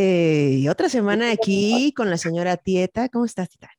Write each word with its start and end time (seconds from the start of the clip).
Eh, 0.00 0.58
y 0.58 0.68
otra 0.68 0.88
semana 0.88 1.32
aquí 1.32 1.92
con 1.96 2.08
la 2.08 2.18
señora 2.18 2.56
Tieta. 2.56 3.08
¿Cómo 3.08 3.24
estás, 3.24 3.48
Tita? 3.48 3.70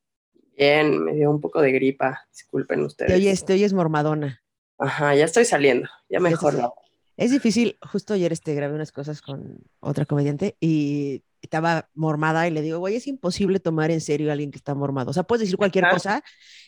Bien, 0.54 1.02
me 1.02 1.14
dio 1.14 1.30
un 1.30 1.40
poco 1.40 1.62
de 1.62 1.72
gripa, 1.72 2.26
disculpen 2.30 2.82
ustedes. 2.82 3.10
Te 3.10 3.16
oyes, 3.16 3.46
te 3.46 3.54
oyes 3.54 3.72
mormadona. 3.72 4.42
Ajá, 4.76 5.14
ya 5.14 5.24
estoy 5.24 5.46
saliendo, 5.46 5.88
ya 6.10 6.20
mejor. 6.20 6.74
Es 7.16 7.30
difícil, 7.30 7.78
justo 7.90 8.12
ayer 8.12 8.32
este, 8.32 8.54
grabé 8.54 8.74
unas 8.74 8.92
cosas 8.92 9.22
con 9.22 9.58
otra 9.80 10.04
comediante 10.04 10.56
y 10.60 11.22
estaba 11.42 11.88
mormada 11.94 12.46
y 12.46 12.50
le 12.50 12.62
digo, 12.62 12.78
güey, 12.78 12.96
es 12.96 13.06
imposible 13.06 13.60
tomar 13.60 13.90
en 13.90 14.00
serio 14.00 14.28
a 14.28 14.32
alguien 14.32 14.50
que 14.50 14.58
está 14.58 14.74
mormado. 14.74 15.10
O 15.10 15.12
sea, 15.12 15.22
puedes 15.22 15.40
decir 15.40 15.56
cualquier 15.56 15.88
cosa 15.88 16.22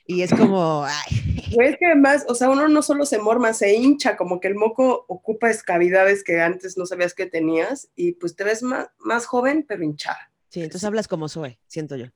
y 0.07 0.23
es 0.23 0.33
como, 0.35 0.85
ay. 0.85 1.45
es 1.61 1.77
que 1.79 1.87
además, 1.87 2.25
o 2.29 2.35
sea, 2.35 2.51
uno 2.51 2.69
no 2.69 2.83
solo 2.83 3.07
se 3.07 3.19
morma, 3.19 3.53
se 3.53 3.75
hincha, 3.75 4.17
como 4.17 4.41
que 4.41 4.49
el 4.49 4.55
moco 4.55 5.05
ocupa 5.09 5.51
escavidades 5.51 6.25
que 6.25 6.41
antes 6.41 6.77
no 6.77 6.87
sabías 6.87 7.15
que 7.15 7.27
tenías 7.27 7.91
y 7.95 8.13
pues 8.13 8.35
te 8.35 8.45
ves 8.45 8.63
más, 8.63 8.89
más 8.99 9.27
joven, 9.27 9.65
pero 9.69 9.83
hinchada. 9.83 10.31
Sí, 10.49 10.61
entonces 10.61 10.85
hablas 10.85 11.09
como 11.09 11.29
Zoe, 11.29 11.59
siento 11.67 11.97
yo. 11.97 12.07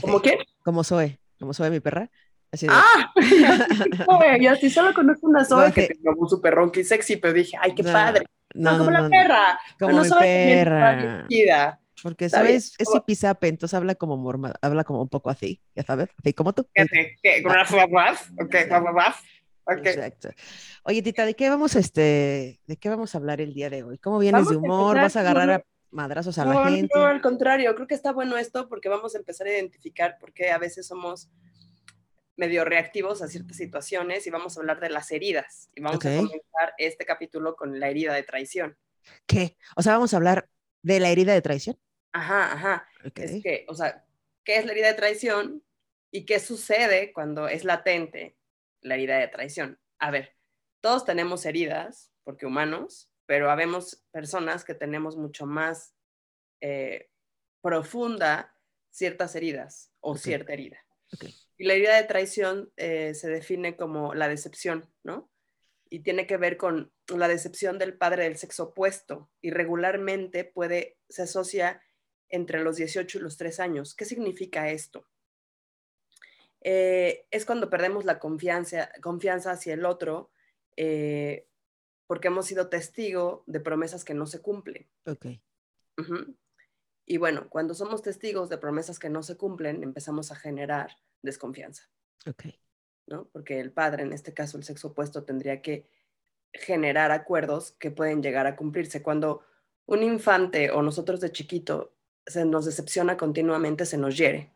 ¿Cómo 0.00 0.20
qué? 0.20 0.38
Como 0.64 0.84
Zoe, 0.84 1.18
como 1.38 1.54
Zoe, 1.54 1.70
mi 1.70 1.80
perra. 1.80 2.10
Así 2.50 2.66
de... 2.66 2.74
¡Ah! 2.74 3.12
y 4.40 4.46
así 4.46 4.70
solo 4.70 4.92
conozco 4.94 5.26
una 5.26 5.44
Zoe 5.44 5.72
que, 5.72 5.88
tiene 5.88 6.10
un 6.16 6.28
súper 6.28 6.54
ronqui 6.54 6.84
sexy, 6.84 7.16
pero 7.16 7.32
dije, 7.32 7.56
¡ay, 7.60 7.74
qué 7.74 7.82
padre! 7.82 8.26
No, 8.54 8.78
como 8.78 8.90
la 8.90 9.08
perra. 9.08 9.58
Como 9.78 10.02
mi 10.02 10.08
perra. 10.10 11.26
Porque 12.02 12.26
eso 12.26 12.42
es, 12.42 12.74
hipizape, 12.78 13.48
entonces 13.48 13.74
habla 13.74 13.94
como 13.94 14.16
morma, 14.16 14.54
habla 14.60 14.84
como 14.84 15.02
un 15.02 15.08
poco 15.08 15.30
así, 15.30 15.60
ya 15.74 15.84
sabes, 15.84 16.08
así 16.18 16.32
como 16.32 16.52
tú. 16.52 16.66
Exacto. 19.68 20.30
Oye, 20.84 21.02
Tita, 21.02 21.24
¿de 21.24 21.34
qué 21.34 21.48
vamos 21.48 21.76
este, 21.76 22.60
de 22.66 22.76
qué 22.76 22.88
vamos 22.88 23.14
a 23.14 23.18
hablar 23.18 23.40
el 23.40 23.54
día 23.54 23.70
de 23.70 23.84
hoy? 23.84 23.98
¿Cómo 23.98 24.18
vienes 24.18 24.48
de 24.48 24.56
humor? 24.56 24.96
¿Vas 24.96 25.16
a 25.16 25.20
agarrar 25.20 25.50
a 25.50 25.64
madrazos 25.90 26.38
a 26.38 26.44
la 26.44 26.68
gente? 26.68 26.92
No, 26.94 27.06
al 27.06 27.20
contrario, 27.20 27.74
creo 27.74 27.86
que 27.86 27.94
está 27.94 28.12
bueno 28.12 28.36
esto 28.36 28.68
porque 28.68 28.88
vamos 28.88 29.14
a 29.14 29.18
empezar 29.18 29.46
a 29.46 29.52
identificar 29.52 30.18
por 30.18 30.32
qué 30.32 30.50
a 30.50 30.58
veces 30.58 30.86
somos 30.86 31.30
medio 32.36 32.64
reactivos 32.64 33.22
a 33.22 33.28
ciertas 33.28 33.56
situaciones 33.56 34.26
y 34.26 34.30
vamos 34.30 34.56
a 34.56 34.60
hablar 34.60 34.80
de 34.80 34.90
las 34.90 35.10
heridas. 35.12 35.70
Y 35.74 35.80
vamos 35.80 36.04
a 36.04 36.16
comenzar 36.16 36.74
este 36.78 37.04
capítulo 37.04 37.54
con 37.54 37.78
la 37.78 37.88
herida 37.88 38.14
de 38.14 38.22
traición. 38.22 38.76
¿Qué? 39.26 39.56
O 39.76 39.82
sea, 39.82 39.94
vamos 39.94 40.12
a 40.14 40.16
hablar 40.16 40.48
de 40.82 41.00
la 41.00 41.10
herida 41.10 41.32
de 41.34 41.42
traición. 41.42 41.78
Ajá, 42.12 42.52
ajá. 42.52 42.88
Es 43.14 43.42
que, 43.42 43.64
o 43.68 43.74
sea, 43.74 44.04
¿qué 44.44 44.56
es 44.56 44.66
la 44.66 44.72
herida 44.72 44.88
de 44.88 44.94
traición? 44.94 45.62
¿Y 46.10 46.24
qué 46.26 46.38
sucede 46.40 47.12
cuando 47.12 47.48
es 47.48 47.64
latente 47.64 48.36
la 48.80 48.94
herida 48.94 49.18
de 49.18 49.28
traición? 49.28 49.80
A 49.98 50.10
ver, 50.10 50.36
todos 50.80 51.04
tenemos 51.04 51.46
heridas, 51.46 52.12
porque 52.24 52.46
humanos, 52.46 53.10
pero 53.26 53.50
habemos 53.50 54.04
personas 54.10 54.64
que 54.64 54.74
tenemos 54.74 55.16
mucho 55.16 55.46
más 55.46 55.94
eh, 56.60 57.08
profunda 57.62 58.54
ciertas 58.90 59.34
heridas 59.34 59.90
o 60.00 60.16
cierta 60.16 60.52
herida. 60.52 60.78
Y 61.56 61.64
la 61.64 61.74
herida 61.74 61.96
de 61.96 62.04
traición 62.04 62.72
eh, 62.76 63.14
se 63.14 63.30
define 63.30 63.76
como 63.76 64.14
la 64.14 64.28
decepción, 64.28 64.92
¿no? 65.02 65.30
Y 65.88 66.00
tiene 66.00 66.26
que 66.26 66.36
ver 66.36 66.56
con 66.56 66.92
la 67.08 67.28
decepción 67.28 67.78
del 67.78 67.96
padre 67.96 68.24
del 68.24 68.36
sexo 68.36 68.64
opuesto 68.64 69.30
y 69.40 69.50
regularmente 69.50 70.44
puede, 70.44 70.98
se 71.08 71.22
asocia 71.22 71.82
entre 72.32 72.64
los 72.64 72.76
18 72.76 73.18
y 73.18 73.20
los 73.20 73.36
3 73.36 73.60
años. 73.60 73.94
¿Qué 73.94 74.04
significa 74.04 74.70
esto? 74.70 75.06
Eh, 76.62 77.26
es 77.30 77.46
cuando 77.46 77.70
perdemos 77.70 78.04
la 78.04 78.18
confianza, 78.18 78.90
confianza 79.00 79.52
hacia 79.52 79.74
el 79.74 79.84
otro 79.84 80.30
eh, 80.76 81.46
porque 82.06 82.28
hemos 82.28 82.46
sido 82.46 82.68
testigo 82.68 83.44
de 83.46 83.60
promesas 83.60 84.04
que 84.04 84.14
no 84.14 84.26
se 84.26 84.40
cumplen. 84.40 84.88
Ok. 85.06 85.26
Y 87.04 87.16
bueno, 87.18 87.48
cuando 87.48 87.74
somos 87.74 88.02
testigos 88.02 88.48
de 88.48 88.58
promesas 88.58 88.98
que 88.98 89.10
no 89.10 89.22
se 89.22 89.36
cumplen, 89.36 89.82
empezamos 89.82 90.32
a 90.32 90.36
generar 90.36 90.96
desconfianza. 91.22 91.88
Ok. 92.26 92.46
¿no? 93.06 93.28
Porque 93.32 93.60
el 93.60 93.72
padre, 93.72 94.04
en 94.04 94.12
este 94.12 94.32
caso 94.32 94.56
el 94.56 94.64
sexo 94.64 94.88
opuesto, 94.88 95.24
tendría 95.24 95.62
que 95.62 95.86
generar 96.52 97.10
acuerdos 97.10 97.72
que 97.72 97.90
pueden 97.90 98.22
llegar 98.22 98.46
a 98.46 98.56
cumplirse. 98.56 99.02
Cuando 99.02 99.42
un 99.86 100.02
infante 100.02 100.70
o 100.70 100.82
nosotros 100.82 101.20
de 101.20 101.32
chiquito 101.32 101.94
se 102.26 102.44
nos 102.44 102.64
decepciona 102.64 103.16
continuamente, 103.16 103.86
se 103.86 103.98
nos 103.98 104.16
hiere. 104.16 104.52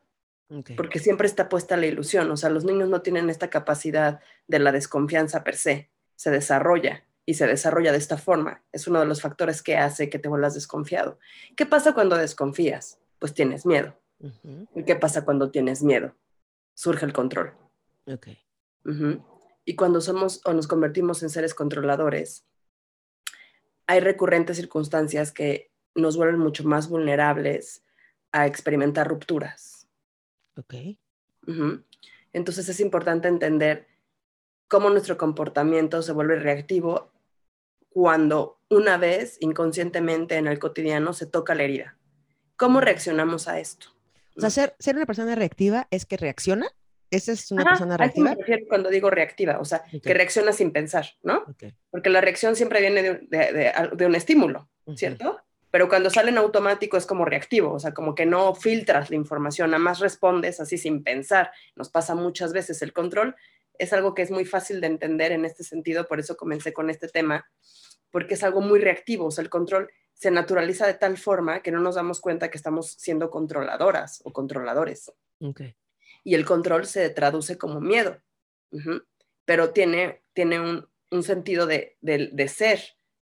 Porque 0.77 1.00
siempre 1.00 1.27
está 1.27 1.49
puesta 1.49 1.77
la 1.77 1.87
ilusión, 1.87 2.31
o 2.31 2.37
sea, 2.37 2.50
los 2.50 2.65
niños 2.65 2.88
no 2.88 3.03
tienen 3.03 3.31
esta 3.31 3.50
capacidad 3.50 4.21
de 4.47 4.60
la 4.60 4.71
desconfianza 4.71 5.43
per 5.43 5.56
se, 5.56 5.91
se 6.15 6.31
desarrolla 6.31 7.05
y 7.25 7.34
se 7.34 7.49
desarrolla 7.49 7.91
de 7.91 7.99
esta 7.99 8.16
forma. 8.16 8.62
Es 8.71 8.87
uno 8.87 9.00
de 9.00 9.06
los 9.06 9.21
factores 9.21 9.60
que 9.60 9.76
hace 9.76 10.09
que 10.09 10.21
te 10.21 10.28
vuelvas 10.28 10.55
desconfiado. 10.55 11.19
¿Qué 11.56 11.66
pasa 11.66 11.94
cuando 11.94 12.16
desconfías? 12.16 13.00
Pues 13.19 13.34
tienes 13.34 13.66
miedo. 13.66 13.99
¿Y 14.75 14.84
qué 14.84 14.94
pasa 14.94 15.25
cuando 15.25 15.50
tienes 15.50 15.82
miedo? 15.82 16.15
Surge 16.75 17.05
el 17.05 17.12
control. 17.12 17.53
Y 19.65 19.75
cuando 19.75 20.00
somos 20.00 20.41
o 20.44 20.53
nos 20.53 20.69
convertimos 20.69 21.25
en 21.25 21.31
seres 21.31 21.55
controladores, 21.55 22.47
hay 23.88 23.99
recurrentes 23.99 24.56
circunstancias 24.56 25.32
que 25.32 25.72
nos 25.96 26.16
vuelven 26.16 26.38
mucho 26.38 26.64
más 26.64 26.88
vulnerables 26.88 27.82
a 28.32 28.46
experimentar 28.46 29.08
rupturas. 29.08 29.88
Ok. 30.56 30.74
Entonces 32.32 32.68
es 32.68 32.80
importante 32.80 33.28
entender 33.28 33.86
cómo 34.68 34.90
nuestro 34.90 35.16
comportamiento 35.16 36.02
se 36.02 36.12
vuelve 36.12 36.38
reactivo 36.38 37.12
cuando 37.88 38.60
una 38.68 38.98
vez 38.98 39.38
inconscientemente 39.40 40.36
en 40.36 40.46
el 40.46 40.58
cotidiano 40.58 41.12
se 41.12 41.26
toca 41.26 41.54
la 41.54 41.62
herida. 41.62 41.96
¿Cómo 42.56 42.80
reaccionamos 42.80 43.48
a 43.48 43.58
esto? 43.58 43.88
O 44.36 44.40
sea, 44.40 44.50
ser, 44.50 44.76
ser 44.78 44.96
una 44.96 45.06
persona 45.06 45.34
reactiva 45.34 45.88
es 45.90 46.04
que 46.04 46.16
reacciona. 46.16 46.68
¿Esa 47.10 47.32
es 47.32 47.50
una 47.52 47.64
persona 47.64 47.96
reactiva? 47.96 48.32
A 48.32 48.36
cuando 48.68 48.90
digo 48.90 49.08
reactiva, 49.10 49.58
o 49.60 49.64
sea, 49.64 49.84
que 50.02 50.12
reacciona 50.12 50.52
sin 50.52 50.72
pensar, 50.72 51.06
¿no? 51.22 51.44
Porque 51.90 52.10
la 52.10 52.20
reacción 52.20 52.56
siempre 52.56 52.80
viene 52.80 53.02
de, 53.02 54.06
un 54.06 54.14
estímulo, 54.14 54.68
¿cierto? 54.96 55.40
Pero 55.76 55.91
cuando 55.91 56.09
sale 56.09 56.31
en 56.31 56.38
automático 56.38 56.97
es 56.97 57.04
como 57.04 57.26
reactivo, 57.26 57.75
o 57.75 57.78
sea, 57.78 57.92
como 57.92 58.14
que 58.14 58.25
no 58.25 58.54
filtras 58.54 59.10
la 59.10 59.16
información, 59.16 59.72
nada 59.72 59.78
más 59.78 59.98
respondes 59.98 60.59
así 60.59 60.78
sin 60.78 61.04
pensar. 61.04 61.50
Nos 61.75 61.91
pasa 61.91 62.14
muchas 62.14 62.54
veces 62.54 62.81
el 62.81 62.94
control, 62.94 63.37
es 63.76 63.92
algo 63.92 64.14
que 64.14 64.22
es 64.22 64.31
muy 64.31 64.47
fácil 64.47 64.81
de 64.81 64.87
entender 64.87 65.32
en 65.32 65.44
este 65.44 65.64
sentido, 65.64 66.06
por 66.06 66.19
eso 66.19 66.34
comencé 66.34 66.72
con 66.72 66.88
este 66.88 67.09
tema, 67.09 67.47
porque 68.10 68.32
es 68.32 68.42
algo 68.42 68.62
muy 68.62 68.81
reactivo, 68.81 69.26
o 69.26 69.31
sea, 69.31 69.42
el 69.42 69.50
control 69.50 69.91
se 70.14 70.31
naturaliza 70.31 70.87
de 70.87 70.94
tal 70.94 71.19
forma 71.19 71.60
que 71.60 71.72
no 71.72 71.81
nos 71.81 71.97
damos 71.97 72.22
cuenta 72.22 72.50
que 72.50 72.56
estamos 72.56 72.93
siendo 72.93 73.28
controladoras 73.28 74.22
o 74.25 74.32
controladores. 74.32 75.12
Y 76.25 76.37
el 76.37 76.47
control 76.47 76.87
se 76.87 77.10
traduce 77.10 77.58
como 77.58 77.82
miedo, 77.82 78.22
pero 79.44 79.75
tiene, 79.75 80.22
tiene 80.32 80.58
un, 80.58 80.88
un 81.10 81.22
sentido 81.22 81.66
de, 81.66 81.98
de, 82.00 82.31
de 82.32 82.48
ser. 82.48 82.81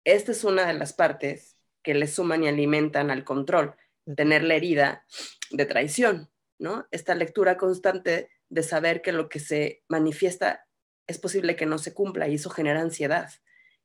Esta 0.02 0.32
es 0.32 0.42
una 0.42 0.66
de 0.66 0.74
las 0.74 0.92
partes 0.92 1.51
que 1.82 1.94
le 1.94 2.06
suman 2.06 2.44
y 2.44 2.48
alimentan 2.48 3.10
al 3.10 3.24
control, 3.24 3.74
tener 4.16 4.42
la 4.42 4.54
herida 4.54 5.06
de 5.50 5.66
traición, 5.66 6.30
¿no? 6.58 6.86
Esta 6.90 7.14
lectura 7.14 7.56
constante 7.56 8.30
de 8.48 8.62
saber 8.62 9.02
que 9.02 9.12
lo 9.12 9.28
que 9.28 9.40
se 9.40 9.82
manifiesta 9.88 10.66
es 11.06 11.18
posible 11.18 11.56
que 11.56 11.66
no 11.66 11.78
se 11.78 11.94
cumpla 11.94 12.28
y 12.28 12.34
eso 12.34 12.50
genera 12.50 12.80
ansiedad. 12.80 13.30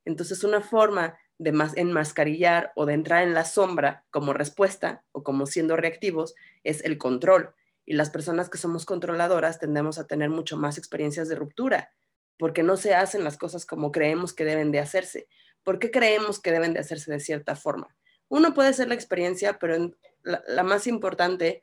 Entonces, 0.04 0.44
una 0.44 0.60
forma 0.60 1.18
de 1.38 1.52
más 1.52 1.76
enmascarillar 1.76 2.72
o 2.74 2.86
de 2.86 2.94
entrar 2.94 3.22
en 3.22 3.34
la 3.34 3.44
sombra 3.44 4.04
como 4.10 4.32
respuesta 4.32 5.04
o 5.12 5.22
como 5.22 5.46
siendo 5.46 5.76
reactivos 5.76 6.34
es 6.64 6.84
el 6.84 6.98
control. 6.98 7.54
Y 7.84 7.94
las 7.94 8.10
personas 8.10 8.50
que 8.50 8.58
somos 8.58 8.84
controladoras 8.84 9.58
tendemos 9.58 9.98
a 9.98 10.06
tener 10.06 10.30
mucho 10.30 10.56
más 10.56 10.78
experiencias 10.78 11.28
de 11.28 11.36
ruptura, 11.36 11.92
porque 12.38 12.62
no 12.62 12.76
se 12.76 12.94
hacen 12.94 13.24
las 13.24 13.38
cosas 13.38 13.66
como 13.66 13.92
creemos 13.92 14.32
que 14.32 14.44
deben 14.44 14.72
de 14.72 14.80
hacerse. 14.80 15.28
¿Por 15.62 15.78
qué 15.78 15.90
creemos 15.90 16.40
que 16.40 16.52
deben 16.52 16.74
de 16.74 16.80
hacerse 16.80 17.10
de 17.10 17.20
cierta 17.20 17.56
forma? 17.56 17.96
Uno 18.28 18.54
puede 18.54 18.72
ser 18.72 18.88
la 18.88 18.94
experiencia, 18.94 19.58
pero 19.58 19.92
la, 20.22 20.62
más 20.62 20.86
importante 20.86 21.62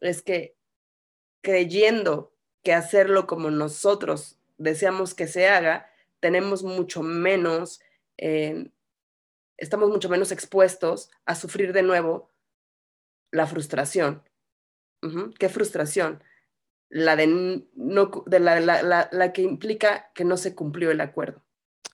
es 0.00 0.22
que 0.22 0.56
creyendo 1.40 2.32
que 2.62 2.72
hacerlo 2.72 3.26
como 3.26 3.50
nosotros 3.50 4.38
deseamos 4.56 5.14
que 5.14 5.26
se 5.26 5.48
haga, 5.48 5.90
tenemos 6.20 6.62
mucho 6.62 7.02
menos, 7.02 7.80
eh, 8.16 8.70
estamos 9.56 9.90
mucho 9.90 10.08
menos 10.08 10.32
expuestos 10.32 11.10
a 11.26 11.34
sufrir 11.34 11.72
de 11.72 11.82
nuevo 11.82 12.30
la 13.30 13.46
frustración. 13.46 14.22
¿Qué 15.38 15.50
frustración? 15.50 16.22
La 16.88 17.16
de, 17.16 17.26
no, 17.74 18.24
de 18.26 18.40
la, 18.40 18.60
la, 18.60 19.08
la, 19.10 19.32
que 19.32 19.42
implica 19.42 20.10
que 20.14 20.24
no 20.24 20.38
se 20.38 20.54
cumplió 20.54 20.90
el 20.90 21.00
acuerdo. 21.00 21.44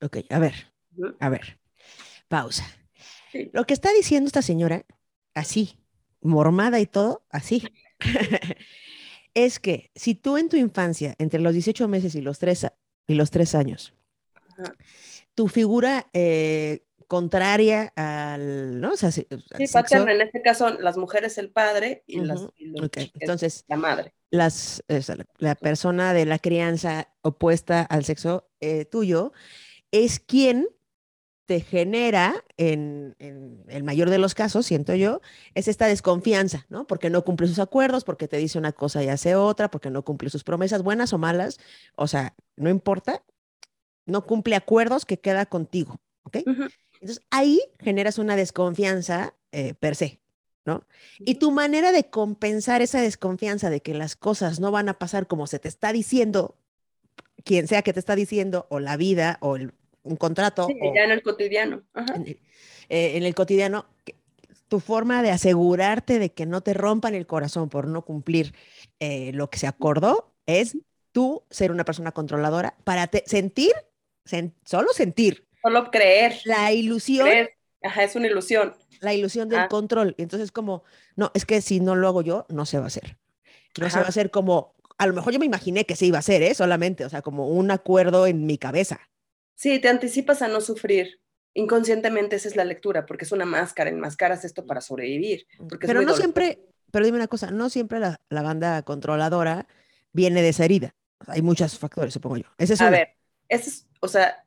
Ok, 0.01 0.19
a 0.31 0.39
ver, 0.39 0.73
a 1.19 1.29
ver, 1.29 1.59
pausa. 2.29 2.80
Lo 3.53 3.65
que 3.65 3.75
está 3.75 3.93
diciendo 3.93 4.27
esta 4.27 4.43
señora, 4.43 4.85
así, 5.35 5.79
mormada 6.21 6.81
y 6.81 6.87
todo, 6.87 7.25
así, 7.31 7.69
es 9.35 9.61
que 9.61 9.91
si 9.95 10.15
tú 10.15 10.37
en 10.37 10.49
tu 10.49 10.57
infancia, 10.57 11.15
entre 11.19 11.41
los 11.41 11.53
18 11.53 11.89
meses 11.89 12.15
y 12.15 12.21
los 12.21 12.39
3, 12.39 12.67
y 13.07 13.15
los 13.15 13.31
3 13.31 13.55
años, 13.55 13.95
tu 15.35 15.49
figura 15.49 16.09
eh, 16.13 16.85
contraria 17.07 17.93
al, 17.97 18.81
¿no? 18.81 18.93
O 18.93 18.97
sea, 18.97 19.11
sí, 19.11 19.27
paterna, 19.73 20.13
en 20.13 20.21
este 20.21 20.43
caso 20.43 20.71
las 20.71 20.97
mujeres 20.97 21.39
el 21.39 21.51
padre 21.51 22.05
y, 22.07 22.21
las, 22.21 22.47
Entonces, 23.19 23.65
la 23.67 23.77
madre. 23.77 24.15
Las, 24.31 24.85
la 25.39 25.57
persona 25.57 26.15
de 26.15 26.25
la 26.25 26.39
crianza 26.39 27.13
opuesta 27.23 27.83
al 27.83 28.05
sexo 28.05 28.49
eh, 28.61 28.85
tuyo 28.85 29.33
es 29.91 30.21
quien 30.21 30.69
te 31.51 31.59
genera, 31.59 32.45
en, 32.59 33.17
el 33.19 33.83
mayor 33.83 34.09
de 34.09 34.19
los 34.19 34.37
casos, 34.37 34.67
siento 34.67 34.95
yo, 34.95 35.21
es 35.57 35.67
esta 35.67 35.89
desconfianza, 35.89 36.65
¿no? 36.69 36.87
Porque 36.87 37.11
no 37.11 37.25
cumple 37.25 37.49
sus 37.49 37.59
acuerdos, 37.59 38.05
porque 38.05 38.29
te 38.29 38.37
dice 38.37 38.57
una 38.57 38.71
cosa 38.71 39.03
y 39.03 39.09
hace 39.09 39.35
otra, 39.35 39.69
porque 39.69 39.91
no 39.91 40.05
cumple 40.05 40.31
sus 40.31 40.45
promesas, 40.45 40.85
buenas 40.85 41.13
o 41.13 41.19
malas, 41.19 41.59
o 41.97 42.07
sea, 42.07 42.37
no 42.55 42.71
importa, 42.71 43.25
no 44.07 44.27
cumple 44.27 44.55
acuerdos 44.55 45.05
que 45.05 45.19
queda 45.19 45.45
contigo, 45.45 46.01
¿ok? 46.23 46.37
Entonces 46.37 47.21
ahí 47.31 47.61
generas 47.81 48.19
una 48.19 48.37
desconfianza 48.37 49.35
eh, 49.51 49.75
per 49.75 49.97
se, 49.97 50.21
¿no? 50.65 50.87
Y 51.19 51.35
tu 51.35 51.51
manera 51.51 51.91
de 51.91 52.11
compensar 52.11 52.81
esa 52.81 53.01
desconfianza 53.01 53.71
de 53.71 53.83
que 53.83 53.95
las 53.95 54.15
cosas 54.15 54.61
no 54.61 54.71
van 54.71 54.89
a 54.89 55.01
pasar 55.01 55.27
como 55.27 55.49
se 55.49 55.59
te 55.59 55.67
está 55.67 55.93
diciendo, 55.93 56.57
quien 57.43 57.67
sea 57.67 57.83
que 57.83 57.93
te 57.93 57.99
está 57.99 58.15
diciendo, 58.15 58.69
o 58.71 58.79
la 58.79 58.97
vida, 58.97 59.39
o 59.41 59.57
un 60.03 60.17
contrato. 60.17 60.67
Sí, 60.67 60.75
ya 60.95 61.05
en 61.05 61.11
el 61.11 61.23
cotidiano. 61.23 61.83
Eh, 62.89 63.17
en 63.17 63.23
el, 63.23 63.35
cotidiano, 63.35 63.87
tu 64.69 64.81
forma 64.81 65.23
de 65.23 65.31
asegurarte 65.31 66.19
de 66.19 66.33
que 66.33 66.47
no 66.47 66.61
te 66.61 66.75
rompan 66.75 67.15
el 67.15 67.27
corazón 67.27 67.69
por 67.69 67.87
no 67.87 68.05
cumplir 68.05 68.55
eh, 68.99 69.33
lo 69.33 69.51
que 69.51 69.59
se 69.59 69.67
acordó 69.67 70.33
es 70.47 70.77
tú 71.13 71.45
ser 71.51 71.71
una 71.71 71.85
persona 71.85 72.13
controladora 72.13 72.75
para 72.85 73.11
sentir, 73.27 73.73
solo 74.65 74.89
sentir, 74.93 75.47
Solo 75.63 75.91
creer. 75.91 76.41
La 76.45 76.73
ilusión. 76.73 77.29
Ajá, 77.83 78.05
es 78.05 78.17
una 78.17 78.27
ilusión. 78.27 78.75
La 79.01 79.15
ilusión 79.15 79.49
del 79.49 79.69
control. 79.69 80.15
Entonces, 80.19 80.53
como, 80.53 80.85
no, 81.17 81.31
es 81.35 81.47
que 81.47 81.61
si 81.61 81.81
no 81.81 81.97
lo 81.97 82.09
hago 82.09 82.23
yo, 82.23 82.47
no 82.49 82.67
se 82.67 82.79
va 82.79 82.85
a 82.85 82.89
hacer. 82.89 83.17
No 83.79 83.89
se 83.89 83.99
va 83.99 84.07
a 84.07 84.09
hacer 84.09 84.31
como, 84.31 84.75
a 84.99 85.07
lo 85.07 85.15
mejor 85.15 85.33
yo 85.33 85.39
me 85.39 85.47
imaginé 85.47 85.87
que 85.87 85.97
se 85.97 86.07
iba 86.07 86.19
a 86.19 86.21
hacer, 86.21 86.43
¿eh? 86.43 86.55
Solamente, 86.55 87.05
o 87.05 87.09
sea, 87.09 87.23
como 87.23 87.49
un 87.49 87.71
acuerdo 87.71 88.27
en 88.27 88.47
mi 88.47 88.59
cabeza. 88.59 89.01
Sí, 89.61 89.79
te 89.79 89.91
anticipas 89.91 90.41
a 90.41 90.49
no 90.49 90.63
sufrir. 90.63 91.21
Inconscientemente 91.53 92.37
esa 92.37 92.49
es 92.49 92.57
la 92.57 92.65
lectura, 92.65 93.05
porque 93.05 93.27
es 93.27 93.33
una 93.33 93.45
máscara, 93.45 93.91
enmascaras 93.91 94.43
esto 94.47 94.65
para 94.65 94.81
sobrevivir. 94.81 95.47
Porque 95.69 95.87
pero 95.87 96.01
no 96.01 96.17
siempre, 96.17 96.63
pero 96.91 97.05
dime 97.05 97.19
una 97.19 97.29
cosa, 97.29 97.51
no 97.51 97.69
siempre 97.69 98.01
la, 98.01 98.19
la 98.31 98.41
banda 98.41 98.81
controladora 98.85 99.67
viene 100.13 100.41
de 100.41 100.49
esa 100.49 100.65
herida. 100.65 100.95
hay 101.27 101.43
muchos 101.43 101.79
factores, 101.79 102.15
supongo 102.15 102.39
yo. 102.39 102.47
Ese 102.57 102.73
es 102.73 102.81
a 102.81 102.89
ver, 102.89 103.19
es, 103.51 103.87
o 104.01 104.09
sea, 104.09 104.47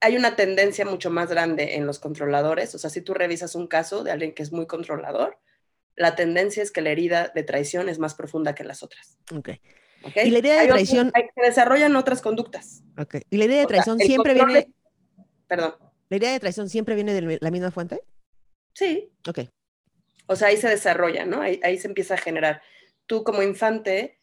hay 0.00 0.16
una 0.16 0.34
tendencia 0.34 0.84
mucho 0.84 1.10
más 1.10 1.28
grande 1.28 1.76
en 1.76 1.86
los 1.86 2.00
controladores. 2.00 2.74
O 2.74 2.78
sea, 2.78 2.90
si 2.90 3.02
tú 3.02 3.14
revisas 3.14 3.54
un 3.54 3.68
caso 3.68 4.02
de 4.02 4.10
alguien 4.10 4.34
que 4.34 4.42
es 4.42 4.50
muy 4.50 4.66
controlador, 4.66 5.38
la 5.94 6.16
tendencia 6.16 6.64
es 6.64 6.72
que 6.72 6.80
la 6.80 6.90
herida 6.90 7.30
de 7.32 7.44
traición 7.44 7.88
es 7.88 8.00
más 8.00 8.16
profunda 8.16 8.56
que 8.56 8.64
las 8.64 8.82
otras. 8.82 9.16
Ok. 9.32 9.50
¿Okay? 10.06 10.28
Y 10.28 10.30
la 10.30 10.38
idea 10.38 10.60
de 10.60 10.68
traición... 10.68 11.12
se 11.14 11.42
desarrollan 11.42 11.96
otras 11.96 12.20
conductas. 12.20 12.82
Ok. 12.98 13.16
Y 13.30 13.36
la 13.36 13.44
idea 13.46 13.60
de 13.60 13.66
traición 13.66 13.98
siempre 13.98 14.34
viene... 14.34 14.72
Perdón. 15.46 15.74
¿La 16.08 16.16
idea 16.16 16.32
de 16.32 16.40
traición 16.40 16.68
siempre 16.68 16.94
viene 16.94 17.14
de 17.14 17.38
la 17.40 17.50
misma 17.50 17.70
fuente? 17.70 18.00
Sí. 18.74 19.12
Ok. 19.28 19.40
O 20.26 20.36
sea, 20.36 20.48
ahí 20.48 20.56
se 20.56 20.68
desarrolla, 20.68 21.24
¿no? 21.24 21.40
Ahí, 21.40 21.60
ahí 21.62 21.78
se 21.78 21.88
empieza 21.88 22.14
a 22.14 22.18
generar. 22.18 22.62
Tú 23.06 23.24
como 23.24 23.42
infante 23.42 24.20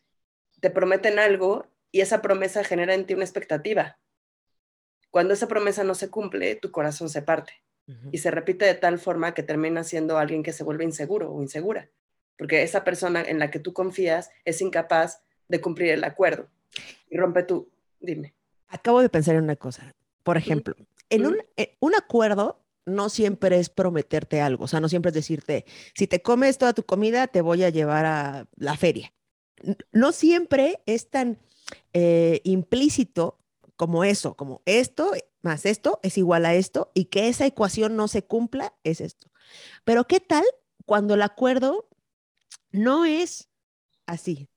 te 0.60 0.70
prometen 0.70 1.20
algo 1.20 1.68
y 1.92 2.02
esa 2.02 2.22
promesa 2.22 2.64
genera 2.64 2.94
en 2.94 3.06
ti 3.06 3.14
una 3.14 3.24
expectativa. 3.24 4.00
Cuando 5.10 5.34
esa 5.34 5.48
promesa 5.48 5.84
no 5.84 5.94
se 5.94 6.10
cumple, 6.10 6.56
tu 6.56 6.72
corazón 6.72 7.10
se 7.10 7.22
parte 7.22 7.54
y 8.14 8.20
se 8.20 8.32
repite 8.32 8.64
de 8.64 8.76
tal 8.76 9.00
forma 9.00 9.34
que 9.34 9.44
termina 9.44 9.84
siendo 9.84 10.18
alguien 10.18 10.44
que 10.44 10.54
se 10.54 10.64
vuelve 10.64 10.86
inseguro 10.86 11.34
o 11.34 11.42
insegura, 11.42 11.90
porque 12.38 12.64
esa 12.64 12.86
persona 12.86 13.22
en 13.22 13.38
la 13.38 13.52
que 13.52 13.60
tú 13.60 13.74
confías 13.74 14.30
es 14.46 14.62
incapaz 14.62 15.22
de 15.52 15.62
cumplir 15.62 15.92
el 15.92 16.04
acuerdo 16.04 16.48
y 17.10 17.18
rompe 17.18 17.44
tu, 17.44 17.70
dime. 18.00 18.34
Acabo 18.68 19.02
de 19.02 19.10
pensar 19.10 19.36
en 19.36 19.44
una 19.44 19.58
cosa. 19.58 19.94
Por 20.24 20.38
ejemplo, 20.38 20.76
en 21.10 21.26
un, 21.26 21.38
eh, 21.58 21.76
un 21.80 21.94
acuerdo 21.96 22.64
no 22.86 23.10
siempre 23.10 23.60
es 23.60 23.70
prometerte 23.70 24.40
algo, 24.40 24.64
o 24.64 24.68
sea, 24.68 24.80
no 24.80 24.90
siempre 24.90 25.10
es 25.10 25.16
decirte, 25.16 25.66
si 25.94 26.08
te 26.08 26.22
comes 26.22 26.58
toda 26.58 26.74
tu 26.74 26.84
comida, 26.84 27.28
te 27.28 27.42
voy 27.42 27.64
a 27.64 27.70
llevar 27.70 28.06
a 28.06 28.48
la 28.56 28.78
feria. 28.78 29.14
No 29.92 30.12
siempre 30.12 30.82
es 30.86 31.10
tan 31.10 31.38
eh, 31.94 32.40
implícito 32.44 33.38
como 33.76 34.04
eso, 34.04 34.36
como 34.36 34.62
esto 34.66 35.12
más 35.42 35.66
esto 35.66 36.00
es 36.04 36.18
igual 36.18 36.46
a 36.46 36.54
esto 36.54 36.92
y 36.94 37.06
que 37.06 37.28
esa 37.28 37.46
ecuación 37.46 37.96
no 37.96 38.08
se 38.08 38.24
cumpla 38.24 38.74
es 38.84 39.02
esto. 39.02 39.32
Pero 39.84 40.06
¿qué 40.08 40.20
tal 40.20 40.44
cuando 40.86 41.16
el 41.16 41.22
acuerdo 41.22 41.90
no 42.72 43.06
es 43.06 43.50
así, 44.06 44.50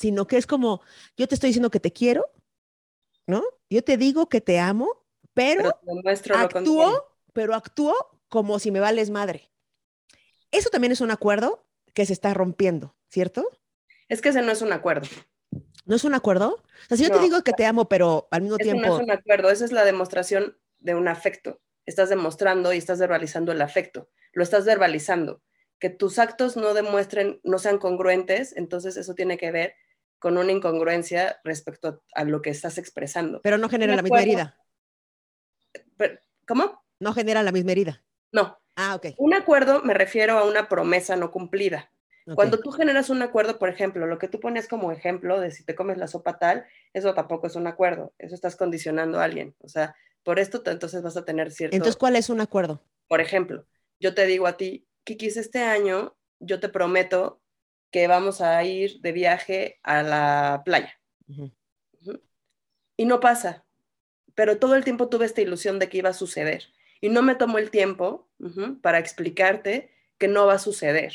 sino 0.00 0.26
que 0.26 0.38
es 0.38 0.46
como 0.46 0.80
yo 1.14 1.28
te 1.28 1.34
estoy 1.34 1.48
diciendo 1.48 1.70
que 1.70 1.78
te 1.78 1.92
quiero, 1.92 2.32
¿no? 3.26 3.42
Yo 3.68 3.84
te 3.84 3.98
digo 3.98 4.30
que 4.30 4.40
te 4.40 4.58
amo, 4.58 5.04
pero, 5.34 5.78
pero 6.24 6.38
actúo, 6.38 7.16
pero 7.34 7.54
actúo 7.54 7.94
como 8.30 8.58
si 8.58 8.70
me 8.70 8.80
vales 8.80 9.10
madre. 9.10 9.50
Eso 10.50 10.70
también 10.70 10.92
es 10.92 11.02
un 11.02 11.10
acuerdo 11.10 11.66
que 11.92 12.06
se 12.06 12.14
está 12.14 12.32
rompiendo, 12.32 12.96
¿cierto? 13.10 13.46
Es 14.08 14.22
que 14.22 14.30
ese 14.30 14.40
no 14.40 14.50
es 14.50 14.62
un 14.62 14.72
acuerdo. 14.72 15.06
¿No 15.84 15.96
es 15.96 16.04
un 16.04 16.14
acuerdo? 16.14 16.54
O 16.54 16.88
sea, 16.88 16.96
si 16.96 17.04
yo 17.04 17.10
te 17.10 17.20
digo 17.20 17.42
que 17.42 17.52
te 17.52 17.66
amo, 17.66 17.86
pero 17.86 18.26
al 18.30 18.40
mismo 18.40 18.56
tiempo... 18.56 18.86
No 18.86 18.96
es 18.96 19.02
un 19.02 19.10
acuerdo, 19.10 19.50
esa 19.50 19.66
es 19.66 19.72
la 19.72 19.84
demostración 19.84 20.58
de 20.78 20.94
un 20.94 21.08
afecto. 21.08 21.60
Estás 21.84 22.08
demostrando 22.08 22.72
y 22.72 22.78
estás 22.78 22.98
verbalizando 22.98 23.52
el 23.52 23.60
afecto. 23.60 24.08
Lo 24.32 24.42
estás 24.42 24.64
verbalizando. 24.64 25.42
Que 25.78 25.90
tus 25.90 26.18
actos 26.18 26.56
no 26.56 26.72
demuestren, 26.72 27.40
no 27.44 27.58
sean 27.58 27.78
congruentes, 27.78 28.56
entonces 28.56 28.96
eso 28.96 29.14
tiene 29.14 29.36
que 29.36 29.50
ver 29.50 29.74
con 30.20 30.38
una 30.38 30.52
incongruencia 30.52 31.40
respecto 31.42 32.04
a 32.14 32.24
lo 32.24 32.42
que 32.42 32.50
estás 32.50 32.78
expresando. 32.78 33.40
Pero 33.42 33.58
no 33.58 33.68
genera 33.68 33.96
la 33.96 34.02
misma 34.02 34.22
herida. 34.22 34.56
¿Cómo? 36.46 36.84
No 37.00 37.12
genera 37.14 37.42
la 37.42 37.50
misma 37.50 37.72
herida. 37.72 38.04
No. 38.30 38.60
Ah, 38.76 38.94
ok. 38.94 39.14
Un 39.18 39.34
acuerdo 39.34 39.82
me 39.82 39.94
refiero 39.94 40.38
a 40.38 40.44
una 40.44 40.68
promesa 40.68 41.16
no 41.16 41.32
cumplida. 41.32 41.90
Cuando 42.34 42.60
tú 42.60 42.70
generas 42.70 43.10
un 43.10 43.22
acuerdo, 43.22 43.58
por 43.58 43.68
ejemplo, 43.68 44.06
lo 44.06 44.18
que 44.18 44.28
tú 44.28 44.38
pones 44.38 44.68
como 44.68 44.92
ejemplo 44.92 45.40
de 45.40 45.50
si 45.50 45.64
te 45.64 45.74
comes 45.74 45.98
la 45.98 46.06
sopa 46.06 46.38
tal, 46.38 46.64
eso 46.92 47.12
tampoco 47.12 47.48
es 47.48 47.56
un 47.56 47.66
acuerdo, 47.66 48.12
eso 48.18 48.36
estás 48.36 48.54
condicionando 48.54 49.18
a 49.18 49.24
alguien. 49.24 49.56
O 49.58 49.68
sea, 49.68 49.96
por 50.22 50.38
esto 50.38 50.62
entonces 50.66 51.02
vas 51.02 51.16
a 51.16 51.24
tener 51.24 51.50
cierto... 51.50 51.74
Entonces, 51.74 51.96
¿cuál 51.96 52.14
es 52.14 52.30
un 52.30 52.40
acuerdo? 52.40 52.84
Por 53.08 53.20
ejemplo, 53.20 53.66
yo 53.98 54.14
te 54.14 54.26
digo 54.26 54.46
a 54.46 54.56
ti, 54.56 54.86
Kikis, 55.02 55.38
este 55.38 55.62
año 55.62 56.16
yo 56.38 56.60
te 56.60 56.68
prometo 56.68 57.40
que 57.90 58.06
vamos 58.06 58.40
a 58.40 58.62
ir 58.64 59.00
de 59.00 59.12
viaje 59.12 59.80
a 59.82 60.02
la 60.02 60.62
playa. 60.64 60.98
Y 62.96 63.04
no 63.04 63.20
pasa, 63.20 63.64
pero 64.34 64.58
todo 64.58 64.74
el 64.74 64.84
tiempo 64.84 65.08
tuve 65.08 65.26
esta 65.26 65.40
ilusión 65.40 65.78
de 65.78 65.88
que 65.88 65.98
iba 65.98 66.10
a 66.10 66.14
suceder. 66.14 66.64
Y 67.00 67.08
no 67.08 67.22
me 67.22 67.34
tomo 67.34 67.58
el 67.58 67.70
tiempo 67.70 68.28
para 68.82 68.98
explicarte 68.98 69.90
que 70.18 70.28
no 70.28 70.46
va 70.46 70.54
a 70.54 70.58
suceder 70.58 71.14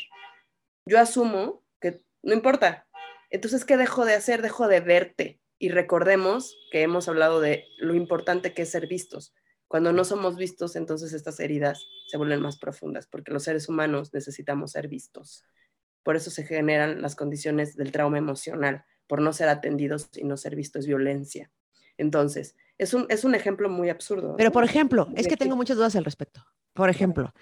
yo 0.86 1.00
asumo 1.00 1.64
que 1.80 2.00
no 2.22 2.32
importa. 2.32 2.86
Entonces, 3.30 3.64
¿qué 3.64 3.76
dejo 3.76 4.04
de 4.04 4.14
hacer? 4.14 4.40
Dejo 4.40 4.68
de 4.68 4.80
verte. 4.80 5.40
Y 5.58 5.70
recordemos 5.70 6.56
que 6.70 6.82
hemos 6.82 7.08
hablado 7.08 7.40
de 7.40 7.64
lo 7.78 7.94
importante 7.94 8.54
que 8.54 8.62
es 8.62 8.70
ser 8.70 8.86
vistos. 8.86 9.34
Cuando 9.68 9.92
no 9.92 10.04
somos 10.04 10.36
vistos, 10.36 10.76
entonces 10.76 11.12
estas 11.12 11.40
heridas 11.40 11.84
se 12.06 12.16
vuelven 12.18 12.40
más 12.40 12.56
profundas, 12.56 13.08
porque 13.08 13.32
los 13.32 13.42
seres 13.42 13.68
humanos 13.68 14.14
necesitamos 14.14 14.72
ser 14.72 14.86
vistos. 14.86 15.44
Por 16.06 16.14
eso 16.14 16.30
se 16.30 16.44
generan 16.44 17.02
las 17.02 17.16
condiciones 17.16 17.74
del 17.74 17.90
trauma 17.90 18.16
emocional, 18.16 18.84
por 19.08 19.20
no 19.20 19.32
ser 19.32 19.48
atendidos 19.48 20.08
y 20.14 20.22
no 20.22 20.36
ser 20.36 20.54
vistos, 20.54 20.84
es 20.84 20.86
violencia. 20.86 21.50
Entonces, 21.98 22.54
es 22.78 22.94
un, 22.94 23.06
es 23.08 23.24
un 23.24 23.34
ejemplo 23.34 23.68
muy 23.68 23.90
absurdo. 23.90 24.36
Pero, 24.36 24.52
por 24.52 24.62
ejemplo, 24.62 25.08
es 25.16 25.26
que 25.26 25.36
tengo 25.36 25.56
muchas 25.56 25.76
dudas 25.76 25.96
al 25.96 26.04
respecto. 26.04 26.46
Por 26.74 26.90
ejemplo, 26.90 27.34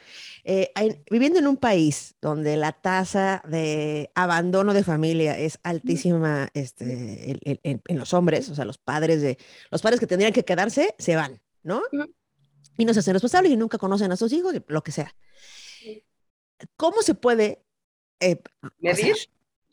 eh, 0.44 0.73
viviendo 1.11 1.38
en 1.40 1.47
un 1.47 1.59
país 1.59 2.14
donde 2.23 2.56
la 2.56 2.73
tasa 2.73 3.42
de 3.47 4.11
abandono 4.14 4.73
de 4.73 4.83
familia 4.83 5.37
es 5.38 5.59
altísima 5.62 6.49
este, 6.54 7.38
en, 7.44 7.99
los 7.99 8.14
hombres, 8.14 8.49
o 8.49 8.54
sea, 8.54 8.64
los 8.64 8.78
padres, 8.78 9.21
de, 9.21 9.37
los 9.71 9.83
padres 9.83 10.00
que 10.00 10.06
tendrían 10.06 10.33
que 10.33 10.47
quedarse 10.47 10.94
se 10.99 11.16
van, 11.16 11.42
¿no? 11.62 11.83
Y 12.78 12.87
no 12.87 12.94
se 12.94 13.00
hacen 13.00 13.12
responsables 13.12 13.52
y 13.52 13.59
nunca 13.59 13.76
conocen 13.76 14.11
a 14.11 14.16
sus 14.16 14.33
hijos, 14.33 14.54
lo 14.68 14.83
que 14.83 14.90
sea. 14.90 15.14
¿Cómo 16.78 17.02
se 17.02 17.14
puede... 17.14 17.61
Eh, 18.21 18.40
¿Medir? 18.78 19.16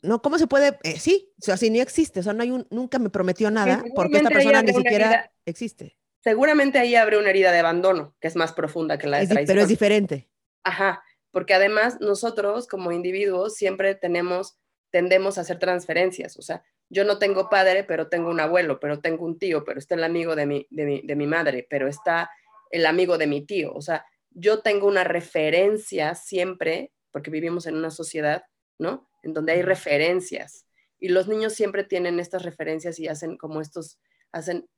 no, 0.02 0.20
¿cómo 0.20 0.38
se 0.38 0.46
puede? 0.46 0.78
Eh, 0.82 0.98
sí, 0.98 1.32
o 1.40 1.44
sea, 1.44 1.56
si 1.56 1.70
no 1.70 1.80
existe, 1.80 2.20
o 2.20 2.22
sea, 2.22 2.32
no 2.32 2.42
hay 2.42 2.50
un, 2.50 2.66
nunca 2.70 2.98
me 2.98 3.10
prometió 3.10 3.50
nada 3.50 3.84
porque 3.94 4.18
esta 4.18 4.30
persona 4.30 4.62
ni 4.62 4.72
siquiera 4.72 5.32
existe 5.44 5.96
seguramente 6.22 6.78
ahí 6.78 6.94
abre 6.94 7.18
una 7.18 7.30
herida 7.30 7.52
de 7.52 7.58
abandono, 7.58 8.14
que 8.20 8.28
es 8.28 8.36
más 8.36 8.52
profunda 8.52 8.98
que 8.98 9.08
la 9.08 9.18
de 9.18 9.26
traición. 9.26 9.46
Pero 9.46 9.62
es 9.62 9.68
diferente. 9.68 10.28
Ajá, 10.62 11.02
porque 11.30 11.54
además 11.54 12.00
nosotros 12.00 12.66
como 12.68 12.92
individuos 12.92 13.54
siempre 13.54 13.94
tenemos, 13.94 14.56
tendemos 14.90 15.36
a 15.36 15.42
hacer 15.42 15.58
transferencias, 15.58 16.36
o 16.36 16.42
sea, 16.42 16.62
yo 16.88 17.04
no 17.04 17.18
tengo 17.18 17.48
padre, 17.48 17.84
pero 17.84 18.08
tengo 18.08 18.30
un 18.30 18.40
abuelo, 18.40 18.78
pero 18.78 19.00
tengo 19.00 19.24
un 19.24 19.38
tío, 19.38 19.64
pero 19.64 19.78
está 19.78 19.94
el 19.94 20.04
amigo 20.04 20.36
de 20.36 20.46
mi, 20.46 20.66
de 20.70 20.84
mi, 20.84 21.00
de 21.00 21.16
mi 21.16 21.26
madre, 21.26 21.66
pero 21.68 21.88
está 21.88 22.30
el 22.70 22.86
amigo 22.86 23.18
de 23.18 23.26
mi 23.26 23.44
tío, 23.44 23.72
o 23.72 23.80
sea, 23.80 24.06
yo 24.30 24.60
tengo 24.60 24.86
una 24.86 25.04
referencia 25.04 26.14
siempre, 26.14 26.92
porque 27.12 27.30
vivimos 27.30 27.66
en 27.66 27.76
una 27.76 27.90
sociedad, 27.90 28.44
¿no? 28.78 29.08
En 29.22 29.34
donde 29.34 29.52
hay 29.52 29.62
referencias. 29.62 30.66
Y 30.98 31.08
los 31.08 31.28
niños 31.28 31.52
siempre 31.54 31.84
tienen 31.84 32.18
estas 32.18 32.42
referencias 32.42 32.98
y 32.98 33.08
hacen 33.08 33.36
como 33.36 33.60
estos, 33.60 34.00
hacen, 34.32 34.68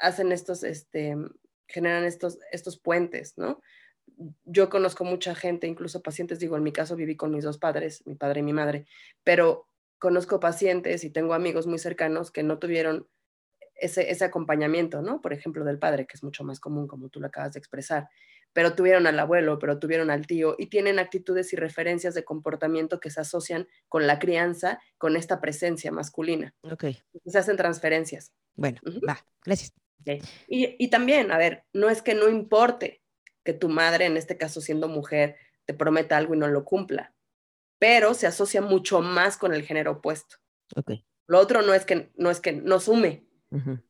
hacen 0.00 0.32
estos, 0.32 0.64
este, 0.64 1.16
generan 1.68 2.04
estos, 2.04 2.38
estos 2.52 2.78
puentes, 2.78 3.38
¿no? 3.38 3.60
Yo 4.44 4.68
conozco 4.68 5.04
mucha 5.04 5.34
gente, 5.34 5.66
incluso 5.66 6.02
pacientes, 6.02 6.38
digo, 6.38 6.56
en 6.56 6.62
mi 6.62 6.72
caso 6.72 6.96
viví 6.96 7.16
con 7.16 7.30
mis 7.30 7.44
dos 7.44 7.58
padres, 7.58 8.06
mi 8.06 8.14
padre 8.14 8.40
y 8.40 8.42
mi 8.42 8.52
madre, 8.52 8.86
pero 9.22 9.66
conozco 9.98 10.40
pacientes 10.40 11.04
y 11.04 11.10
tengo 11.10 11.32
amigos 11.32 11.66
muy 11.66 11.78
cercanos 11.78 12.30
que 12.30 12.42
no 12.42 12.58
tuvieron 12.58 13.08
ese, 13.74 14.10
ese 14.10 14.24
acompañamiento, 14.24 15.02
¿no? 15.02 15.20
Por 15.20 15.32
ejemplo, 15.32 15.64
del 15.64 15.78
padre, 15.78 16.06
que 16.06 16.16
es 16.16 16.22
mucho 16.22 16.44
más 16.44 16.60
común, 16.60 16.86
como 16.86 17.08
tú 17.08 17.20
lo 17.20 17.26
acabas 17.26 17.54
de 17.54 17.58
expresar 17.58 18.08
pero 18.54 18.74
tuvieron 18.74 19.06
al 19.06 19.18
abuelo, 19.18 19.58
pero 19.58 19.78
tuvieron 19.78 20.10
al 20.10 20.26
tío 20.26 20.54
y 20.58 20.66
tienen 20.66 20.98
actitudes 20.98 21.52
y 21.52 21.56
referencias 21.56 22.14
de 22.14 22.24
comportamiento 22.24 23.00
que 23.00 23.10
se 23.10 23.20
asocian 23.20 23.68
con 23.88 24.06
la 24.06 24.18
crianza, 24.18 24.80
con 24.96 25.16
esta 25.16 25.42
presencia 25.42 25.92
masculina. 25.92 26.54
Ok. 26.62 26.86
Se 27.26 27.38
hacen 27.38 27.56
transferencias. 27.58 28.32
Bueno, 28.54 28.80
va, 29.06 29.18
gracias. 29.44 29.74
Y, 30.46 30.76
y 30.78 30.88
también, 30.88 31.32
a 31.32 31.36
ver, 31.38 31.64
no 31.72 31.90
es 31.90 32.00
que 32.00 32.14
no 32.14 32.28
importe 32.28 33.02
que 33.42 33.52
tu 33.52 33.68
madre, 33.68 34.06
en 34.06 34.16
este 34.16 34.36
caso 34.36 34.60
siendo 34.60 34.88
mujer, 34.88 35.36
te 35.66 35.74
prometa 35.74 36.16
algo 36.16 36.34
y 36.34 36.38
no 36.38 36.46
lo 36.46 36.64
cumpla, 36.64 37.14
pero 37.78 38.14
se 38.14 38.26
asocia 38.26 38.62
mucho 38.62 39.00
más 39.00 39.36
con 39.36 39.52
el 39.52 39.62
género 39.62 39.92
opuesto. 39.92 40.36
Ok. 40.76 40.92
Lo 41.26 41.40
otro 41.40 41.62
no 41.62 41.74
es 41.74 41.84
que 41.84 42.12
no, 42.16 42.30
es 42.30 42.40
que 42.40 42.52
no 42.52 42.78
sume, 42.80 43.26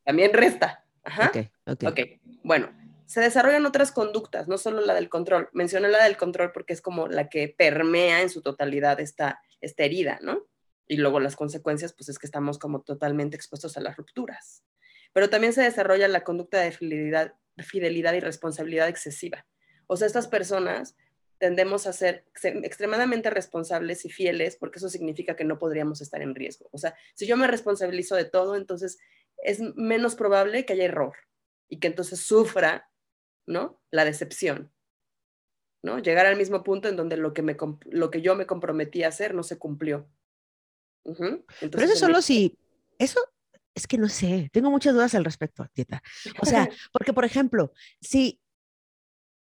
también 0.04 0.32
resta. 0.32 0.86
Ajá. 1.02 1.30
Ok, 1.34 1.50
ok. 1.66 1.84
Ok, 1.88 2.00
bueno, 2.42 2.72
se 3.06 3.20
desarrollan 3.20 3.66
otras 3.66 3.92
conductas, 3.92 4.48
no 4.48 4.58
solo 4.58 4.80
la 4.80 4.94
del 4.94 5.08
control. 5.08 5.48
Mencioné 5.52 5.88
la 5.88 6.04
del 6.04 6.16
control 6.16 6.52
porque 6.52 6.72
es 6.72 6.80
como 6.80 7.06
la 7.06 7.28
que 7.28 7.48
permea 7.48 8.22
en 8.22 8.30
su 8.30 8.42
totalidad 8.42 9.00
esta, 9.00 9.42
esta 9.60 9.84
herida, 9.84 10.18
¿no? 10.22 10.46
Y 10.86 10.96
luego 10.96 11.20
las 11.20 11.36
consecuencias, 11.36 11.92
pues 11.92 12.08
es 12.08 12.18
que 12.18 12.26
estamos 12.26 12.58
como 12.58 12.82
totalmente 12.82 13.36
expuestos 13.36 13.76
a 13.76 13.80
las 13.80 13.96
rupturas. 13.96 14.64
Pero 15.12 15.30
también 15.30 15.52
se 15.52 15.62
desarrolla 15.62 16.08
la 16.08 16.24
conducta 16.24 16.60
de 16.60 16.72
fidelidad, 16.72 17.34
fidelidad 17.58 18.14
y 18.14 18.20
responsabilidad 18.20 18.88
excesiva. 18.88 19.46
O 19.86 19.96
sea, 19.96 20.06
estas 20.06 20.28
personas 20.28 20.96
tendemos 21.38 21.86
a 21.86 21.92
ser 21.92 22.24
extremadamente 22.42 23.28
responsables 23.28 24.04
y 24.04 24.10
fieles 24.10 24.56
porque 24.56 24.78
eso 24.78 24.88
significa 24.88 25.36
que 25.36 25.44
no 25.44 25.58
podríamos 25.58 26.00
estar 26.00 26.22
en 26.22 26.34
riesgo. 26.34 26.68
O 26.72 26.78
sea, 26.78 26.94
si 27.14 27.26
yo 27.26 27.36
me 27.36 27.46
responsabilizo 27.46 28.16
de 28.16 28.24
todo, 28.24 28.56
entonces 28.56 28.98
es 29.42 29.60
menos 29.76 30.14
probable 30.14 30.64
que 30.64 30.72
haya 30.72 30.84
error 30.84 31.14
y 31.68 31.80
que 31.80 31.88
entonces 31.88 32.20
sufra 32.20 32.88
¿no? 33.46 33.80
La 33.90 34.04
decepción, 34.04 34.72
¿no? 35.82 35.98
Llegar 35.98 36.26
al 36.26 36.36
mismo 36.36 36.62
punto 36.62 36.88
en 36.88 36.96
donde 36.96 37.16
lo 37.16 37.34
que, 37.34 37.42
me, 37.42 37.56
lo 37.86 38.10
que 38.10 38.22
yo 38.22 38.34
me 38.36 38.46
comprometí 38.46 39.02
a 39.02 39.08
hacer 39.08 39.34
no 39.34 39.42
se 39.42 39.58
cumplió. 39.58 40.08
Pero 41.04 41.80
eso 41.82 41.96
solo 41.96 42.22
si, 42.22 42.58
eso 42.98 43.20
es 43.74 43.86
que 43.86 43.98
no 43.98 44.08
sé, 44.08 44.50
tengo 44.52 44.70
muchas 44.70 44.94
dudas 44.94 45.14
al 45.14 45.24
respecto, 45.24 45.66
Tieta. 45.72 46.02
O 46.40 46.46
sea, 46.46 46.68
porque 46.92 47.12
por 47.12 47.24
ejemplo, 47.24 47.72
si, 48.00 48.40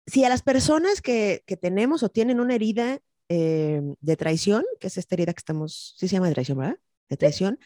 si 0.05 0.25
a 0.25 0.29
las 0.29 0.41
personas 0.41 1.01
que, 1.01 1.43
que 1.45 1.55
tenemos 1.55 2.03
o 2.03 2.09
tienen 2.09 2.39
una 2.39 2.55
herida 2.55 2.99
eh, 3.29 3.81
de 4.01 4.17
traición, 4.17 4.65
que 4.79 4.87
es 4.87 4.97
esta 4.97 5.15
herida 5.15 5.33
que 5.33 5.39
estamos, 5.39 5.95
sí 5.97 6.07
se 6.07 6.15
llama 6.15 6.27
de 6.27 6.33
traición, 6.33 6.57
¿verdad? 6.57 6.77
De 7.09 7.17
traición, 7.17 7.59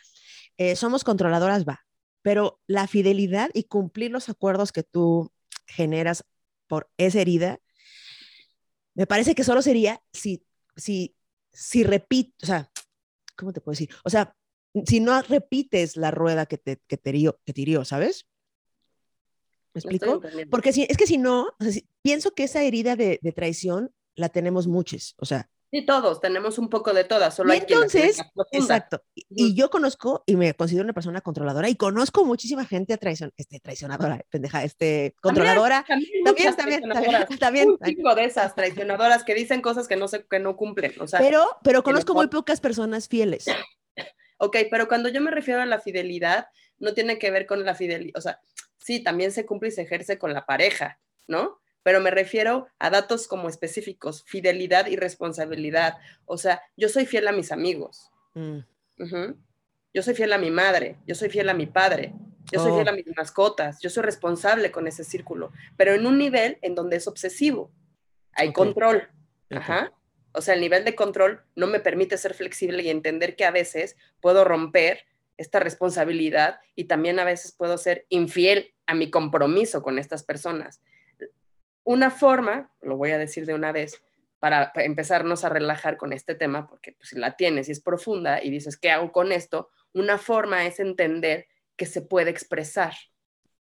eh, 0.58 0.75
somos 0.75 1.03
controladoras, 1.03 1.65
va. 1.65 1.86
Pero 2.22 2.60
la 2.67 2.88
fidelidad 2.88 3.50
y 3.53 3.63
cumplir 3.63 4.12
los 4.12 4.29
acuerdos 4.29 4.72
que 4.72 4.84
tú 4.84 5.32
generas 5.68 6.24
por 6.68 6.90
esa 6.98 7.22
herida, 7.22 7.60
me 8.94 9.06
parece 9.06 9.36
que 9.36 9.44
solo 9.44 9.62
sería 9.62 10.02
si, 10.12 10.44
si, 10.76 11.16
si 11.52 11.84
repito, 11.84 12.34
o 12.42 12.46
sea, 12.46 12.72
¿cómo 13.36 13.54
te 13.54 13.62
puedo 13.62 13.74
decir? 13.74 13.90
O 14.04 14.10
sea, 14.10 14.36
si 14.86 15.00
no 15.00 15.22
repites 15.22 15.98
la 15.98 16.12
rueda 16.12 16.46
que 16.46 16.58
te, 16.58 16.82
que 16.88 16.98
te, 16.98 17.12
hirió, 17.12 17.40
que 17.46 17.54
te 17.54 17.86
¿sabes? 17.86 18.28
¿Me 19.74 19.80
explico? 19.80 20.22
Porque 20.50 20.74
si, 20.74 20.84
es 20.90 20.98
que 20.98 21.08
si 21.08 21.18
no, 21.18 21.56
pienso 22.02 22.32
que 22.32 22.44
esa 22.46 22.64
herida 22.64 22.96
de, 22.96 23.20
de, 23.22 23.32
traición 23.32 23.92
la 24.16 24.30
tenemos 24.30 24.68
muchos, 24.68 25.14
o 25.18 25.26
sea, 25.26 25.50
Sí, 25.70 25.86
todos, 25.86 26.22
tenemos 26.22 26.58
un 26.60 26.70
poco 26.70 26.94
de 26.94 27.04
todas, 27.04 27.36
solo 27.36 27.54
y 27.54 27.58
entonces, 27.58 28.22
exacto, 28.52 29.04
y, 29.16 29.54
yo 29.54 29.70
conozco 29.70 30.24
y 30.26 30.38
me 30.38 30.54
considero 30.54 30.86
una 30.86 30.94
persona 30.94 31.20
controladora 31.20 31.68
y 31.68 31.76
conozco 31.76 32.24
muchísima 32.24 32.64
gente 32.64 32.98
traición, 32.98 33.34
este, 33.36 33.60
traicionadora, 33.60 34.22
pendeja, 34.30 34.64
este, 34.64 35.14
controladora, 35.22 35.84
también, 36.24 36.56
también, 36.56 36.82
también, 36.90 37.28
también, 37.40 37.70
un 37.72 37.80
tipo 37.80 38.16
de 38.16 38.24
esas 38.24 38.56
traicionadoras 38.56 39.26
que 39.26 39.36
dicen 39.36 39.62
cosas 39.62 39.90
que 39.90 39.98
no, 39.98 40.08
se, 40.08 40.26
que 40.26 40.40
no 40.40 40.56
cumplen, 40.56 40.94
o 41.02 41.08
sea. 41.08 41.20
Pero, 41.20 41.46
pero 41.64 41.84
conozco 41.84 42.14
muy 42.14 42.28
pocas 42.28 42.62
personas 42.62 43.08
fieles. 43.08 43.46
Ok, 44.40 44.56
pero 44.70 44.88
cuando 44.88 45.10
yo 45.10 45.20
me 45.20 45.32
refiero 45.32 45.64
a 45.64 45.66
la 45.66 45.80
fidelidad, 45.80 46.46
no 46.78 46.94
tiene 46.94 47.18
que 47.18 47.32
ver 47.32 47.48
con 47.48 47.66
la 47.66 47.74
fidelidad, 47.74 48.14
o 48.16 48.22
sea, 48.22 48.40
sí, 48.78 49.00
también 49.00 49.32
se 49.32 49.48
cumple 49.48 49.70
y 49.70 49.72
se 49.72 49.82
ejerce 49.82 50.20
con 50.20 50.32
la 50.32 50.46
pareja, 50.46 51.00
¿no? 51.28 51.60
Pero 51.88 52.01
me 52.01 52.12
refiero 52.12 52.67
a 52.79 52.89
datos 52.89 53.29
como 53.29 53.48
específicos, 53.48 54.22
fidelidad 54.24 54.88
y 54.88 54.98
responsabilidad. 54.98 55.96
O 56.25 56.38
sea, 56.38 56.62
yo 56.75 56.89
soy 56.89 57.06
fiel 57.06 57.29
a 57.29 57.32
mis 57.32 57.53
amigos. 57.53 58.12
Mm. 58.34 58.58
Yo 59.94 60.03
soy 60.03 60.13
fiel 60.13 60.34
a 60.34 60.38
mi 60.38 60.51
madre, 60.51 60.98
yo 61.08 61.15
soy 61.15 61.29
fiel 61.29 61.48
a 61.48 61.53
mi 61.53 61.65
padre, 61.65 62.13
yo 62.51 62.60
soy 62.60 62.74
fiel 62.74 62.89
a 62.89 62.91
oh. 62.91 62.94
mis 62.94 63.08
mascotas, 63.15 63.79
yo 63.79 63.89
soy 63.89 64.03
responsable 64.03 64.70
con 64.70 64.86
ese 64.86 65.06
círculo, 65.06 65.53
pero 65.77 65.94
en 65.94 66.06
un 66.06 66.17
nivel 66.17 66.58
en 66.62 66.75
donde 66.75 66.98
es 66.98 67.08
obsesivo. 67.08 67.72
Hay 68.34 68.51
control. 68.51 69.08
O 70.34 70.41
sea, 70.41 70.56
el 70.56 70.60
nivel 70.60 70.84
de 70.84 70.94
control 70.94 71.41
no 71.56 71.67
me 71.67 71.79
permite 71.79 72.17
ser 72.17 72.34
flexible 72.34 72.84
y 72.84 72.89
entender 72.89 73.38
que 73.38 73.46
a 73.46 73.51
veces 73.51 73.96
puedo 74.20 74.44
romper 74.44 75.06
esta 75.38 75.62
responsabilidad 75.62 76.60
y 76.75 76.84
también 76.84 77.17
a 77.17 77.24
veces 77.24 77.53
puedo 77.53 77.77
ser 77.77 78.06
infiel 78.10 78.74
a 78.88 78.94
mi 78.94 79.10
compromiso 79.10 79.82
con 79.82 80.00
estas 80.00 80.24
personas. 80.24 80.82
Una 81.88 82.12
forma, 82.12 82.70
lo 82.82 82.98
voy 82.98 83.12
a 83.12 83.17
decir 83.17 83.46
de 83.46 83.53
una 83.53 83.72
vez, 83.72 84.03
para 84.39 84.74
empezarnos 84.75 85.46
a 85.46 85.50
relajar 85.50 85.96
con 85.96 86.12
este 86.12 86.36
tema, 86.36 86.67
porque 86.67 86.91
pues, 86.91 87.12
si 87.12 87.17
la 87.17 87.38
tienes 87.38 87.70
y 87.70 87.72
es 87.72 87.79
profunda 87.79 88.44
y 88.44 88.50
dices, 88.50 88.75
¿qué 88.75 88.91
hago 88.91 89.13
con 89.13 89.32
esto? 89.32 89.70
Una 89.94 90.17
forma 90.17 90.65
es 90.65 90.82
entender 90.82 91.48
que 91.77 91.86
se 91.86 92.01
puede 92.01 92.29
expresar. 92.29 92.94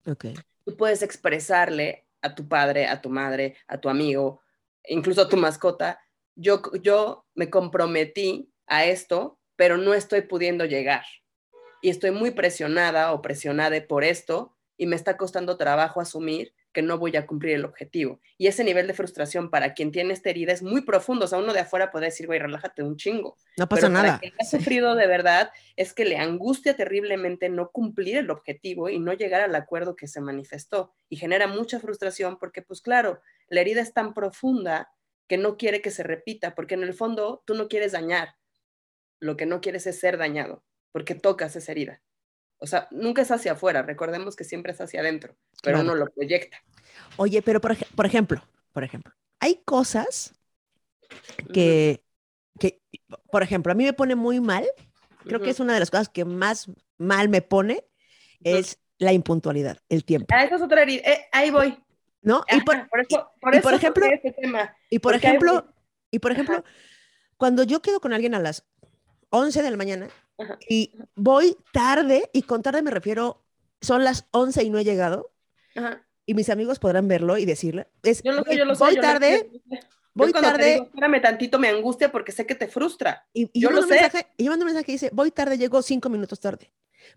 Okay. 0.05 0.35
Tú 0.65 0.77
puedes 0.77 1.03
expresarle 1.03 2.09
a 2.21 2.35
tu 2.35 2.49
padre, 2.49 2.89
a 2.89 3.01
tu 3.01 3.11
madre, 3.11 3.59
a 3.69 3.81
tu 3.81 3.89
amigo, 3.89 4.43
incluso 4.89 5.23
a 5.23 5.29
tu 5.29 5.37
mascota, 5.37 6.01
yo, 6.35 6.61
yo 6.83 7.29
me 7.37 7.49
comprometí 7.49 8.53
a 8.67 8.87
esto, 8.87 9.39
pero 9.55 9.77
no 9.77 9.95
estoy 9.95 10.23
pudiendo 10.23 10.65
llegar. 10.65 11.05
Y 11.81 11.91
estoy 11.91 12.11
muy 12.11 12.33
presionada 12.33 13.13
o 13.13 13.23
presionada 13.23 13.87
por 13.87 14.03
esto 14.03 14.57
y 14.77 14.87
me 14.87 14.97
está 14.97 15.17
costando 15.17 15.57
trabajo 15.57 16.01
asumir 16.01 16.53
que 16.77 16.83
no 16.83 16.99
voy 16.99 17.17
a 17.17 17.27
cumplir 17.27 17.55
el 17.55 17.65
objetivo. 17.65 18.21
Y 18.37 18.49
ese 18.49 18.63
nivel 18.63 18.87
de 18.87 18.93
frustración 18.93 19.49
para 19.49 19.73
quien 19.73 19.93
tiene 19.93 20.13
esta 20.13 20.29
herida 20.29 20.53
es 20.53 20.63
muy 20.63 20.83
profundo. 20.83 21.25
O 21.25 21.29
sea, 21.29 21.39
uno 21.39 21.55
de 21.55 21.61
afuera 21.61 21.91
puede 21.91 22.05
decir, 22.05 22.27
güey, 22.27 22.39
relájate 22.39 22.83
un 22.83 22.99
chingo. 22.99 23.39
No 23.57 23.67
pasa 23.67 23.89
nada. 23.89 24.05
Para 24.05 24.19
quien 24.19 24.35
ha 24.39 24.45
sufrido 24.45 24.95
de 24.95 25.07
verdad 25.07 25.51
es 25.77 25.95
que 25.95 26.05
le 26.05 26.19
angustia 26.19 26.77
terriblemente 26.77 27.49
no 27.49 27.71
cumplir 27.71 28.19
el 28.19 28.31
objetivo 28.31 28.91
y 28.91 28.99
no 28.99 29.15
llegar 29.15 29.41
al 29.41 29.55
acuerdo 29.55 29.97
que 29.97 30.07
se 30.07 30.21
manifestó. 30.21 30.93
Y 31.09 31.17
genera 31.17 31.47
mucha 31.47 31.81
frustración 31.81 32.39
porque, 32.39 32.61
pues 32.61 32.83
claro, 32.83 33.23
la 33.49 33.63
herida 33.63 33.81
es 33.81 33.95
tan 33.95 34.13
profunda 34.13 34.93
que 35.29 35.39
no 35.39 35.57
quiere 35.57 35.81
que 35.81 35.91
se 35.91 36.03
repita, 36.03 36.55
porque 36.55 36.75
en 36.75 36.83
el 36.83 36.93
fondo 36.93 37.43
tú 37.47 37.55
no 37.55 37.69
quieres 37.69 37.93
dañar. 37.93 38.37
Lo 39.19 39.39
que 39.39 39.47
no 39.47 39.63
quieres 39.63 39.87
es 39.87 39.99
ser 39.99 40.19
dañado, 40.19 40.63
porque 40.93 41.15
tocas 41.15 41.57
esa 41.57 41.73
herida. 41.73 42.03
O 42.59 42.67
sea, 42.67 42.89
nunca 42.91 43.23
es 43.23 43.31
hacia 43.31 43.53
afuera, 43.53 43.83
recordemos 43.83 44.35
que 44.35 44.45
siempre 44.45 44.73
es 44.73 44.81
hacia 44.81 45.01
adentro, 45.01 45.37
pero 45.63 45.81
uno 45.81 45.95
lo 45.95 46.07
proyecta. 46.07 46.63
Oye, 47.17 47.43
pero 47.43 47.61
por, 47.61 47.73
ejemplo, 47.73 48.43
por 48.73 48.85
ejemplo, 48.85 49.13
hay 49.41 49.63
cosas 49.65 50.35
que, 51.53 52.03
que, 52.59 52.81
por 53.31 53.43
ejemplo, 53.43 53.73
a 53.73 53.75
mí 53.75 53.85
me 53.85 53.93
pone 53.93 54.15
muy 54.15 54.41
mal, 54.41 54.67
creo 55.25 55.41
que 55.41 55.51
es 55.51 55.61
una 55.61 55.75
de 55.75 55.81
las 55.81 55.91
cosas 55.91 56.09
que 56.09 56.25
más 56.25 56.71
mal 56.99 57.29
me 57.29 57.43
pone, 57.43 57.85
es 58.43 58.79
la 58.99 59.13
impuntualidad, 59.13 59.79
el 59.89 60.05
tiempo. 60.05 60.27
Ah, 60.31 60.45
esa 60.45 60.57
es 60.57 60.63
otra 60.63 60.83
herida, 60.83 61.03
eh, 61.03 61.27
ahí 61.33 61.51
voy. 61.51 61.79
¿No? 62.23 62.45
y 62.51 62.61
por, 62.63 62.75
eso, 62.77 63.31
por, 63.41 63.55
y, 63.55 63.61
por 63.61 63.75
ejemplo, 63.75 64.07
y 64.91 64.99
por 64.99 65.15
ejemplo, 65.15 65.73
y 66.11 66.19
por 66.19 66.33
ejemplo, 66.33 66.65
cuando 67.37 67.63
yo 67.63 67.81
quedo 67.83 68.01
con 68.01 68.13
alguien 68.13 68.35
a 68.35 68.41
las 68.41 68.65
11 69.31 69.63
de 69.63 69.71
la 69.71 69.77
mañana 69.77 70.09
y 70.69 70.93
voy 71.15 71.57
tarde, 71.73 72.29
y 72.33 72.43
con 72.43 72.63
tarde 72.63 72.83
me 72.83 72.91
refiero, 72.91 73.45
son 73.81 74.03
las 74.03 74.27
11 74.33 74.65
y 74.65 74.71
no 74.71 74.79
he 74.79 74.85
llegado, 74.85 75.31
y 76.27 76.35
mis 76.35 76.51
amigos 76.51 76.81
podrán 76.81 77.07
verlo 77.07 77.39
y 77.39 77.45
decirle, 77.45 77.87
es, 78.03 78.23
yo 78.23 78.33
lo 78.33 78.43
sé, 78.43 78.57
yo 78.57 78.65
lo 78.65 78.75
sé, 78.75 78.85
voy 78.85 78.97
tarde, 78.97 79.49
voy 80.13 80.33
tarde. 80.33 80.73
Digo, 80.73 80.85
espérame 80.87 81.23
tantito, 81.23 81.59
me 81.59 81.69
angustia 81.69 82.11
porque 82.11 82.33
sé 82.33 82.45
que 82.45 82.57
te 82.57 82.67
frustra. 82.67 83.27
Y, 83.33 83.49
yo, 83.59 83.71
lo 83.71 83.83
sé. 83.83 83.95
Mensaje, 83.95 84.27
y 84.37 84.45
yo 84.45 84.51
mando 84.51 84.65
un 84.65 84.73
mensaje 84.73 84.87
que 84.87 84.93
dice, 84.93 85.11
voy 85.13 85.31
tarde, 85.31 85.57
llego 85.57 85.81
cinco 85.83 86.09
minutos 86.09 86.41
tarde. 86.41 86.73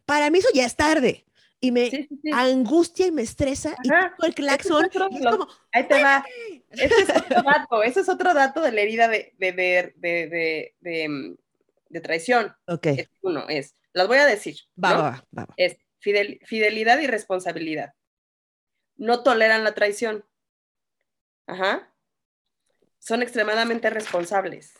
Para 0.05 0.29
mí 0.29 0.37
eso 0.37 0.49
ya 0.53 0.65
es 0.65 0.75
tarde. 0.75 1.25
Y 1.61 1.71
me 1.71 2.07
angustia 2.31 3.07
y 3.07 3.11
me 3.11 3.23
estresa. 3.23 3.75
Y 3.83 3.89
el 4.25 4.33
claxon. 4.33 4.89
ahí 5.73 5.87
te 5.87 6.01
va. 6.01 6.23
ese 6.69 7.01
es 7.01 7.09
otro 7.09 7.41
dato, 7.43 7.83
ese 7.83 7.99
es 7.99 8.09
otro 8.09 8.33
dato 8.33 8.61
de 8.61 8.71
la 8.71 8.81
herida 8.81 9.07
de, 9.09 9.33
de, 9.39 9.51
de, 9.97 10.75
de 10.79 11.09
mm, 11.09 12.01
traición. 12.01 12.55
Ok. 12.67 12.87
uno 13.21 13.49
es, 13.49 13.75
las 13.91 14.07
voy 14.07 14.17
a 14.17 14.25
decir. 14.25 14.55
Va, 14.81 14.93
va, 14.93 15.25
va, 15.37 15.47
Es 15.57 15.77
fidelidad 15.99 16.99
y 16.99 17.07
responsabilidad. 17.07 17.93
No 18.99 19.23
toleran 19.23 19.63
la 19.63 19.73
traición. 19.73 20.25
Ajá. 21.47 21.91
Son 22.99 23.23
extremadamente 23.23 23.89
responsables. 23.89 24.73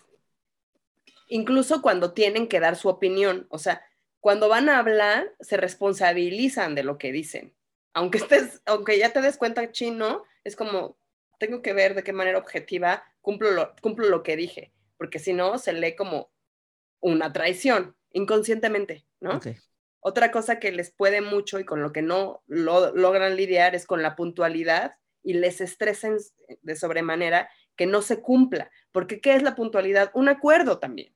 Incluso 1.29 1.81
cuando 1.81 2.13
tienen 2.13 2.47
que 2.47 2.59
dar 2.59 2.75
su 2.75 2.89
opinión. 2.89 3.47
O 3.49 3.57
sea, 3.57 3.83
cuando 4.19 4.49
van 4.49 4.67
a 4.69 4.77
hablar, 4.77 5.33
se 5.39 5.57
responsabilizan 5.57 6.75
de 6.75 6.83
lo 6.83 6.97
que 6.97 7.11
dicen. 7.11 7.55
Aunque 7.93 8.17
estés, 8.17 8.61
aunque 8.65 8.99
ya 8.99 9.13
te 9.13 9.21
des 9.21 9.37
cuenta 9.37 9.71
chino, 9.71 10.25
es 10.43 10.55
como, 10.55 10.97
tengo 11.39 11.61
que 11.61 11.73
ver 11.73 11.95
de 11.95 12.03
qué 12.03 12.13
manera 12.13 12.37
objetiva 12.37 13.03
cumplo 13.21 13.51
lo, 13.51 13.73
cumplo 13.81 14.09
lo 14.09 14.21
que 14.21 14.35
dije, 14.35 14.73
porque 14.97 15.19
si 15.19 15.33
no, 15.33 15.57
se 15.57 15.73
lee 15.73 15.95
como 15.95 16.31
una 16.99 17.31
traición, 17.31 17.95
inconscientemente, 18.11 19.05
¿no? 19.19 19.39
Otra 20.01 20.31
cosa 20.31 20.59
que 20.59 20.71
les 20.71 20.91
puede 20.91 21.21
mucho 21.21 21.59
y 21.59 21.65
con 21.65 21.81
lo 21.81 21.91
que 21.91 22.01
no 22.01 22.43
lo, 22.47 22.95
logran 22.95 23.35
lidiar 23.35 23.75
es 23.75 23.85
con 23.85 24.01
la 24.01 24.15
puntualidad 24.15 24.95
y 25.23 25.33
les 25.33 25.61
estresen 25.61 26.17
de 26.61 26.75
sobremanera 26.75 27.49
que 27.75 27.85
no 27.85 28.01
se 28.01 28.21
cumpla. 28.21 28.71
Porque 28.91 29.21
¿qué 29.21 29.35
es 29.35 29.43
la 29.43 29.55
puntualidad? 29.55 30.11
Un 30.13 30.29
acuerdo 30.29 30.79
también. 30.79 31.13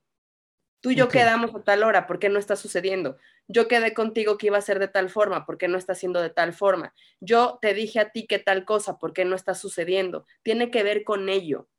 Tú 0.84 0.90
y 0.90 0.96
yo 0.96 1.08
quedamos 1.08 1.54
a 1.54 1.62
tal 1.62 1.82
hora, 1.82 2.06
¿por 2.06 2.18
qué 2.18 2.28
no 2.28 2.38
está 2.38 2.56
sucediendo? 2.56 3.16
Yo 3.48 3.68
quedé 3.68 3.94
contigo 3.94 4.36
que 4.36 4.48
iba 4.48 4.58
a 4.58 4.60
ser 4.60 4.78
de 4.78 4.88
tal 4.88 5.08
forma, 5.08 5.46
¿por 5.46 5.56
qué 5.56 5.66
no 5.66 5.78
está 5.78 5.94
siendo 5.94 6.20
de 6.20 6.28
tal 6.28 6.52
forma? 6.52 6.94
Yo 7.20 7.58
te 7.62 7.72
dije 7.72 8.00
a 8.00 8.10
ti 8.10 8.26
que 8.26 8.38
tal 8.38 8.66
cosa, 8.66 8.98
¿por 8.98 9.14
qué 9.14 9.24
no 9.24 9.34
está 9.34 9.54
sucediendo? 9.54 10.26
Tiene 10.42 10.70
que 10.70 10.82
ver 10.82 11.02
con 11.02 11.30
ello. 11.30 11.70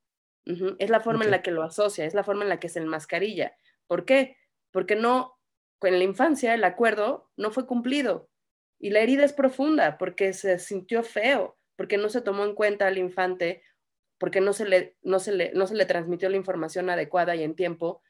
Es 0.80 0.90
la 0.90 1.02
forma 1.02 1.24
en 1.24 1.30
la 1.30 1.44
que 1.44 1.52
lo 1.52 1.62
asocia, 1.62 2.06
es 2.06 2.16
la 2.16 2.24
forma 2.24 2.44
en 2.44 2.50
la 2.50 2.60
que 2.60 2.70
se 2.70 2.80
enmascarilla. 2.80 3.56
¿Por 3.86 4.06
qué? 4.06 4.38
Porque 4.72 4.96
no, 4.96 5.35
en 5.82 6.00
la 6.00 6.04
infancia 6.04 6.54
el 6.54 6.64
acuerdo 6.64 7.30
no 7.38 7.52
fue 7.52 7.66
cumplido 7.68 8.30
y 8.80 8.90
la 8.90 9.00
herida 9.00 9.24
es 9.24 9.34
profunda 9.34 9.98
porque 9.98 10.34
se 10.34 10.60
sintió 10.60 11.04
feo, 11.04 11.58
porque 11.76 11.98
no 11.98 12.10
se 12.10 12.22
tomó 12.22 12.46
en 12.46 12.56
cuenta 12.56 12.88
al 12.88 12.98
infante, 12.98 13.64
porque 14.18 14.42
no 14.42 14.54
se 14.54 14.66
le, 14.66 14.96
no 15.02 15.20
se 15.20 15.32
le, 15.32 15.52
no 15.54 15.68
se 15.68 15.76
le 15.76 15.86
transmitió 15.86 16.30
la 16.30 16.38
información 16.38 16.90
adecuada 16.90 17.36
y 17.36 17.44
en 17.44 17.56
tiempo 17.56 18.02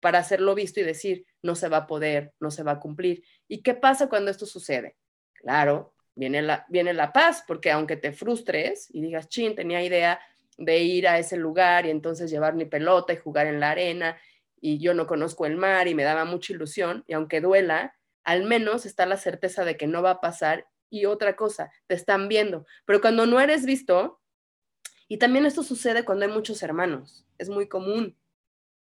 para 0.00 0.18
hacerlo 0.18 0.54
visto 0.54 0.80
y 0.80 0.84
decir, 0.84 1.24
no 1.42 1.54
se 1.54 1.68
va 1.68 1.78
a 1.78 1.86
poder, 1.86 2.34
no 2.38 2.50
se 2.50 2.62
va 2.62 2.72
a 2.72 2.80
cumplir. 2.80 3.24
¿Y 3.48 3.62
qué 3.62 3.74
pasa 3.74 4.08
cuando 4.08 4.30
esto 4.30 4.44
sucede? 4.44 4.96
Claro, 5.32 5.94
viene 6.14 6.42
la, 6.42 6.66
viene 6.68 6.92
la 6.92 7.12
paz, 7.12 7.42
porque 7.46 7.70
aunque 7.70 7.96
te 7.96 8.12
frustres 8.12 8.88
y 8.90 9.00
digas, 9.00 9.28
chin, 9.28 9.54
tenía 9.54 9.82
idea 9.82 10.20
de 10.58 10.78
ir 10.78 11.08
a 11.08 11.18
ese 11.18 11.36
lugar 11.36 11.86
y 11.86 11.90
entonces 11.90 12.30
llevar 12.30 12.54
mi 12.54 12.66
pelota 12.66 13.12
y 13.12 13.16
jugar 13.16 13.46
en 13.46 13.60
la 13.60 13.70
arena 13.70 14.16
y 14.64 14.78
yo 14.78 14.94
no 14.94 15.06
conozco 15.06 15.44
el 15.44 15.58
mar 15.58 15.88
y 15.88 15.94
me 15.94 16.04
daba 16.04 16.24
mucha 16.24 16.54
ilusión, 16.54 17.04
y 17.06 17.12
aunque 17.12 17.42
duela, 17.42 17.98
al 18.24 18.44
menos 18.44 18.86
está 18.86 19.04
la 19.04 19.18
certeza 19.18 19.62
de 19.66 19.76
que 19.76 19.86
no 19.86 20.02
va 20.02 20.12
a 20.12 20.20
pasar 20.22 20.66
y 20.88 21.04
otra 21.04 21.36
cosa, 21.36 21.70
te 21.86 21.94
están 21.94 22.28
viendo. 22.28 22.64
Pero 22.86 23.02
cuando 23.02 23.26
no 23.26 23.38
eres 23.40 23.66
visto, 23.66 24.22
y 25.06 25.18
también 25.18 25.44
esto 25.44 25.62
sucede 25.62 26.06
cuando 26.06 26.24
hay 26.24 26.32
muchos 26.32 26.62
hermanos, 26.62 27.26
es 27.36 27.50
muy 27.50 27.68
común 27.68 28.16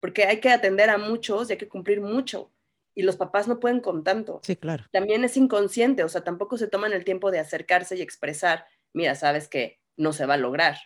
porque 0.01 0.25
hay 0.25 0.41
que 0.41 0.49
atender 0.49 0.89
a 0.89 0.97
muchos 0.97 1.49
y 1.49 1.53
hay 1.53 1.57
que 1.57 1.69
cumplir 1.69 2.01
mucho. 2.01 2.51
Y 2.93 3.03
los 3.03 3.15
papás 3.15 3.47
no 3.47 3.61
pueden 3.61 3.79
con 3.79 4.03
tanto. 4.03 4.41
Sí, 4.43 4.57
claro. 4.57 4.85
También 4.91 5.23
es 5.23 5.37
inconsciente, 5.37 6.03
o 6.03 6.09
sea, 6.09 6.25
tampoco 6.25 6.57
se 6.57 6.67
toman 6.67 6.91
el 6.91 7.05
tiempo 7.05 7.31
de 7.31 7.39
acercarse 7.39 7.95
y 7.95 8.01
expresar, 8.01 8.65
mira, 8.91 9.15
sabes 9.15 9.47
que 9.47 9.79
no 9.95 10.11
se 10.11 10.25
va 10.25 10.33
a 10.33 10.37
lograr. 10.37 10.77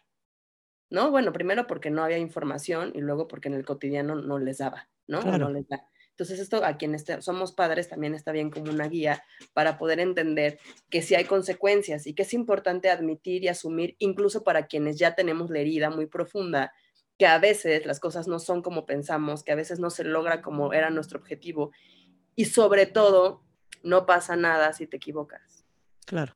¿No? 0.92 1.10
Bueno, 1.10 1.34
primero 1.34 1.66
porque 1.66 1.90
no 1.90 2.04
había 2.04 2.20
información 2.20 2.92
y 2.94 3.02
luego 3.02 3.28
porque 3.28 3.48
en 3.48 3.56
el 3.56 3.66
cotidiano 3.66 4.14
no 4.14 4.38
les 4.38 4.60
daba, 4.60 4.90
¿no? 5.08 5.22
no 5.22 5.50
les 5.50 5.68
da. 5.68 5.88
Entonces, 6.12 6.40
esto 6.40 6.64
a 6.64 6.78
quienes 6.78 7.06
somos 7.22 7.54
padres 7.54 7.90
también 7.90 8.14
está 8.14 8.32
bien 8.32 8.52
como 8.52 8.72
una 8.72 8.88
guía 8.88 9.24
para 9.54 9.80
poder 9.80 10.00
entender 10.00 10.60
que 10.92 11.02
sí 11.02 11.16
hay 11.16 11.26
consecuencias 11.26 12.06
y 12.06 12.14
que 12.14 12.22
es 12.22 12.36
importante 12.36 12.92
admitir 12.92 13.44
y 13.44 13.48
asumir, 13.48 13.96
incluso 13.98 14.44
para 14.44 14.68
quienes 14.68 15.00
ya 15.00 15.16
tenemos 15.16 15.50
la 15.50 15.60
herida 15.60 15.90
muy 15.90 16.06
profunda, 16.06 16.72
que 17.18 17.26
a 17.26 17.40
veces 17.40 17.88
las 17.88 18.00
cosas 18.00 18.28
no 18.28 18.38
son 18.38 18.62
como 18.62 18.86
pensamos, 18.86 19.44
que 19.44 19.52
a 19.52 19.56
veces 19.56 19.80
no 19.80 19.90
se 19.90 20.04
logra 20.04 20.44
como 20.44 20.72
era 20.72 20.92
nuestro 20.92 21.20
objetivo 21.20 21.72
y 22.36 22.46
sobre 22.46 22.86
todo 22.86 23.44
no 23.82 24.06
pasa 24.06 24.36
nada 24.36 24.74
si 24.74 24.86
te 24.86 24.98
equivocas. 24.98 25.66
Claro. 26.06 26.36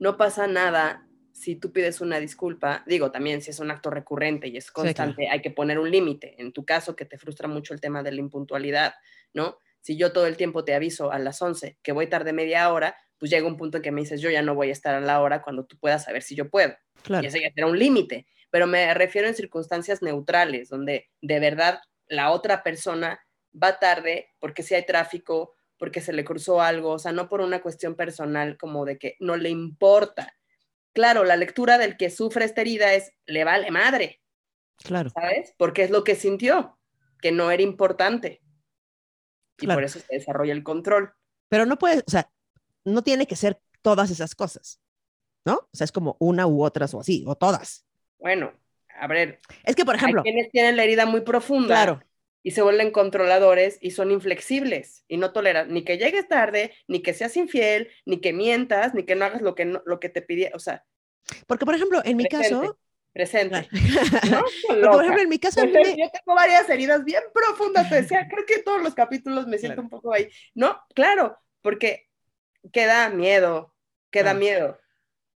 No 0.00 0.16
pasa 0.16 0.48
nada 0.48 1.06
si 1.40 1.56
tú 1.56 1.72
pides 1.72 2.00
una 2.00 2.20
disculpa, 2.20 2.84
digo 2.86 3.10
también 3.10 3.40
si 3.42 3.50
es 3.50 3.60
un 3.60 3.70
acto 3.70 3.90
recurrente 3.90 4.48
y 4.48 4.56
es 4.56 4.70
constante, 4.70 5.28
hay 5.28 5.40
que 5.40 5.50
poner 5.50 5.78
un 5.78 5.90
límite. 5.90 6.40
En 6.40 6.52
tu 6.52 6.64
caso, 6.64 6.94
que 6.94 7.04
te 7.04 7.18
frustra 7.18 7.48
mucho 7.48 7.74
el 7.74 7.80
tema 7.80 8.02
de 8.02 8.12
la 8.12 8.20
impuntualidad, 8.20 8.94
¿no? 9.32 9.58
Si 9.80 9.96
yo 9.96 10.12
todo 10.12 10.26
el 10.26 10.36
tiempo 10.36 10.64
te 10.64 10.74
aviso 10.74 11.10
a 11.10 11.18
las 11.18 11.40
11 11.40 11.78
que 11.82 11.92
voy 11.92 12.06
tarde 12.06 12.32
media 12.32 12.70
hora, 12.72 12.96
pues 13.18 13.30
llega 13.30 13.46
un 13.46 13.56
punto 13.56 13.78
en 13.78 13.82
que 13.82 13.90
me 13.90 14.02
dices, 14.02 14.20
yo 14.20 14.30
ya 14.30 14.42
no 14.42 14.54
voy 14.54 14.68
a 14.68 14.72
estar 14.72 14.94
a 14.94 15.00
la 15.00 15.20
hora 15.20 15.42
cuando 15.42 15.64
tú 15.64 15.78
puedas 15.78 16.04
saber 16.04 16.22
si 16.22 16.34
yo 16.34 16.50
puedo. 16.50 16.74
Claro. 17.02 17.24
Y 17.24 17.26
ese 17.26 17.40
ya 17.40 17.50
será 17.52 17.66
un 17.66 17.78
límite 17.78 18.26
pero 18.50 18.66
me 18.66 18.92
refiero 18.94 19.28
en 19.28 19.34
circunstancias 19.34 20.02
neutrales, 20.02 20.68
donde 20.68 21.08
de 21.22 21.40
verdad 21.40 21.80
la 22.08 22.30
otra 22.32 22.62
persona 22.62 23.20
va 23.50 23.78
tarde 23.78 24.34
porque 24.40 24.62
si 24.62 24.74
hay 24.74 24.84
tráfico, 24.84 25.54
porque 25.78 26.00
se 26.00 26.12
le 26.12 26.24
cruzó 26.24 26.60
algo, 26.60 26.90
o 26.90 26.98
sea, 26.98 27.12
no 27.12 27.28
por 27.28 27.40
una 27.40 27.62
cuestión 27.62 27.94
personal 27.94 28.58
como 28.58 28.84
de 28.84 28.98
que 28.98 29.16
no 29.20 29.36
le 29.36 29.48
importa. 29.48 30.34
Claro, 30.92 31.24
la 31.24 31.36
lectura 31.36 31.78
del 31.78 31.96
que 31.96 32.10
sufre 32.10 32.44
esta 32.44 32.60
herida 32.60 32.94
es, 32.94 33.12
le 33.26 33.44
vale 33.44 33.70
madre. 33.70 34.20
Claro. 34.76 35.10
¿Sabes? 35.10 35.54
Porque 35.56 35.84
es 35.84 35.90
lo 35.90 36.04
que 36.04 36.16
sintió, 36.16 36.78
que 37.20 37.32
no 37.32 37.50
era 37.50 37.62
importante. 37.62 38.42
Y 39.58 39.66
por 39.66 39.84
eso 39.84 40.00
se 40.00 40.14
desarrolla 40.14 40.52
el 40.52 40.62
control. 40.62 41.12
Pero 41.48 41.66
no 41.66 41.78
puede, 41.78 41.98
o 42.06 42.10
sea, 42.10 42.30
no 42.84 43.02
tiene 43.02 43.26
que 43.26 43.36
ser 43.36 43.60
todas 43.82 44.10
esas 44.10 44.34
cosas, 44.34 44.80
¿no? 45.44 45.54
O 45.54 45.68
sea, 45.72 45.84
es 45.84 45.92
como 45.92 46.16
una 46.18 46.46
u 46.46 46.62
otras 46.62 46.94
o 46.94 47.00
así, 47.00 47.24
o 47.26 47.34
todas. 47.34 47.84
Bueno, 48.18 48.52
a 48.98 49.06
ver. 49.06 49.40
Es 49.64 49.76
que, 49.76 49.84
por 49.84 49.94
ejemplo. 49.94 50.22
Hay 50.24 50.32
quienes 50.32 50.50
tienen 50.50 50.76
la 50.76 50.84
herida 50.84 51.06
muy 51.06 51.20
profunda. 51.20 51.68
Claro. 51.68 52.00
Y 52.42 52.52
se 52.52 52.62
vuelven 52.62 52.90
controladores 52.90 53.78
y 53.80 53.90
son 53.90 54.10
inflexibles 54.10 55.04
y 55.08 55.18
no 55.18 55.32
toleran 55.32 55.72
ni 55.72 55.84
que 55.84 55.98
llegues 55.98 56.26
tarde, 56.28 56.72
ni 56.88 57.02
que 57.02 57.12
seas 57.12 57.36
infiel, 57.36 57.90
ni 58.06 58.20
que 58.20 58.32
mientas, 58.32 58.94
ni 58.94 59.04
que 59.04 59.14
no 59.14 59.26
hagas 59.26 59.42
lo 59.42 59.54
que, 59.54 59.64
lo 59.64 60.00
que 60.00 60.08
te 60.08 60.22
pidieron. 60.22 60.56
O 60.56 60.58
sea. 60.58 60.84
Porque, 61.46 61.66
por 61.66 61.74
ejemplo, 61.74 62.00
en 62.04 62.16
mi 62.16 62.26
caso. 62.26 62.78
Presente. 63.12 63.68
¿No? 64.30 64.44
por 64.92 65.02
ejemplo, 65.02 65.22
en 65.22 65.28
mi 65.28 65.38
caso. 65.38 65.64
Yo 65.66 65.72
tengo 65.72 66.34
varias 66.34 66.68
heridas 66.70 67.04
bien 67.04 67.22
profundas. 67.34 67.88
Te 67.88 67.96
decía, 67.96 68.26
creo 68.30 68.46
que 68.46 68.62
todos 68.62 68.82
los 68.82 68.94
capítulos 68.94 69.46
me 69.46 69.58
siento 69.58 69.82
un 69.82 69.90
poco 69.90 70.12
ahí. 70.14 70.28
No, 70.54 70.80
claro, 70.94 71.38
porque 71.60 72.08
queda 72.72 73.10
miedo, 73.10 73.74
queda 74.10 74.32
miedo, 74.32 74.78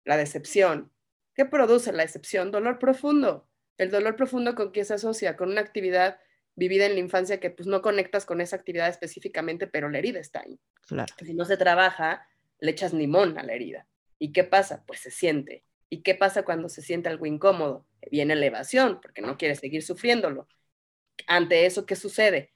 la 0.04 0.16
decepción, 0.16 0.92
¿Qué 1.34 1.46
produce 1.46 1.92
la 1.92 2.02
excepción? 2.02 2.50
Dolor 2.50 2.78
profundo. 2.78 3.48
El 3.78 3.90
dolor 3.90 4.16
profundo 4.16 4.54
con 4.54 4.72
qué 4.72 4.84
se 4.84 4.94
asocia, 4.94 5.36
con 5.36 5.50
una 5.50 5.62
actividad 5.62 6.18
vivida 6.54 6.86
en 6.86 6.94
la 6.94 7.00
infancia 7.00 7.40
que 7.40 7.50
pues 7.50 7.66
no 7.66 7.82
conectas 7.82 8.24
con 8.26 8.40
esa 8.40 8.56
actividad 8.56 8.88
específicamente, 8.88 9.66
pero 9.66 9.88
la 9.88 9.98
herida 9.98 10.20
está 10.20 10.40
ahí. 10.40 10.60
Claro. 10.86 11.14
Si 11.18 11.34
no 11.34 11.44
se 11.44 11.56
trabaja, 11.56 12.26
le 12.58 12.70
echas 12.70 12.92
limón 12.92 13.38
a 13.38 13.42
la 13.42 13.54
herida. 13.54 13.86
¿Y 14.18 14.32
qué 14.32 14.44
pasa? 14.44 14.84
Pues 14.86 15.00
se 15.00 15.10
siente. 15.10 15.64
¿Y 15.88 16.02
qué 16.02 16.14
pasa 16.14 16.44
cuando 16.44 16.68
se 16.68 16.82
siente 16.82 17.08
algo 17.08 17.26
incómodo? 17.26 17.86
Viene 18.10 18.34
elevación, 18.34 19.00
porque 19.00 19.22
no 19.22 19.36
quieres 19.36 19.58
seguir 19.58 19.82
sufriéndolo. 19.82 20.48
Ante 21.26 21.66
eso, 21.66 21.86
¿qué 21.86 21.96
sucede? 21.96 22.52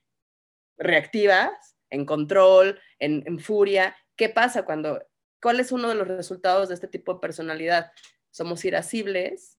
Reactivas 0.78 1.76
en 1.90 2.04
control, 2.06 2.80
en, 2.98 3.22
en 3.26 3.38
furia. 3.38 3.96
¿Qué 4.16 4.28
pasa 4.28 4.64
cuando... 4.64 5.04
¿Cuál 5.40 5.60
es 5.60 5.70
uno 5.70 5.88
de 5.88 5.94
los 5.94 6.08
resultados 6.08 6.68
de 6.68 6.74
este 6.74 6.88
tipo 6.88 7.14
de 7.14 7.20
personalidad? 7.20 7.92
somos 8.36 8.66
irascibles 8.66 9.58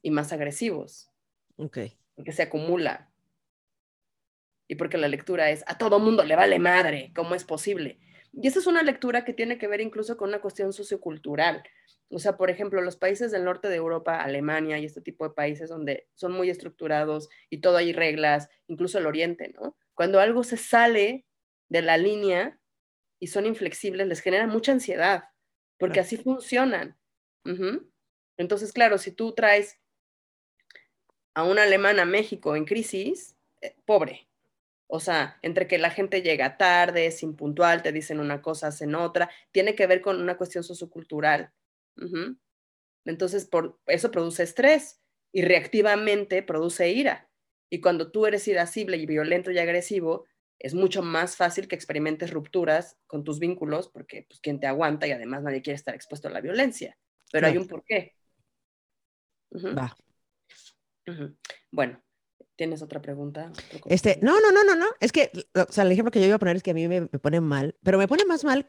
y 0.00 0.10
más 0.10 0.32
agresivos. 0.32 1.10
Ok. 1.56 1.78
Porque 2.14 2.32
se 2.32 2.42
acumula. 2.42 3.09
Y 4.70 4.76
porque 4.76 4.98
la 4.98 5.08
lectura 5.08 5.50
es, 5.50 5.64
a 5.66 5.78
todo 5.78 5.98
mundo 5.98 6.22
le 6.22 6.36
vale 6.36 6.60
madre, 6.60 7.10
¿cómo 7.16 7.34
es 7.34 7.42
posible? 7.42 7.98
Y 8.32 8.46
esa 8.46 8.60
es 8.60 8.68
una 8.68 8.84
lectura 8.84 9.24
que 9.24 9.32
tiene 9.32 9.58
que 9.58 9.66
ver 9.66 9.80
incluso 9.80 10.16
con 10.16 10.28
una 10.28 10.40
cuestión 10.40 10.72
sociocultural. 10.72 11.64
O 12.08 12.20
sea, 12.20 12.36
por 12.36 12.50
ejemplo, 12.50 12.80
los 12.80 12.94
países 12.94 13.32
del 13.32 13.42
norte 13.42 13.68
de 13.68 13.74
Europa, 13.74 14.22
Alemania 14.22 14.78
y 14.78 14.84
este 14.84 15.00
tipo 15.00 15.24
de 15.24 15.34
países 15.34 15.70
donde 15.70 16.06
son 16.14 16.30
muy 16.30 16.50
estructurados 16.50 17.30
y 17.50 17.60
todo 17.60 17.78
hay 17.78 17.92
reglas, 17.92 18.48
incluso 18.68 18.98
el 18.98 19.06
oriente, 19.06 19.52
¿no? 19.60 19.76
Cuando 19.94 20.20
algo 20.20 20.44
se 20.44 20.56
sale 20.56 21.26
de 21.68 21.82
la 21.82 21.96
línea 21.96 22.60
y 23.18 23.26
son 23.26 23.46
inflexibles, 23.46 24.06
les 24.06 24.20
genera 24.20 24.46
mucha 24.46 24.70
ansiedad, 24.70 25.24
porque 25.78 25.98
así 25.98 26.16
funcionan. 26.16 26.96
Entonces, 28.36 28.72
claro, 28.72 28.98
si 28.98 29.10
tú 29.10 29.34
traes 29.34 29.80
a 31.34 31.42
un 31.42 31.58
alemán 31.58 31.98
a 31.98 32.04
México 32.04 32.54
en 32.54 32.64
crisis, 32.64 33.36
eh, 33.62 33.74
pobre. 33.84 34.29
O 34.92 34.98
sea, 34.98 35.38
entre 35.42 35.68
que 35.68 35.78
la 35.78 35.90
gente 35.90 36.20
llega 36.20 36.56
tarde, 36.56 37.06
es 37.06 37.22
impuntual, 37.22 37.82
te 37.82 37.92
dicen 37.92 38.18
una 38.18 38.42
cosa, 38.42 38.66
hacen 38.66 38.96
otra, 38.96 39.30
tiene 39.52 39.76
que 39.76 39.86
ver 39.86 40.00
con 40.00 40.20
una 40.20 40.36
cuestión 40.36 40.64
sociocultural. 40.64 41.52
Entonces, 43.04 43.46
por 43.46 43.78
eso 43.86 44.10
produce 44.10 44.42
estrés 44.42 45.00
y 45.32 45.42
reactivamente 45.42 46.42
produce 46.42 46.90
ira. 46.90 47.30
Y 47.70 47.80
cuando 47.80 48.10
tú 48.10 48.26
eres 48.26 48.48
irascible 48.48 48.96
y 48.96 49.06
violento 49.06 49.52
y 49.52 49.58
agresivo, 49.58 50.26
es 50.58 50.74
mucho 50.74 51.02
más 51.02 51.36
fácil 51.36 51.68
que 51.68 51.76
experimentes 51.76 52.32
rupturas 52.32 52.98
con 53.06 53.22
tus 53.22 53.38
vínculos 53.38 53.88
porque 53.88 54.26
pues 54.28 54.40
quien 54.40 54.58
te 54.58 54.66
aguanta 54.66 55.06
y 55.06 55.12
además 55.12 55.42
nadie 55.42 55.62
quiere 55.62 55.76
estar 55.76 55.94
expuesto 55.94 56.26
a 56.26 56.32
la 56.32 56.40
violencia. 56.40 56.98
Pero 57.30 57.46
hay 57.46 57.56
un 57.56 57.68
porqué. 57.68 58.16
Va. 59.54 59.96
Bueno, 61.70 62.02
¿tienes 62.56 62.82
otra 62.82 63.00
pregunta? 63.00 63.52
Este, 63.86 64.18
no, 64.22 64.40
no, 64.40 64.50
no, 64.52 64.64
no, 64.64 64.76
no. 64.76 64.86
Es 65.00 65.12
que, 65.12 65.30
o 65.54 65.72
sea, 65.72 65.84
el 65.84 65.92
ejemplo 65.92 66.10
que 66.10 66.20
yo 66.20 66.26
iba 66.26 66.36
a 66.36 66.38
poner 66.38 66.56
es 66.56 66.62
que 66.62 66.72
a 66.72 66.74
mí 66.74 66.88
me, 66.88 67.06
pone 67.06 67.40
mal, 67.40 67.76
pero 67.82 67.98
me 67.98 68.08
pone 68.08 68.24
más 68.24 68.44
mal 68.44 68.66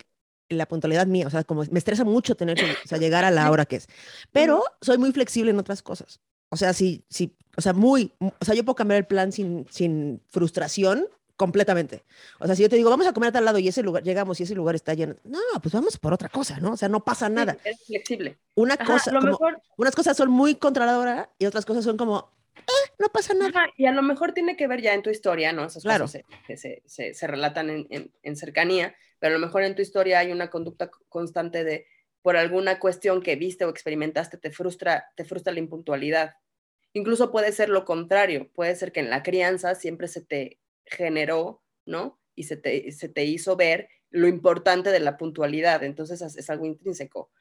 la 0.50 0.68
puntualidad 0.68 1.08
mía, 1.08 1.28
o 1.28 1.30
sea, 1.30 1.44
como 1.44 1.64
me 1.72 1.80
estresa 1.80 2.04
mucho 2.04 2.36
tener 2.36 2.58
que 2.58 2.72
o 2.72 2.88
sea, 2.88 2.98
llegar 2.98 3.24
a 3.24 3.32
la 3.32 3.50
hora 3.50 3.66
que 3.66 3.78
es. 3.78 3.88
Pero 4.32 4.64
soy 4.82 4.98
muy 4.98 5.12
flexible 5.12 5.52
en 5.52 5.60
otras 5.60 5.82
cosas. 5.82 6.20
O 6.50 6.58
sea, 6.58 6.74
sí, 6.74 7.06
sí, 7.10 7.38
o 7.56 7.62
sea, 7.62 7.74
muy, 7.74 8.14
o 8.20 8.46
sea, 8.46 8.54
yo 8.56 8.66
puedo 8.66 8.76
cambiar 8.76 9.00
el 9.00 9.08
plan 9.08 9.32
sin, 9.32 9.66
sin 9.70 10.22
frustración 10.30 11.08
completamente. 11.42 12.04
O 12.40 12.46
sea, 12.46 12.56
si 12.56 12.62
yo 12.62 12.70
te 12.70 12.76
digo, 12.76 12.92
vamos 12.92 13.08
a 13.08 13.14
comer 13.14 13.30
a 13.30 13.32
tal 13.32 13.46
lado 13.46 13.58
y 13.58 13.68
ese 13.68 13.82
lugar, 13.82 14.04
llegamos 14.04 14.40
y 14.40 14.44
ese 14.44 14.54
lugar 14.54 14.76
está 14.76 14.94
lleno, 14.94 15.16
no, 15.24 15.40
pues 15.60 15.74
vamos 15.74 15.98
por 15.98 16.14
otra 16.14 16.30
cosa, 16.30 16.60
¿no? 16.60 16.74
O 16.74 16.78
sea, 16.78 16.88
no 16.88 17.04
pasa 17.04 17.30
nada. 17.30 17.58
es 17.64 17.84
flexible. 17.88 18.38
Una 18.54 18.78
cosa, 18.78 19.12
como, 19.12 19.40
unas 19.78 19.96
cosas 19.96 20.16
son 20.16 20.30
muy 20.30 20.54
controladoras 20.54 21.30
y 21.40 21.48
otras 21.48 21.66
cosas 21.66 21.84
son 21.84 21.98
como, 21.98 22.30
eh, 22.56 22.92
no 23.00 23.08
pasa 23.10 23.34
nada. 23.34 23.68
y 23.78 23.86
a 23.86 23.92
lo 23.92 24.02
mejor 24.02 24.34
tiene 24.34 24.56
que 24.56 24.68
ver 24.68 24.82
ya 24.82 24.94
en 24.94 25.02
tu 25.02 25.10
historia, 25.10 25.54
¿no? 25.54 25.66
Esas 25.66 25.84
claro. 25.84 26.06
cosas 26.06 26.24
se, 26.48 26.58
se, 26.58 26.84
se, 26.86 27.14
se 27.14 27.28
relatan 27.28 27.70
en, 27.70 27.88
en, 27.90 28.12
en, 28.24 28.36
cercanía, 28.36 28.96
pero 29.20 29.36
a 29.36 29.38
lo 29.38 29.46
mejor 29.46 29.64
en 29.64 29.76
tu 29.76 29.82
historia 29.82 30.20
hay 30.20 30.32
una 30.32 30.50
conducta 30.50 30.90
constante 31.10 31.64
de, 31.64 31.88
por 32.22 32.38
alguna 32.38 32.80
cuestión 32.80 33.22
que 33.22 33.36
viste 33.36 33.66
o 33.66 33.70
experimentaste, 33.70 34.38
te 34.38 34.52
frustra, 34.52 35.12
te 35.16 35.26
frustra 35.26 35.54
la 35.54 35.60
impuntualidad. 35.60 36.36
Incluso 36.94 37.32
puede 37.32 37.52
ser 37.52 37.70
lo 37.70 37.86
contrario, 37.86 38.52
puede 38.54 38.76
ser 38.76 38.92
que 38.92 39.00
en 39.00 39.10
la 39.10 39.24
crianza 39.24 39.76
siempre 39.76 40.08
se 40.08 40.22
te 40.22 40.60
generó, 40.86 41.64
¿no? 41.86 42.20
Y 42.36 42.44
se 42.44 42.58
te, 42.58 42.92
se 42.92 43.10
te 43.10 43.26
hizo 43.26 43.56
ver 43.56 43.90
lo 44.10 44.28
importante 44.28 44.92
de 44.92 45.00
la 45.00 45.18
puntualidad, 45.18 45.84
entonces 45.84 46.22
es, 46.22 46.50
algo 46.50 46.66
intrínseco. 46.66 47.32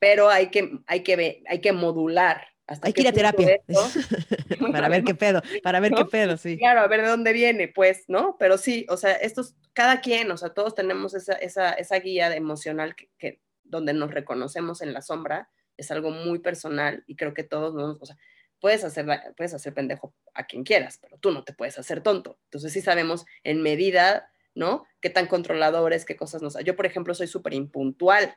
Pero 0.00 0.30
hay 0.30 0.50
que, 0.50 0.80
hay 0.86 1.02
que, 1.02 1.42
hay 1.46 1.60
que 1.60 1.72
modular. 1.72 2.48
Hasta 2.68 2.86
hay 2.86 2.92
que 2.92 3.00
ir 3.00 3.08
a 3.08 3.12
terapia 3.12 3.60
para 4.72 4.88
ver 4.88 5.02
qué 5.02 5.14
pedo, 5.14 5.42
para 5.62 5.80
ver 5.80 5.92
qué 5.92 6.04
pedo, 6.04 6.36
sí. 6.36 6.58
Claro, 6.58 6.80
a 6.82 6.86
ver 6.86 7.02
de 7.02 7.08
dónde 7.08 7.32
viene, 7.32 7.66
pues, 7.68 8.04
¿no? 8.08 8.36
Pero 8.38 8.58
sí, 8.58 8.86
o 8.90 8.96
sea, 8.96 9.12
estos, 9.12 9.56
cada 9.72 10.00
quien, 10.00 10.30
o 10.30 10.36
sea, 10.36 10.50
todos 10.50 10.74
tenemos 10.74 11.14
esa, 11.14 11.32
esa, 11.32 11.72
esa 11.72 11.98
guía 11.98 12.36
emocional 12.36 12.94
que, 12.94 13.08
que, 13.18 13.40
donde 13.64 13.94
nos 13.94 14.12
reconocemos 14.12 14.82
en 14.82 14.92
la 14.92 15.00
sombra, 15.00 15.50
es 15.78 15.90
algo 15.90 16.10
muy 16.10 16.40
personal 16.40 17.04
y 17.06 17.16
creo 17.16 17.32
que 17.32 17.42
todos 17.42 17.74
nos, 17.74 18.00
o 18.02 18.06
sea, 18.06 18.18
puedes 18.60 18.84
hacer, 18.84 19.06
puedes 19.36 19.54
hacer 19.54 19.72
pendejo 19.72 20.14
a 20.34 20.44
quien 20.46 20.64
quieras, 20.64 20.98
pero 21.00 21.18
tú 21.18 21.30
no 21.30 21.44
te 21.44 21.52
puedes 21.52 21.78
hacer 21.78 22.02
tonto. 22.02 22.38
Entonces 22.44 22.72
sí 22.72 22.80
sabemos 22.80 23.24
en 23.44 23.62
medida, 23.62 24.30
¿no? 24.54 24.86
Qué 25.00 25.10
tan 25.10 25.26
controladores, 25.26 26.04
qué 26.04 26.16
cosas 26.16 26.42
nos... 26.42 26.62
Yo, 26.64 26.76
por 26.76 26.86
ejemplo, 26.86 27.14
soy 27.14 27.28
súper 27.28 27.54
impuntual. 27.54 28.36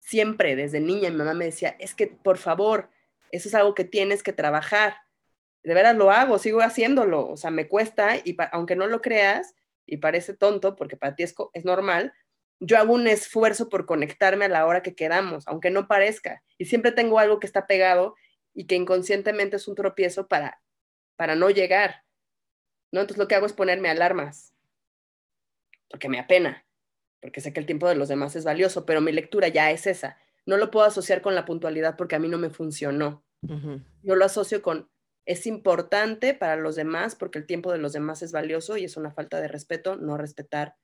Siempre, 0.00 0.56
desde 0.56 0.80
niña, 0.80 1.10
mi 1.10 1.16
mamá 1.16 1.34
me 1.34 1.46
decía, 1.46 1.76
es 1.78 1.94
que, 1.94 2.08
por 2.08 2.38
favor, 2.38 2.90
eso 3.32 3.48
es 3.48 3.54
algo 3.54 3.74
que 3.74 3.84
tienes 3.84 4.22
que 4.22 4.32
trabajar. 4.32 4.96
De 5.62 5.74
veras 5.74 5.96
lo 5.96 6.10
hago, 6.10 6.38
sigo 6.38 6.60
haciéndolo. 6.60 7.28
O 7.28 7.36
sea, 7.36 7.50
me 7.50 7.68
cuesta 7.68 8.16
y 8.16 8.36
aunque 8.52 8.76
no 8.76 8.86
lo 8.86 9.00
creas 9.00 9.54
y 9.86 9.98
parece 9.98 10.34
tonto, 10.34 10.76
porque 10.76 10.96
para 10.96 11.14
ti 11.14 11.22
es, 11.22 11.34
es 11.52 11.64
normal, 11.64 12.12
yo 12.60 12.78
hago 12.78 12.92
un 12.92 13.06
esfuerzo 13.06 13.68
por 13.68 13.86
conectarme 13.86 14.46
a 14.46 14.48
la 14.48 14.66
hora 14.66 14.82
que 14.82 14.94
quedamos, 14.94 15.46
aunque 15.46 15.70
no 15.70 15.88
parezca. 15.88 16.42
Y 16.58 16.66
siempre 16.66 16.92
tengo 16.92 17.18
algo 17.18 17.38
que 17.40 17.46
está 17.46 17.66
pegado 17.66 18.14
y 18.54 18.66
que 18.66 18.74
inconscientemente 18.74 19.56
es 19.56 19.68
un 19.68 19.74
tropiezo 19.74 20.26
para, 20.26 20.60
para 21.16 21.36
no 21.36 21.50
llegar. 21.50 22.04
¿no? 22.90 23.00
Entonces 23.00 23.18
lo 23.18 23.28
que 23.28 23.34
hago 23.34 23.46
es 23.46 23.52
ponerme 23.52 23.88
alarmas, 23.88 24.54
porque 25.88 26.08
me 26.08 26.18
apena, 26.18 26.66
porque 27.20 27.40
sé 27.40 27.52
que 27.52 27.60
el 27.60 27.66
tiempo 27.66 27.88
de 27.88 27.94
los 27.94 28.08
demás 28.08 28.34
es 28.36 28.44
valioso, 28.44 28.86
pero 28.86 29.00
mi 29.00 29.12
lectura 29.12 29.48
ya 29.48 29.70
es 29.70 29.86
esa. 29.86 30.18
No 30.48 30.56
lo 30.56 30.70
puedo 30.70 30.86
asociar 30.86 31.20
con 31.20 31.34
la 31.34 31.44
puntualidad 31.44 31.94
porque 31.98 32.16
a 32.16 32.18
mí 32.18 32.26
no 32.26 32.38
me 32.38 32.48
funcionó. 32.48 33.22
Yo 34.02 34.16
lo 34.16 34.24
asocio 34.24 34.62
con, 34.62 34.90
es 35.26 35.46
importante 35.46 36.32
para 36.32 36.56
los 36.56 36.74
demás 36.74 37.14
porque 37.16 37.38
el 37.38 37.44
tiempo 37.44 37.70
de 37.70 37.76
los 37.76 37.92
demás 37.92 38.22
es 38.22 38.32
valioso 38.32 38.78
y 38.78 38.84
es 38.84 38.96
una 38.96 39.10
falta 39.10 39.42
de 39.42 39.48
respeto 39.48 39.96
no 39.96 40.16
respetar 40.16 40.76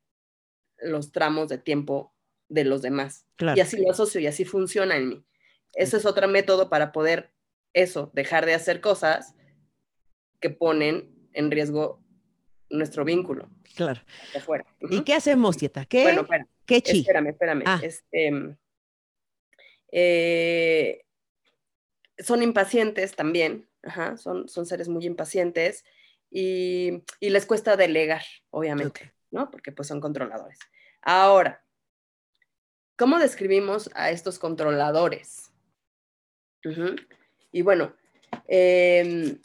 los 0.76 1.12
tramos 1.12 1.48
de 1.48 1.56
tiempo 1.56 2.14
de 2.50 2.64
los 2.64 2.82
demás. 2.82 3.26
Y 3.56 3.60
así 3.60 3.82
lo 3.82 3.90
asocio 3.90 4.20
y 4.20 4.26
así 4.26 4.44
funciona 4.44 4.98
en 4.98 5.08
mí. 5.08 5.24
Ese 5.72 5.96
es 5.96 6.04
otro 6.04 6.28
método 6.28 6.68
para 6.68 6.92
poder 6.92 7.32
eso, 7.72 8.10
dejar 8.12 8.44
de 8.44 8.52
hacer 8.52 8.82
cosas 8.82 9.34
que 10.40 10.50
ponen 10.50 11.10
en 11.32 11.50
riesgo 11.50 12.04
nuestro 12.68 13.06
vínculo. 13.06 13.48
Claro. 13.74 14.02
¿Y 14.90 15.04
qué 15.04 15.14
hacemos, 15.14 15.56
Tieta? 15.56 15.86
¿Qué, 15.86 16.02
bueno, 16.02 16.26
¿Qué 16.66 16.82
chi? 16.82 17.00
Espérame, 17.00 17.28
espérame. 17.28 17.62
Ah. 17.64 17.80
Este, 17.82 18.58
eh, 19.96 21.04
son 22.18 22.42
impacientes 22.42 23.14
también, 23.14 23.68
son, 24.16 24.48
son 24.48 24.66
seres 24.66 24.88
muy 24.88 25.06
impacientes 25.06 25.84
y, 26.30 27.04
les 27.20 27.46
cuesta 27.46 27.76
delegar, 27.76 28.24
obviamente, 28.50 29.14
¿no? 29.30 29.52
Porque 29.52 29.70
pues 29.70 29.86
son 29.86 30.00
controladores. 30.00 30.58
Ahora, 31.00 31.64
¿cómo 32.96 33.20
describimos 33.20 33.88
a 33.94 34.10
estos 34.10 34.40
controladores? 34.40 35.52
Y 37.52 37.62
bueno, 37.62 37.94
em, 38.48 39.38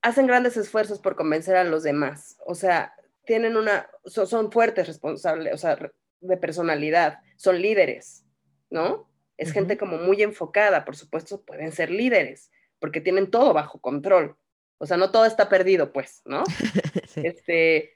hacen 0.00 0.28
grandes 0.28 0.56
esfuerzos 0.56 1.00
por 1.00 1.16
convencer 1.16 1.56
a 1.56 1.64
los 1.64 1.82
demás. 1.82 2.36
O 2.46 2.54
sea, 2.54 2.94
tienen 3.24 3.56
una, 3.56 3.90
son, 4.04 4.52
fuertes 4.52 4.86
responsables, 4.86 5.52
o 5.54 5.58
sea, 5.58 5.76
de 6.20 6.36
personalidad, 6.36 7.18
son 7.36 7.60
líderes, 7.60 8.24
¿no? 8.70 9.08
Es 9.36 9.52
gente 9.52 9.78
como 9.78 9.98
muy 9.98 10.22
enfocada, 10.22 10.84
por 10.84 10.96
supuesto, 10.96 11.44
pueden 11.44 11.72
ser 11.72 11.90
líderes, 11.90 12.50
porque 12.80 13.00
tienen 13.00 13.30
todo 13.30 13.52
bajo 13.52 13.80
control. 13.80 14.36
O 14.78 14.86
sea, 14.86 14.96
no 14.96 15.10
todo 15.10 15.26
está 15.26 15.48
perdido, 15.48 15.92
pues, 15.92 16.22
¿no? 16.24 16.44
Este, 17.16 17.94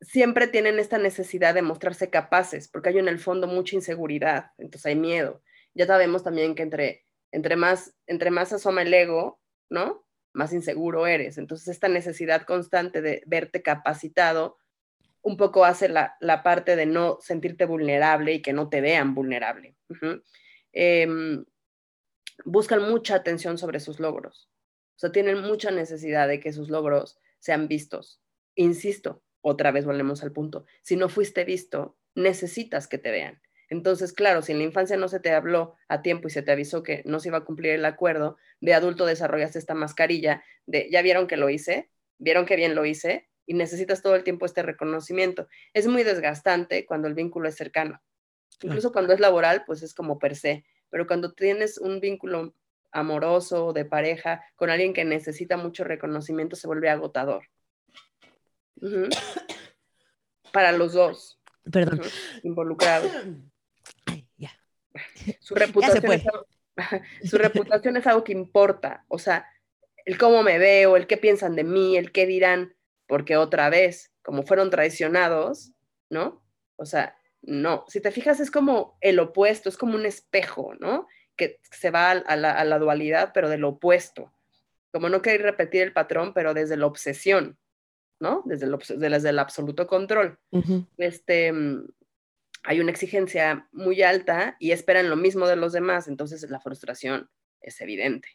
siempre 0.00 0.46
tienen 0.46 0.78
esta 0.78 0.98
necesidad 0.98 1.54
de 1.54 1.62
mostrarse 1.62 2.10
capaces, 2.10 2.68
porque 2.68 2.90
hay 2.90 2.98
en 2.98 3.08
el 3.08 3.18
fondo 3.18 3.46
mucha 3.46 3.76
inseguridad, 3.76 4.52
entonces 4.56 4.86
hay 4.86 4.96
miedo 4.96 5.42
ya 5.74 5.86
sabemos 5.86 6.22
también 6.22 6.54
que 6.54 6.62
entre, 6.62 7.06
entre, 7.30 7.56
más, 7.56 7.94
entre 8.06 8.30
más 8.30 8.52
asoma 8.52 8.82
el 8.82 8.92
ego, 8.92 9.40
¿no? 9.70 10.04
Más 10.32 10.52
inseguro 10.52 11.06
eres. 11.06 11.38
Entonces, 11.38 11.68
esta 11.68 11.88
necesidad 11.88 12.42
constante 12.42 13.02
de 13.02 13.22
verte 13.26 13.62
capacitado 13.62 14.58
un 15.22 15.36
poco 15.36 15.64
hace 15.64 15.88
la, 15.88 16.42
parte 16.42 16.76
de 16.76 16.86
no 16.86 17.18
sentirte 17.20 17.64
vulnerable 17.64 18.32
y 18.34 18.42
que 18.42 18.52
no 18.52 18.68
te 18.68 18.80
vean 18.80 19.14
vulnerable. 19.14 19.76
Em, 20.72 21.44
buscan 22.44 22.88
mucha 22.88 23.14
atención 23.14 23.56
sobre 23.56 23.80
sus 23.80 24.00
logros. 24.00 24.50
O 24.96 24.98
sea, 24.98 25.12
tienen 25.12 25.40
mucha 25.42 25.70
necesidad 25.70 26.28
de 26.28 26.40
que 26.40 26.52
sus 26.52 26.68
logros 26.68 27.18
sean 27.38 27.68
vistos. 27.68 28.20
Insisto, 28.56 29.22
otra 29.40 29.70
vez 29.70 29.84
volvemos 29.84 30.22
al 30.22 30.32
punto. 30.32 30.66
Si 30.82 30.96
no 30.96 31.08
fuiste 31.08 31.44
visto, 31.44 31.96
necesitas 32.14 32.88
que 32.88 32.98
te 32.98 33.10
vean. 33.10 33.40
Entonces, 33.68 34.12
claro, 34.12 34.42
si 34.42 34.52
en 34.52 34.58
la 34.58 34.64
infancia 34.64 34.96
no 34.96 35.08
se 35.08 35.20
te 35.20 35.32
habló 35.32 35.76
a 35.88 36.02
tiempo 36.02 36.28
y 36.28 36.30
se 36.30 36.42
te 36.42 36.52
avisó 36.52 36.82
que 36.82 37.02
no 37.06 37.20
se 37.20 37.28
iba 37.28 37.38
a 37.38 37.44
cumplir 37.44 37.72
el 37.72 37.84
acuerdo, 37.84 38.36
de 38.60 38.74
adulto 38.74 39.06
desarrollaste 39.06 39.58
esta 39.58 39.74
mascarilla 39.74 40.44
de, 40.66 40.88
ya 40.90 41.00
vieron 41.00 41.26
que 41.26 41.38
lo 41.38 41.48
hice, 41.48 41.90
vieron 42.18 42.44
que 42.44 42.56
bien 42.56 42.74
lo 42.74 42.84
hice 42.84 43.30
y 43.52 43.54
necesitas 43.54 44.00
todo 44.00 44.14
el 44.14 44.24
tiempo 44.24 44.46
este 44.46 44.62
reconocimiento. 44.62 45.46
Es 45.74 45.86
muy 45.86 46.04
desgastante 46.04 46.86
cuando 46.86 47.06
el 47.06 47.12
vínculo 47.12 47.50
es 47.50 47.54
cercano. 47.54 48.02
Incluso 48.62 48.92
cuando 48.92 49.12
es 49.12 49.20
laboral, 49.20 49.64
pues 49.66 49.82
es 49.82 49.92
como 49.92 50.18
per 50.18 50.36
se, 50.36 50.64
pero 50.88 51.06
cuando 51.06 51.34
tienes 51.34 51.76
un 51.76 52.00
vínculo 52.00 52.54
amoroso, 52.92 53.74
de 53.74 53.84
pareja, 53.84 54.42
con 54.56 54.70
alguien 54.70 54.94
que 54.94 55.04
necesita 55.04 55.58
mucho 55.58 55.84
reconocimiento, 55.84 56.56
se 56.56 56.66
vuelve 56.66 56.88
agotador. 56.88 57.42
Para 60.50 60.72
los 60.72 60.94
dos. 60.94 61.38
Perdón. 61.70 62.00
Involucrados. 62.42 63.12
Su 65.40 65.54
reputación, 65.56 66.10
es 66.10 66.26
algo, 66.26 66.46
su 67.24 67.36
reputación 67.36 67.98
es 67.98 68.06
algo 68.06 68.24
que 68.24 68.32
importa, 68.32 69.04
o 69.08 69.18
sea, 69.18 69.46
el 70.06 70.16
cómo 70.16 70.42
me 70.42 70.58
veo, 70.58 70.96
el 70.96 71.06
qué 71.06 71.18
piensan 71.18 71.54
de 71.54 71.64
mí, 71.64 71.98
el 71.98 72.12
qué 72.12 72.26
dirán, 72.26 72.74
porque 73.12 73.36
otra 73.36 73.68
vez, 73.68 74.10
como 74.22 74.42
fueron 74.42 74.70
traicionados, 74.70 75.74
¿no? 76.08 76.42
O 76.76 76.86
sea, 76.86 77.14
no, 77.42 77.84
si 77.86 78.00
te 78.00 78.10
fijas 78.10 78.40
es 78.40 78.50
como 78.50 78.96
el 79.02 79.18
opuesto, 79.18 79.68
es 79.68 79.76
como 79.76 79.96
un 79.96 80.06
espejo, 80.06 80.72
¿no? 80.80 81.06
Que 81.36 81.60
se 81.70 81.90
va 81.90 82.12
a 82.12 82.36
la, 82.36 82.78
dualidad, 82.78 83.32
pero 83.34 83.50
del 83.50 83.64
opuesto. 83.64 84.32
Como 84.92 85.10
no 85.10 85.20
querer 85.20 85.42
repetir 85.42 85.82
el 85.82 85.92
patrón, 85.92 86.32
pero 86.32 86.54
desde 86.54 86.78
la 86.78 86.86
obsesión, 86.86 87.58
¿no? 88.18 88.44
Desde 88.46 88.64
el, 88.64 88.78
desde 88.96 89.28
el 89.28 89.38
absoluto 89.38 89.86
control. 89.86 90.38
Este, 90.96 91.52
hay 92.62 92.80
una 92.80 92.92
exigencia 92.92 93.68
muy 93.72 94.00
alta 94.00 94.56
y 94.58 94.70
esperan 94.70 95.10
lo 95.10 95.16
mismo 95.16 95.46
de 95.46 95.56
los 95.56 95.74
demás, 95.74 96.08
entonces 96.08 96.48
la 96.48 96.60
frustración 96.60 97.28
es 97.60 97.78
evidente. 97.82 98.30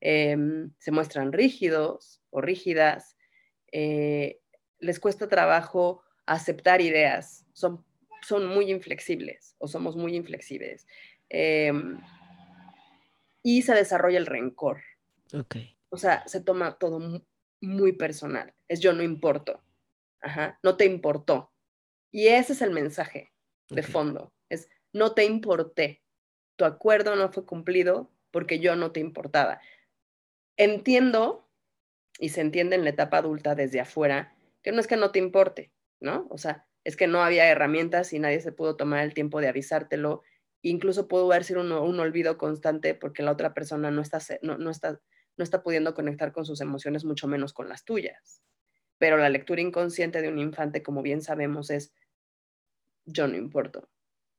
Em, 0.00 0.72
se 0.80 0.90
muestran 0.90 1.32
rígidos 1.32 2.20
o 2.30 2.40
rígidas, 2.40 3.15
eh, 3.78 4.40
les 4.78 4.98
cuesta 4.98 5.28
trabajo 5.28 6.02
aceptar 6.24 6.80
ideas, 6.80 7.44
son, 7.52 7.84
son 8.22 8.46
muy 8.46 8.70
inflexibles 8.70 9.54
o 9.58 9.68
somos 9.68 9.96
muy 9.96 10.16
inflexibles. 10.16 10.86
Em, 11.28 12.00
y 13.42 13.60
se 13.60 13.74
desarrolla 13.74 14.16
el 14.16 14.24
rencor. 14.24 14.80
Okay. 15.30 15.76
O 15.90 15.98
sea, 15.98 16.26
se 16.26 16.40
toma 16.40 16.78
todo 16.78 17.22
muy 17.60 17.92
personal. 17.92 18.54
Es 18.66 18.80
yo 18.80 18.94
no 18.94 19.02
importo. 19.02 19.62
Ajá, 20.22 20.58
no 20.62 20.78
te 20.78 20.86
importó. 20.86 21.52
Y 22.10 22.28
ese 22.28 22.54
es 22.54 22.62
el 22.62 22.70
mensaje 22.70 23.30
de 23.68 23.82
fondo. 23.82 24.32
Es 24.48 24.70
no 24.94 25.12
te 25.12 25.26
importé. 25.26 26.02
Tu 26.56 26.64
acuerdo 26.64 27.14
no 27.14 27.30
fue 27.30 27.44
cumplido 27.44 28.10
porque 28.30 28.58
yo 28.58 28.74
no 28.74 28.92
te 28.92 29.00
importaba. 29.00 29.60
Entiendo, 30.56 31.45
y 32.18 32.30
se 32.30 32.40
entiende 32.40 32.76
en 32.76 32.84
la 32.84 32.90
etapa 32.90 33.18
adulta 33.18 33.54
desde 33.54 33.80
afuera, 33.80 34.34
que 34.62 34.72
no 34.72 34.80
es 34.80 34.86
que 34.86 34.96
no 34.96 35.12
te 35.12 35.18
importe, 35.18 35.72
¿no? 36.00 36.26
O 36.30 36.38
sea, 36.38 36.66
es 36.84 36.96
que 36.96 37.06
no 37.06 37.22
había 37.22 37.48
herramientas 37.48 38.12
y 38.12 38.18
nadie 38.18 38.40
se 38.40 38.52
pudo 38.52 38.76
tomar 38.76 39.04
el 39.04 39.14
tiempo 39.14 39.40
de 39.40 39.48
avisártelo 39.48 40.22
incluso 40.70 41.08
pudo 41.08 41.30
haber 41.30 41.44
sido 41.44 41.60
un, 41.60 42.00
olvido 42.00 42.38
constante 42.38 42.94
porque 42.94 43.22
la 43.22 43.32
otra 43.32 43.54
persona 43.54 43.90
no 43.90 44.02
está, 44.02 44.18
no, 44.42 44.70
está, 44.70 45.00
no 45.36 45.44
está 45.44 45.62
pudiendo 45.62 45.94
conectar 45.94 46.32
con 46.32 46.44
sus 46.44 46.60
emociones, 46.60 47.04
mucho 47.04 47.28
menos 47.28 47.52
con 47.52 47.68
las 47.68 47.84
tuyas. 47.84 48.42
Pero 48.98 49.16
la 49.16 49.28
lectura 49.28 49.60
inconsciente 49.60 50.22
de 50.22 50.28
un 50.28 50.38
infante, 50.38 50.82
como 50.82 51.02
bien 51.02 51.22
sabemos, 51.22 51.70
es, 51.70 51.92
yo 53.04 53.28
no 53.28 53.36
importo, 53.36 53.88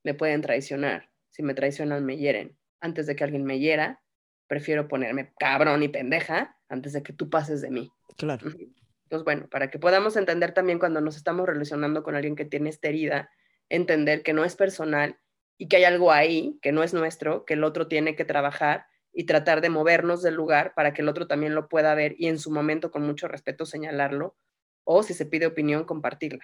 me 0.04 0.14
pueden 0.14 0.42
traicionar, 0.42 1.12
si 1.30 1.44
me 1.44 1.54
traicionan 1.54 2.06
me 2.06 2.18
hieren. 2.18 2.58
Antes 2.80 3.08
de 3.08 3.16
que 3.16 3.24
alguien 3.24 3.44
me 3.44 3.60
hiera, 3.60 4.04
prefiero 4.48 4.88
ponerme 4.88 5.34
cabrón 5.38 5.84
y 5.84 5.90
pendeja 5.90 6.58
antes 6.70 6.94
de 6.94 7.04
que 7.04 7.14
tú 7.14 7.30
pases 7.30 7.62
de 7.62 7.70
mí. 7.70 7.92
Claro. 8.18 8.48
Entonces, 8.48 9.24
bueno, 9.24 9.48
para 9.50 9.70
que 9.70 9.80
podamos 9.80 10.18
entender 10.18 10.54
también 10.54 10.80
cuando 10.80 11.00
nos 11.00 11.16
estamos 11.16 11.46
relacionando 11.48 12.04
con 12.04 12.16
alguien 12.16 12.36
que 12.36 12.46
tiene 12.46 12.70
esta 12.70 12.90
herida, 12.90 13.30
entender 13.70 14.24
que 14.24 14.34
no 14.34 14.44
es 14.44 14.56
personal 14.56 15.18
y 15.58 15.68
que 15.68 15.78
hay 15.78 15.84
algo 15.86 16.12
ahí 16.12 16.60
que 16.62 16.72
no 16.72 16.84
es 16.84 16.94
nuestro, 16.94 17.46
que 17.46 17.54
el 17.54 17.64
otro 17.64 17.88
tiene 17.88 18.16
que 18.16 18.26
trabajar 18.26 18.86
y 19.14 19.26
tratar 19.26 19.62
de 19.62 19.70
movernos 19.70 20.22
del 20.22 20.36
lugar 20.36 20.74
para 20.76 20.94
que 20.94 21.02
el 21.02 21.10
otro 21.10 21.28
también 21.28 21.56
lo 21.56 21.70
pueda 21.70 21.96
ver 21.96 22.16
y 22.18 22.28
en 22.28 22.38
su 22.38 22.52
momento 22.52 22.92
con 22.92 23.04
mucho 23.04 23.28
respeto 23.28 23.66
señalarlo 23.66 24.38
o 24.84 25.04
si 25.04 25.14
se 25.14 25.26
pide 25.26 25.48
opinión 25.48 25.86
compartirla. 25.86 26.44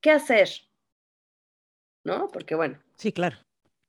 ¿Qué 0.00 0.10
hacer? 0.10 0.48
¿No? 2.04 2.28
Porque 2.28 2.54
bueno. 2.54 2.80
Sí, 2.96 3.12
claro. 3.12 3.36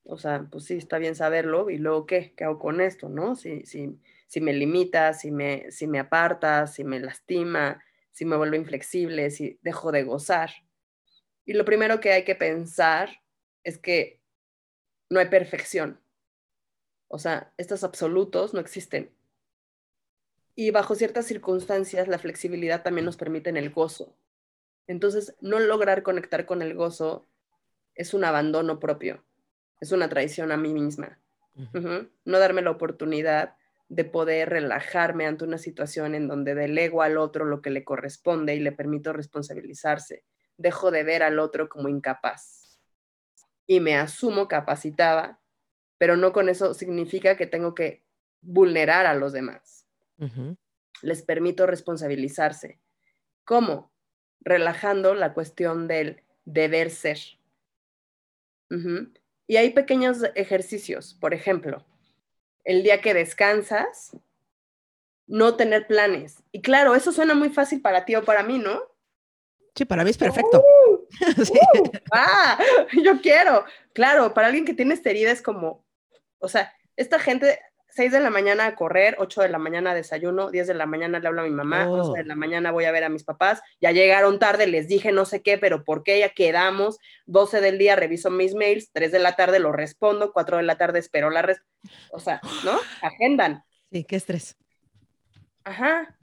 O 0.04 0.18
sea, 0.18 0.48
pues 0.52 0.66
sí, 0.66 0.76
está 0.76 0.98
bien 0.98 1.16
saberlo 1.16 1.70
y 1.70 1.78
luego 1.78 2.06
qué, 2.06 2.34
qué 2.36 2.44
hago 2.46 2.60
con 2.60 2.82
esto, 2.82 3.10
¿no? 3.10 3.36
Si, 3.36 3.66
si, 3.66 4.00
si 4.28 4.42
me 4.42 4.54
limita, 4.54 5.14
si 5.14 5.32
me, 5.32 5.72
si 5.72 5.88
me 5.88 6.00
aparta, 6.00 6.68
si 6.68 6.84
me 6.84 7.00
lastima, 7.00 7.84
si 8.12 8.26
me 8.26 8.38
vuelve 8.38 8.58
inflexible, 8.58 9.32
si 9.32 9.60
dejo 9.62 9.92
de 9.92 10.04
gozar. 10.04 10.52
Y 11.46 11.54
lo 11.54 11.66
primero 11.66 12.00
que 12.00 12.12
hay 12.12 12.24
que 12.24 12.36
pensar 12.36 13.22
es 13.64 13.78
que 13.78 14.20
no 15.10 15.20
hay 15.20 15.28
perfección. 15.28 16.00
O 17.08 17.18
sea, 17.18 17.54
estos 17.58 17.84
absolutos 17.84 18.54
no 18.54 18.60
existen. 18.60 19.12
Y 20.56 20.72
bajo 20.72 20.94
ciertas 20.94 21.26
circunstancias, 21.26 22.08
la 22.08 22.20
flexibilidad 22.20 22.84
también 22.84 23.06
nos 23.06 23.18
permite 23.18 23.50
el 23.50 23.70
gozo. 23.72 24.16
Entonces, 24.88 25.36
no 25.42 25.60
lograr 25.60 26.04
conectar 26.04 26.46
con 26.46 26.62
el 26.62 26.74
gozo 26.74 27.28
es 27.96 28.14
un 28.14 28.24
abandono 28.24 28.80
propio, 28.80 29.24
es 29.80 29.92
una 29.92 30.10
traición 30.10 30.52
a 30.52 30.58
mí 30.58 30.74
misma. 30.74 31.20
No 32.26 32.40
darme 32.40 32.62
la 32.62 32.72
oportunidad 32.72 33.56
de 33.90 34.06
poder 34.06 34.50
relajarme 34.50 35.26
ante 35.26 35.44
una 35.44 35.58
situación 35.58 36.16
en 36.16 36.28
donde 36.28 36.56
delego 36.56 37.02
al 37.02 37.18
otro 37.18 37.44
lo 37.44 37.62
que 37.62 37.72
le 37.72 37.84
corresponde 37.84 38.56
y 38.56 38.60
le 38.60 38.72
permito 38.72 39.14
responsabilizarse. 39.14 40.24
Dejo 40.58 40.92
de 40.92 41.04
ver 41.04 41.24
al 41.24 41.40
otro 41.40 41.68
como 41.68 41.90
incapaz 41.90 42.80
y 43.66 43.80
me 43.80 43.96
asumo 43.96 44.48
capacitada, 44.48 45.40
pero 45.98 46.18
no 46.18 46.34
con 46.34 46.50
eso 46.50 46.74
significa 46.74 47.36
que 47.36 47.46
tengo 47.46 47.76
que 47.76 48.04
vulnerar 48.42 49.06
a 49.06 49.14
los 49.14 49.34
demás. 49.34 49.86
Les 51.02 51.22
permito 51.22 51.66
responsabilizarse. 51.68 52.80
¿Cómo? 53.44 53.92
Relajando 54.42 55.14
la 55.14 55.34
cuestión 55.34 55.88
del 55.88 56.24
deber 56.46 56.90
ser. 56.90 57.20
Y 59.50 59.58
hay 59.58 59.72
pequeños 59.72 60.20
ejercicios, 60.36 61.18
por 61.20 61.34
ejemplo, 61.34 61.84
el 62.64 62.84
día 62.84 63.02
que 63.02 63.16
descansas, 63.16 64.16
no 65.26 65.56
tener 65.56 65.88
planes. 65.88 66.44
Y 66.52 66.62
claro, 66.62 66.94
eso 66.94 67.12
suena 67.12 67.34
muy 67.34 67.50
fácil 67.50 67.82
para 67.82 68.06
ti 68.06 68.16
o 68.16 68.24
para 68.24 68.44
mí, 68.44 68.60
¿no? 68.60 68.80
Sí, 69.74 69.86
para 69.86 70.04
mí 70.04 70.12
es 70.12 70.20
perfecto. 70.20 70.64
Uh, 70.64 71.04
ah, 72.12 72.60
yo 73.04 73.20
quiero. 73.22 73.66
Claro, 73.94 74.36
para 74.36 74.50
alguien 74.50 74.66
que 74.66 74.76
tiene 74.76 74.94
esta 74.94 75.10
herida 75.10 75.32
es 75.32 75.42
como, 75.42 75.84
o 76.38 76.48
sea, 76.48 76.72
esta 76.96 77.18
gente, 77.18 77.60
6 77.92 78.12
de 78.12 78.20
la 78.20 78.30
mañana 78.30 78.68
a 78.68 78.76
correr, 78.76 79.16
8 79.20 79.42
de 79.42 79.50
la 79.50 79.58
mañana 79.58 79.94
desayuno, 79.94 80.52
10 80.52 80.68
de 80.68 80.74
la 80.74 80.86
mañana 80.86 81.20
le 81.20 81.28
hablo 81.28 81.42
a 81.42 81.46
mi 81.46 81.52
mamá, 81.52 81.90
oh. 81.90 82.14
de 82.14 82.24
la 82.24 82.36
mañana 82.36 82.72
voy 82.72 82.86
a 82.86 82.92
ver 82.92 83.04
a 83.04 83.10
mis 83.10 83.24
papás, 83.24 83.62
ya 83.82 83.92
llegaron 83.92 84.40
tarde, 84.40 84.68
les 84.68 84.88
dije 84.88 85.12
no 85.12 85.26
sé 85.26 85.42
qué, 85.42 85.58
pero 85.58 85.84
¿por 85.84 86.04
qué 86.04 86.20
ya 86.20 86.30
quedamos? 86.30 87.00
12 87.26 87.62
del 87.62 87.78
día 87.78 87.96
reviso 87.96 88.30
mis 88.30 88.56
mails, 88.56 88.92
3 88.94 89.12
de 89.12 89.20
la 89.20 89.36
tarde 89.36 89.60
lo 89.60 89.72
respondo, 89.72 90.32
4 90.32 90.58
de 90.58 90.64
la 90.64 90.78
tarde 90.78 91.00
espero 91.00 91.30
la 91.30 91.42
respuesta. 91.42 91.70
O 92.12 92.20
sea, 92.20 92.42
¿no? 92.64 92.78
Agendan. 93.02 93.64
Sí, 93.92 94.04
qué 94.04 94.16
estrés. 94.16 94.58
Ajá, 95.64 96.18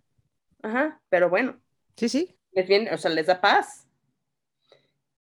ajá, 0.62 1.00
pero 1.08 1.28
bueno. 1.30 1.60
Sí, 1.96 2.08
sí, 2.08 2.36
les 2.52 2.68
viene, 2.68 2.92
o 2.92 2.98
sea, 2.98 3.10
les 3.10 3.26
da 3.26 3.40
paz. 3.40 3.88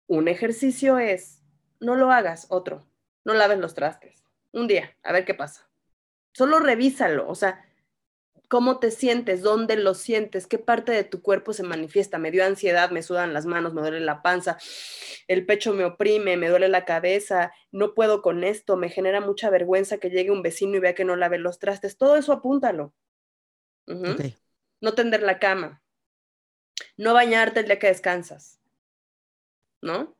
Un 0.06 0.28
ejercicio 0.28 0.98
es, 0.98 1.42
no 1.80 1.94
lo 1.94 2.10
hagas, 2.10 2.46
otro, 2.50 2.86
no 3.24 3.34
laves 3.34 3.58
los 3.58 3.74
trastes. 3.74 4.22
Un 4.52 4.66
día, 4.66 4.96
a 5.02 5.12
ver 5.12 5.24
qué 5.24 5.34
pasa. 5.34 5.71
Solo 6.32 6.58
revísalo, 6.58 7.28
o 7.28 7.34
sea, 7.34 7.64
cómo 8.48 8.78
te 8.78 8.90
sientes, 8.90 9.40
dónde 9.40 9.76
lo 9.76 9.94
sientes, 9.94 10.46
qué 10.46 10.58
parte 10.58 10.92
de 10.92 11.04
tu 11.04 11.22
cuerpo 11.22 11.54
se 11.54 11.62
manifiesta. 11.62 12.18
Me 12.18 12.30
dio 12.30 12.44
ansiedad, 12.44 12.90
me 12.90 13.02
sudan 13.02 13.32
las 13.32 13.46
manos, 13.46 13.72
me 13.72 13.80
duele 13.80 14.00
la 14.00 14.20
panza, 14.20 14.58
el 15.26 15.46
pecho 15.46 15.72
me 15.72 15.84
oprime, 15.84 16.36
me 16.36 16.50
duele 16.50 16.68
la 16.68 16.84
cabeza, 16.84 17.52
no 17.70 17.94
puedo 17.94 18.20
con 18.20 18.44
esto, 18.44 18.76
me 18.76 18.90
genera 18.90 19.22
mucha 19.22 19.48
vergüenza 19.48 19.96
que 19.96 20.10
llegue 20.10 20.30
un 20.30 20.42
vecino 20.42 20.76
y 20.76 20.80
vea 20.80 20.94
que 20.94 21.06
no 21.06 21.16
lave 21.16 21.38
los 21.38 21.58
trastes. 21.58 21.96
Todo 21.96 22.16
eso 22.16 22.32
apúntalo. 22.32 22.92
No 24.80 24.94
tender 24.94 25.22
la 25.22 25.38
cama, 25.38 25.82
no 26.96 27.14
bañarte 27.14 27.60
el 27.60 27.66
día 27.66 27.78
que 27.78 27.86
descansas, 27.86 28.60
¿no? 29.80 30.14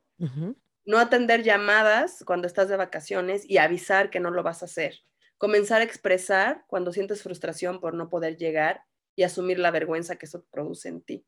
No 0.87 0.98
atender 0.98 1.42
llamadas 1.42 2.25
cuando 2.25 2.46
estás 2.46 2.68
de 2.68 2.77
vacaciones 2.77 3.44
y 3.48 3.59
avisar 3.59 4.09
que 4.09 4.20
no 4.20 4.31
lo 4.31 4.42
vas 4.42 4.62
a 4.62 4.66
hacer. 4.66 5.03
Comenzar 5.42 5.81
a 5.81 5.85
expresar 5.85 6.64
cuando 6.68 6.92
sientes 6.92 7.24
frustración 7.24 7.81
por 7.81 7.94
no 7.94 8.09
poder 8.09 8.37
llegar 8.37 8.85
y 9.16 9.24
asumir 9.24 9.59
la 9.59 9.72
vergüenza 9.72 10.14
que 10.14 10.26
eso 10.26 10.44
produce 10.52 10.88
en 10.88 11.02
ti. 11.02 11.26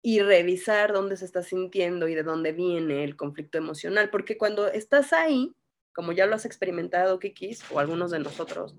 Y 0.00 0.20
revisar 0.20 0.94
dónde 0.94 1.18
se 1.18 1.26
está 1.26 1.42
sintiendo 1.42 2.08
y 2.08 2.14
de 2.14 2.22
dónde 2.22 2.52
viene 2.52 3.04
el 3.04 3.16
conflicto 3.16 3.58
emocional, 3.58 4.08
porque 4.08 4.38
cuando 4.38 4.68
estás 4.68 5.12
ahí, 5.12 5.54
como 5.92 6.12
ya 6.12 6.24
lo 6.24 6.34
has 6.34 6.46
experimentado, 6.46 7.18
Kikis, 7.18 7.62
o 7.70 7.78
algunos 7.78 8.10
de 8.10 8.20
nosotros, 8.20 8.74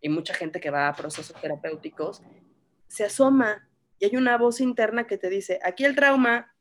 y 0.00 0.08
mucha 0.08 0.32
gente 0.32 0.58
que 0.58 0.70
va 0.70 0.88
a 0.88 0.94
procesos 0.94 1.38
terapéuticos, 1.38 2.22
se 2.88 3.04
asoma 3.04 3.68
y 3.98 4.06
hay 4.06 4.16
una 4.16 4.38
voz 4.38 4.62
interna 4.62 5.06
que 5.06 5.18
te 5.18 5.28
dice, 5.28 5.60
aquí 5.62 5.84
el 5.84 5.94
trauma, 5.94 6.53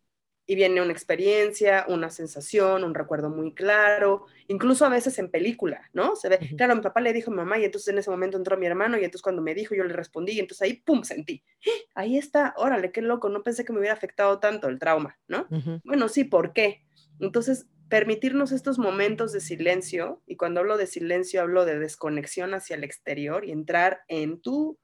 y 0.46 0.56
viene 0.56 0.82
una 0.82 0.92
experiencia, 0.92 1.86
una 1.88 2.10
sensación, 2.10 2.84
un 2.84 2.94
recuerdo 2.94 3.30
muy 3.30 3.54
claro, 3.54 4.26
incluso 4.48 4.86
a 4.86 4.90
veces 4.90 5.18
en 5.20 5.30
película, 5.30 5.90
¿no? 5.94 6.16
Se 6.16 6.30
ve, 6.30 6.40
claro, 6.58 6.76
mi 6.76 6.82
papá 6.82 7.00
le 7.00 7.14
dijo 7.14 7.32
a 7.32 7.34
mi 7.34 7.38
mamá 7.38 7.60
y 7.60 7.66
entonces 7.66 7.88
en 7.90 8.00
ese 8.00 8.10
momento 8.10 8.38
entró 8.38 8.58
mi 8.58 8.66
hermano 8.66 8.98
y 8.98 9.06
entonces 9.06 9.22
cuando 9.22 9.42
me 9.42 9.56
dijo 9.56 9.74
yo 9.76 9.84
le 9.84 9.94
respondí 9.94 10.34
y 10.34 10.40
entonces 10.40 10.62
ahí, 10.62 10.74
¡pum!, 10.74 11.04
sentí. 11.04 11.44
Ahí 11.96 12.18
está, 12.18 12.54
órale, 12.58 12.92
qué 12.92 13.02
loco, 13.02 13.30
no 13.30 13.44
pensé 13.44 13.64
que 13.64 13.72
me 13.72 13.80
hubiera 13.80 13.94
afectado 13.94 14.40
tanto 14.40 14.68
el 14.68 14.80
trauma, 14.80 15.18
¿no? 15.28 15.48
Bueno, 15.84 16.10
sí, 16.10 16.24
¿por 16.24 16.54
qué? 16.54 16.84
Entonces, 17.20 17.68
permitirnos 17.88 18.52
estos 18.52 18.80
momentos 18.80 19.32
de 19.32 19.40
silencio, 19.40 20.22
y 20.26 20.36
cuando 20.36 20.62
hablo 20.62 20.78
de 20.78 20.88
silencio 20.88 21.42
hablo 21.42 21.64
de 21.64 21.78
desconexión 21.80 22.54
hacia 22.54 22.76
el 22.76 22.84
exterior 22.84 23.46
y 23.46 23.52
entrar 23.52 24.02
en 24.08 24.42
tu 24.42 24.80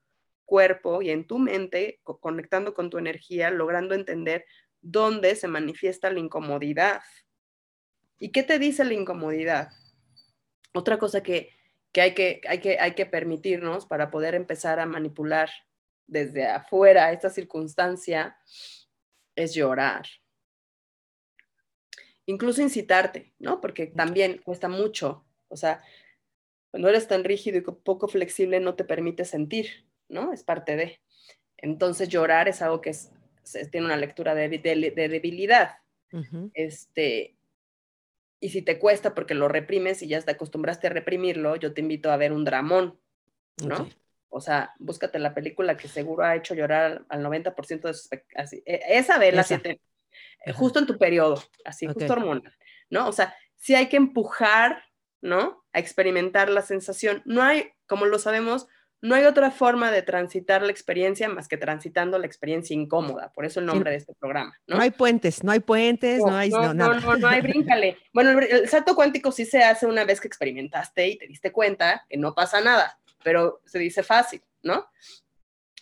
cuerpo 0.45 1.02
y 1.02 1.10
en 1.10 1.26
tu 1.26 1.39
mente, 1.39 2.00
conectando 2.04 2.74
con 2.74 2.89
tu 2.89 2.98
energía, 2.98 3.50
logrando 3.52 3.95
entender 3.95 4.45
dónde 4.82 5.36
se 5.36 5.48
manifiesta 5.48 6.12
la 6.12 6.20
incomodidad. 6.20 7.02
¿Y 8.20 8.32
qué 8.32 8.44
te 8.44 8.60
dice 8.60 8.84
la 8.84 8.94
incomodidad? 8.94 9.70
Otra 10.74 10.98
cosa 11.00 11.24
que, 11.24 11.52
hay, 11.96 12.13
que, 12.13 12.42
hay, 12.48 12.60
que 12.60 12.80
hay 12.80 12.94
que 12.94 13.06
permitirnos 13.06 13.86
para 13.86 14.12
poder 14.12 14.36
empezar 14.36 14.80
a 14.80 14.86
manipular 14.86 15.50
desde 16.08 16.48
afuera 16.48 17.12
esta 17.12 17.30
circunstancia 17.30 18.38
es 19.36 19.54
llorar. 19.54 20.06
incluso 22.26 22.62
incitarte, 22.62 23.34
¿no? 23.39 23.60
Porque 23.60 23.88
también 23.88 24.39
cuesta 24.44 24.68
mucho, 24.68 25.26
o 25.48 25.56
sea, 25.56 25.82
cuando 26.70 26.89
eres 26.89 27.08
tan 27.08 27.24
rígido 27.24 27.58
y 27.58 27.62
poco 27.62 28.08
flexible 28.08 28.60
no 28.60 28.76
te 28.76 28.84
permite 28.84 29.26
sentir, 29.26 29.88
¿no? 30.08 30.32
Es 30.32 30.44
parte 30.44 30.76
de. 30.76 31.02
Entonces 31.58 32.10
llorar 32.10 32.48
es 32.48 32.62
algo 32.62 32.82
que 32.82 32.92
es, 32.92 33.12
tiene 33.72 33.86
una 33.86 33.98
lectura 33.98 34.36
de, 34.36 34.50
debilidad. 34.50 35.78
este, 36.54 37.36
y 38.40 38.50
si 38.50 38.62
te 38.62 38.80
cuesta 38.80 39.14
porque 39.14 39.34
lo 39.34 39.48
reprimes 39.48 40.02
y 40.02 40.08
ya 40.08 40.22
te 40.22 40.32
acostumbraste 40.32 40.88
a 40.88 40.92
reprimirlo, 40.92 41.56
yo 41.56 41.74
te 41.74 41.82
invito 41.82 42.12
a 42.12 42.18
ver 42.18 42.32
un 42.32 42.46
dramón, 42.46 43.00
¿no? 43.66 43.90
O 44.30 44.42
sea, 44.42 44.74
búscate 44.80 45.20
la 45.20 45.34
película 45.34 45.76
que 45.76 45.88
seguro 45.88 46.24
ha 46.24 46.36
hecho 46.36 46.54
llorar 46.54 47.04
al 47.10 47.24
90% 47.24 47.82
de 47.82 47.94
sus... 47.94 48.10
Así, 48.36 48.62
e, 48.66 48.80
esa 48.90 49.18
vela, 49.18 49.44
siete, 49.44 49.82
eh, 50.46 50.54
justo 50.54 50.80
en 50.80 50.86
tu 50.86 50.98
periodo, 50.98 51.42
así, 51.66 51.88
justo 51.88 52.14
hormonal, 52.14 52.56
¿no? 52.90 53.08
O 53.08 53.12
sea, 53.12 53.36
sí 53.56 53.76
hay 53.76 53.90
que 53.90 53.98
empujar, 53.98 54.84
¿no? 55.22 55.66
A 55.74 55.80
experimentar 55.80 56.50
la 56.50 56.62
sensación. 56.62 57.22
No 57.26 57.42
hay, 57.42 57.72
como 57.88 58.06
lo 58.06 58.20
sabemos, 58.20 58.68
no 59.02 59.16
hay 59.16 59.24
otra 59.24 59.52
forma 59.52 59.92
de 59.92 60.02
transitar 60.02 60.62
la 60.62 60.72
experiencia 60.72 61.30
más 61.30 61.48
que 61.48 61.58
transitando 61.58 62.18
la 62.18 62.26
experiencia 62.26 62.74
incómoda, 62.74 63.32
por 63.34 63.46
eso 63.46 63.60
el 63.60 63.66
nombre 63.66 63.92
de 63.92 63.98
este 63.98 64.14
programa. 64.14 64.58
¿no? 64.68 64.76
no 64.76 64.82
hay 64.82 64.92
puentes, 64.92 65.44
no 65.44 65.52
hay 65.52 65.60
puentes, 65.60 66.20
no, 66.20 66.36
hay 66.36 66.50
no, 66.50 66.74
no, 66.74 66.94
no, 66.94 67.18
no, 67.18 67.28
hay 67.28 67.42
bríncale. 67.42 67.98
Bueno, 68.14 68.40
el, 68.40 68.68
salto 68.68 68.96
cuántico 68.96 69.32
sí 69.32 69.46
se 69.46 69.64
hace 69.64 69.86
una 69.86 70.04
vez 70.04 70.20
que 70.20 70.28
experimentaste 70.28 71.08
y 71.08 71.18
te 71.18 71.28
diste 71.28 71.52
cuenta 71.52 72.06
que 72.10 72.18
no 72.18 72.36
pasa 72.36 72.60
nada, 72.62 73.00
pero 73.24 73.62
se 73.66 73.80
dice 73.80 74.04
fácil, 74.04 74.42
¿no? 74.64 74.90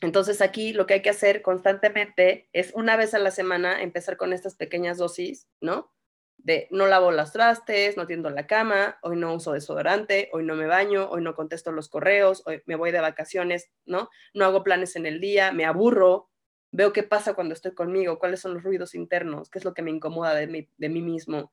Entonces 0.01 0.41
aquí 0.41 0.73
lo 0.73 0.85
que 0.85 0.95
hay 0.95 1.01
que 1.01 1.09
hacer 1.09 1.41
constantemente 1.41 2.49
es 2.53 2.71
una 2.75 2.95
vez 2.97 3.15
a 3.15 3.19
la 3.19 3.31
semana 3.31 3.81
empezar 3.81 4.15
con 4.15 4.31
estas 4.31 4.55
pequeñas 4.55 4.97
dosis, 4.97 5.47
¿no? 5.59 5.91
De 6.37 6.67
no 6.71 6.87
lavo 6.87 7.11
las 7.11 7.33
trastes, 7.33 7.97
no 7.97 8.07
tiendo 8.07 8.29
la 8.29 8.47
cama, 8.47 8.97
hoy 9.01 9.17
no 9.17 9.33
uso 9.33 9.53
desodorante, 9.53 10.29
hoy 10.31 10.43
no 10.43 10.55
me 10.55 10.67
baño, 10.67 11.09
hoy 11.09 11.21
no 11.21 11.35
contesto 11.35 11.71
los 11.71 11.89
correos, 11.89 12.43
hoy 12.45 12.61
me 12.65 12.75
voy 12.75 12.91
de 12.91 13.01
vacaciones, 13.01 13.69
¿no? 13.85 14.09
No 14.33 14.45
hago 14.45 14.63
planes 14.63 14.95
en 14.95 15.05
el 15.05 15.19
día, 15.19 15.51
me 15.51 15.65
aburro, 15.65 16.29
veo 16.71 16.93
qué 16.93 17.03
pasa 17.03 17.33
cuando 17.33 17.53
estoy 17.53 17.73
conmigo, 17.73 18.19
cuáles 18.19 18.39
son 18.39 18.53
los 18.53 18.63
ruidos 18.63 18.95
internos, 18.95 19.49
qué 19.49 19.59
es 19.59 19.65
lo 19.65 19.73
que 19.73 19.81
me 19.81 19.91
incomoda 19.91 20.35
de 20.35 20.47
mí, 20.47 20.69
de 20.77 20.89
mí 20.89 21.01
mismo, 21.01 21.51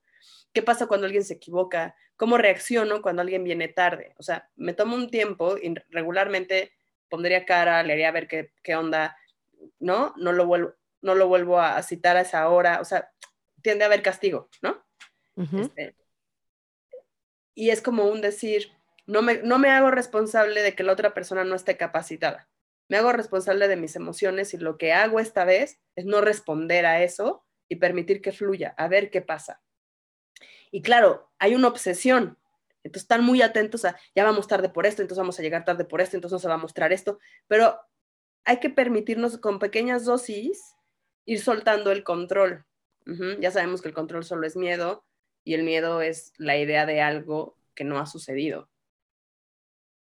qué 0.53 0.63
pasa 0.63 0.87
cuando 0.87 1.07
alguien 1.07 1.25
se 1.25 1.35
equivoca, 1.35 1.97
cómo 2.17 2.39
reacciono 2.39 3.03
cuando 3.03 3.23
alguien 3.23 3.43
viene 3.43 3.69
tarde. 3.69 4.15
O 4.19 4.23
sea, 4.23 4.51
me 4.57 4.75
tomo 4.75 4.97
un 4.97 5.11
tiempo 5.11 5.57
y 5.57 5.75
regularmente 5.91 6.73
pondría 7.09 7.45
cara, 7.45 7.83
le 7.83 7.95
haría 7.95 8.11
ver 8.11 8.29
qué, 8.29 8.53
qué 8.63 8.77
onda, 8.77 9.17
¿no? 9.79 10.15
No 10.17 10.33
lo 10.33 10.47
vuelvo, 10.47 10.75
no 11.05 11.15
lo 11.15 11.29
vuelvo 11.29 11.61
a 11.61 11.83
citar 11.83 12.17
a 12.17 12.23
esa 12.23 12.49
hora, 12.49 12.81
o 12.81 12.85
sea, 12.85 13.13
tiende 13.65 13.85
a 13.85 13.87
haber 13.87 14.03
castigo, 14.03 14.51
¿no? 14.61 14.85
Este, 15.37 15.97
y 17.55 17.71
es 17.71 17.81
como 17.81 18.07
un 18.07 18.21
decir, 18.21 18.71
no 19.07 19.23
me, 19.23 19.39
no 19.39 19.59
me 19.59 19.71
hago 19.71 19.91
responsable 19.91 20.63
de 20.63 20.75
que 20.75 20.85
la 20.85 20.93
otra 20.93 21.15
persona 21.15 21.45
no 21.45 21.57
esté 21.57 21.77
capacitada. 21.77 22.49
Me 22.89 22.99
hago 22.99 23.13
responsable 23.13 23.67
de 23.67 23.77
mis 23.77 23.97
emociones 23.97 24.53
y 24.53 24.59
lo 24.59 24.77
que 24.77 24.93
hago 24.93 25.19
esta 25.19 25.45
vez 25.45 25.81
es 25.97 26.05
no 26.05 26.21
responder 26.21 26.85
a 26.85 27.03
eso 27.03 27.45
y 27.69 27.77
permitir 27.77 28.21
que 28.21 28.33
fluya, 28.33 28.75
a 28.77 28.87
ver 28.87 29.11
qué 29.11 29.23
pasa. 29.23 29.63
Y 30.71 30.83
claro, 30.83 31.33
hay 31.39 31.55
una 31.55 31.69
obsesión. 31.69 32.39
Entonces 32.83 33.05
están 33.05 33.25
muy 33.25 33.41
atentos 33.41 33.87
a, 33.87 33.99
ya 34.15 34.25
vamos 34.25 34.47
tarde 34.47 34.69
por 34.69 34.85
esto, 34.85 35.01
entonces 35.01 35.21
vamos 35.21 35.39
a 35.39 35.43
llegar 35.43 35.65
tarde 35.65 35.87
por 35.87 36.03
esto, 36.03 36.19
entonces 36.19 36.35
no 36.35 36.39
se 36.39 36.49
va 36.49 36.55
a 36.55 36.59
mostrar 36.59 36.93
esto. 36.93 37.19
Pero 37.49 37.81
hay 38.45 38.61
que 38.61 38.69
permitirnos 38.69 39.39
con 39.39 39.59
pequeñas 39.59 40.05
dosis 40.05 40.75
ir 41.25 41.41
soltando 41.41 41.91
el 41.91 42.05
control. 42.05 42.67
Ya 43.41 43.51
sabemos 43.51 43.83
que 43.83 43.89
el 43.89 43.95
control 43.95 44.25
solo 44.25 44.47
es 44.47 44.57
miedo 44.57 45.05
y 45.45 45.55
el 45.55 45.63
miedo 45.63 46.01
es 46.01 46.33
la 46.39 46.57
idea 46.57 46.87
de 46.87 47.03
algo 47.03 47.59
que 47.75 47.85
no 47.85 47.99
ha 47.99 48.07
sucedido. 48.07 48.71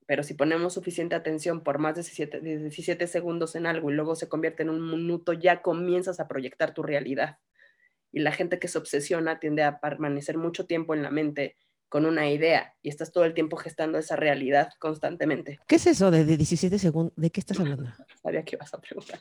Pero 0.06 0.22
si 0.22 0.34
ponemos 0.34 0.74
suficiente 0.74 1.14
atención 1.14 1.62
por 1.62 1.78
más 1.78 1.94
de 1.94 2.02
17, 2.02 2.40
17 2.40 3.06
segundos 3.06 3.56
en 3.56 3.66
algo 3.66 3.90
y 3.90 3.94
luego 3.94 4.14
se 4.14 4.28
convierte 4.28 4.62
en 4.62 4.70
un 4.70 4.90
minuto, 4.90 5.32
ya 5.32 5.62
comienzas 5.62 6.20
a 6.20 6.28
proyectar 6.28 6.74
tu 6.74 6.82
realidad. 6.82 7.38
Y 8.12 8.20
la 8.20 8.32
gente 8.32 8.58
que 8.58 8.68
se 8.68 8.78
obsesiona 8.78 9.40
tiende 9.40 9.64
a 9.64 9.80
permanecer 9.80 10.36
mucho 10.36 10.66
tiempo 10.66 10.94
en 10.94 11.02
la 11.02 11.10
mente 11.10 11.56
con 11.94 12.06
una 12.06 12.28
idea 12.28 12.74
y 12.82 12.88
estás 12.88 13.12
todo 13.12 13.24
el 13.24 13.34
tiempo 13.34 13.56
gestando 13.56 13.98
esa 13.98 14.16
realidad 14.16 14.70
constantemente. 14.80 15.60
¿Qué 15.68 15.76
es 15.76 15.86
eso 15.86 16.10
de, 16.10 16.24
17 16.24 16.76
segundos? 16.80 17.12
¿De 17.14 17.30
qué 17.30 17.38
estás 17.38 17.60
hablando? 17.60 17.88
Sabía 18.20 18.42
que 18.42 18.56
ibas 18.56 18.74
a 18.74 18.80
preguntar. 18.80 19.20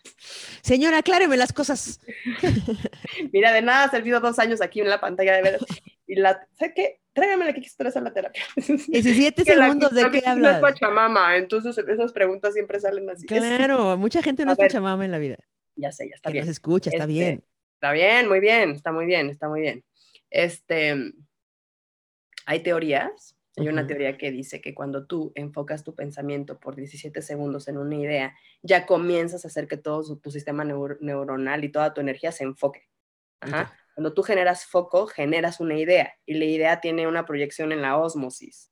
Señora, 0.63 0.97
acláreme 0.97 1.37
las 1.37 1.53
cosas. 1.53 1.99
Mira, 3.31 3.53
de 3.53 3.61
nada 3.61 3.83
ha 3.83 3.91
servido 3.91 4.19
dos 4.21 4.39
años 4.39 4.59
aquí 4.59 4.81
en 4.81 4.89
la 4.89 4.99
pantalla 4.99 5.35
de 5.35 5.43
ver. 5.43 5.59
Y 6.07 6.15
la, 6.15 6.47
¿sabes 6.57 6.73
qué? 6.75 6.99
Tráigame 7.13 7.45
la 7.45 7.53
que 7.53 7.61
quieres 7.61 7.95
a 7.95 8.01
la 8.01 8.11
terapia. 8.11 8.43
17 8.55 9.45
segundos, 9.45 9.93
¿de 9.93 10.11
qué 10.11 10.23
hablas? 10.25 10.59
No 10.59 10.67
es 10.67 10.73
Pachamama, 10.73 11.37
entonces 11.37 11.77
esas 11.77 12.11
preguntas 12.11 12.53
siempre 12.53 12.79
salen 12.79 13.09
así. 13.09 13.25
Claro, 13.25 13.97
mucha 13.97 14.21
gente 14.23 14.45
no 14.45 14.51
es 14.51 14.57
Pachamama 14.57 15.05
en 15.05 15.11
la 15.11 15.19
vida. 15.19 15.37
Ya 15.75 15.91
sé, 15.91 16.09
ya 16.09 16.15
está 16.15 16.29
que 16.29 16.33
bien. 16.33 16.45
Nos 16.45 16.51
escucha, 16.51 16.89
está 16.89 17.03
este, 17.03 17.13
bien. 17.13 17.43
Está 17.75 17.91
bien, 17.93 18.27
muy 18.27 18.39
bien, 18.41 18.71
está 18.71 18.91
muy 18.91 19.05
bien, 19.05 19.29
está 19.29 19.47
muy 19.47 19.61
bien. 19.61 19.83
Este, 20.29 21.13
hay 22.45 22.63
teorías, 22.63 23.37
hay 23.55 23.67
una 23.67 23.85
teoría 23.85 24.17
que 24.17 24.31
dice 24.31 24.61
que 24.61 24.73
cuando 24.73 25.05
tú 25.05 25.31
enfocas 25.35 25.83
tu 25.83 25.93
pensamiento 25.93 26.59
por 26.59 26.75
17 26.75 27.21
segundos 27.21 27.67
en 27.67 27.77
una 27.77 27.95
idea, 27.95 28.35
ya 28.63 28.85
comienzas 28.85 29.45
a 29.45 29.47
hacer 29.47 29.67
que 29.67 29.77
todo 29.77 30.17
tu 30.17 30.31
sistema 30.31 30.63
neuronal 30.63 31.63
y 31.63 31.69
toda 31.69 31.93
tu 31.93 32.01
energía 32.01 32.31
se 32.31 32.43
enfoque. 32.43 32.89
Cuando 33.93 34.13
tú 34.13 34.23
generas 34.23 34.65
foco, 34.65 35.05
generas 35.05 35.59
una 35.59 35.77
idea 35.77 36.15
y 36.25 36.33
la 36.33 36.45
idea 36.45 36.81
tiene 36.81 37.07
una 37.07 37.25
proyección 37.25 37.71
en 37.71 37.83
la 37.83 37.97
ósmosis. 37.97 38.71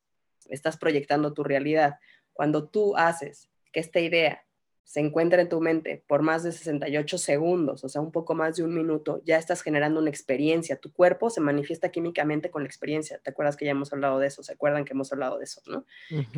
Estás 0.49 0.77
proyectando 0.77 1.33
tu 1.33 1.43
realidad. 1.43 1.99
Cuando 2.33 2.67
tú 2.67 2.97
haces 2.97 3.49
que 3.71 3.81
esta 3.81 3.99
idea 3.99 4.43
se 4.83 4.99
encuentra 4.99 5.41
en 5.41 5.47
tu 5.47 5.61
mente 5.61 6.03
por 6.05 6.21
más 6.21 6.43
de 6.43 6.51
68 6.51 7.17
segundos, 7.17 7.83
o 7.83 7.89
sea, 7.89 8.01
un 8.01 8.11
poco 8.11 8.35
más 8.35 8.57
de 8.57 8.63
un 8.63 8.75
minuto, 8.75 9.21
ya 9.23 9.37
estás 9.37 9.61
generando 9.61 10.01
una 10.01 10.09
experiencia. 10.09 10.75
Tu 10.75 10.91
cuerpo 10.91 11.29
se 11.29 11.39
manifiesta 11.39 11.89
químicamente 11.89 12.51
con 12.51 12.63
la 12.63 12.67
experiencia. 12.67 13.19
¿Te 13.19 13.29
acuerdas 13.29 13.55
que 13.55 13.65
ya 13.65 13.71
hemos 13.71 13.93
hablado 13.93 14.19
de 14.19 14.27
eso? 14.27 14.43
¿Se 14.43 14.51
acuerdan 14.51 14.83
que 14.83 14.93
hemos 14.93 15.11
hablado 15.13 15.37
de 15.37 15.45
eso? 15.45 15.61
¿no? 15.65 15.85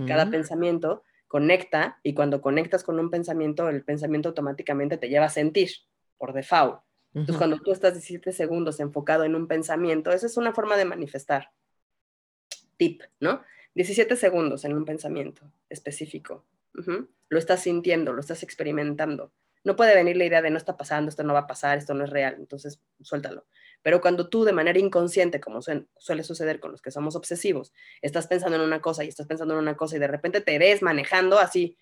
Cada 0.06 0.30
pensamiento 0.30 1.04
conecta 1.28 2.00
y 2.04 2.14
cuando 2.14 2.42
conectas 2.42 2.84
con 2.84 3.00
un 3.00 3.10
pensamiento, 3.10 3.70
el 3.70 3.84
pensamiento 3.84 4.30
automáticamente 4.30 4.98
te 4.98 5.10
lleva 5.10 5.26
a 5.26 5.30
sentir 5.30 5.72
por 6.20 6.34
default. 6.34 6.82
Entonces, 7.16 7.38
cuando 7.38 7.60
tú 7.60 7.72
estás 7.72 7.94
17 7.94 8.32
segundos 8.32 8.80
enfocado 8.80 9.24
en 9.24 9.36
un 9.36 9.48
pensamiento, 9.48 10.12
esa 10.12 10.28
es 10.28 10.38
una 10.38 10.54
forma 10.54 10.78
de 10.78 10.86
manifestar. 10.86 11.52
Tip, 12.78 13.02
¿no? 13.20 13.42
17 13.76 14.16
segundos 14.16 14.66
en 14.66 14.74
un 14.74 14.86
pensamiento 14.86 15.52
específico 15.70 16.46
lo 16.74 17.40
estás 17.40 17.62
sintiendo, 17.62 18.14
lo 18.14 18.20
estás 18.20 18.44
experimentando. 18.44 19.32
No 19.64 19.76
puede 19.76 19.96
venir 19.96 20.18
la 20.18 20.26
idea 20.26 20.42
de 20.42 20.50
no 20.50 20.58
está 20.58 20.76
pasando, 20.76 21.10
esto 21.10 21.24
no 21.24 21.34
va 21.34 21.42
a 21.42 21.48
pasar, 21.48 21.78
esto 21.78 21.94
no 21.94 22.04
es 22.04 22.10
real, 22.10 22.36
entonces 22.38 22.82
suéltalo. 23.02 23.46
Pero 23.82 24.02
cuando 24.02 24.30
tú 24.30 24.44
de 24.44 24.52
manera 24.52 24.80
inconsciente, 24.80 25.40
como 25.40 25.62
suele 25.62 26.24
suceder 26.24 26.60
con 26.60 26.72
los 26.72 26.82
que 26.82 26.92
somos 26.92 27.16
obsesivos, 27.16 27.74
estás 28.02 28.28
pensando 28.28 28.58
en 28.58 28.64
una 28.64 28.82
cosa 28.82 29.04
y 29.04 29.08
estás 29.08 29.28
pensando 29.28 29.54
en 29.54 29.62
una 29.62 29.78
cosa 29.78 29.96
y 29.96 30.00
de 30.00 30.08
repente 30.08 30.42
te 30.42 30.58
ves 30.58 30.82
manejando 30.82 31.40
así, 31.40 31.78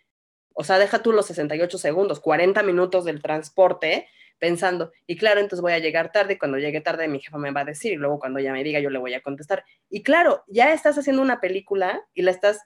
o 0.53 0.63
sea, 0.63 0.79
deja 0.79 1.01
tú 1.01 1.11
los 1.11 1.25
68 1.27 1.77
segundos, 1.77 2.19
40 2.19 2.61
minutos 2.63 3.05
del 3.05 3.21
transporte 3.21 4.07
pensando, 4.37 4.91
y 5.05 5.17
claro, 5.17 5.39
entonces 5.39 5.61
voy 5.61 5.73
a 5.73 5.79
llegar 5.79 6.11
tarde, 6.11 6.33
y 6.33 6.37
cuando 6.37 6.57
llegue 6.57 6.81
tarde 6.81 7.07
mi 7.07 7.19
jefa 7.19 7.37
me 7.37 7.51
va 7.51 7.61
a 7.61 7.65
decir, 7.65 7.93
y 7.93 7.95
luego 7.95 8.19
cuando 8.19 8.39
ella 8.39 8.51
me 8.51 8.63
diga 8.63 8.79
yo 8.79 8.89
le 8.89 8.97
voy 8.97 9.13
a 9.13 9.21
contestar. 9.21 9.63
Y 9.89 10.01
claro, 10.01 10.43
ya 10.47 10.73
estás 10.73 10.97
haciendo 10.97 11.21
una 11.21 11.39
película 11.39 12.03
y 12.13 12.23
la 12.23 12.31
estás 12.31 12.61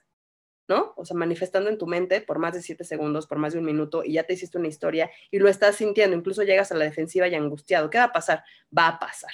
¿no? 0.68 0.92
O 0.96 1.04
sea, 1.04 1.16
manifestando 1.16 1.70
en 1.70 1.78
tu 1.78 1.86
mente 1.86 2.20
por 2.20 2.38
más 2.38 2.54
de 2.54 2.62
siete 2.62 2.84
segundos, 2.84 3.26
por 3.26 3.38
más 3.38 3.52
de 3.52 3.58
un 3.58 3.64
minuto, 3.64 4.02
y 4.04 4.14
ya 4.14 4.24
te 4.24 4.34
hiciste 4.34 4.58
una 4.58 4.68
historia 4.68 5.10
y 5.30 5.38
lo 5.38 5.48
estás 5.48 5.76
sintiendo, 5.76 6.16
incluso 6.16 6.42
llegas 6.42 6.72
a 6.72 6.74
la 6.74 6.84
defensiva 6.84 7.28
y 7.28 7.34
angustiado. 7.34 7.90
¿Qué 7.90 7.98
va 7.98 8.04
a 8.04 8.12
pasar? 8.12 8.44
Va 8.76 8.88
a 8.88 8.98
pasar. 8.98 9.32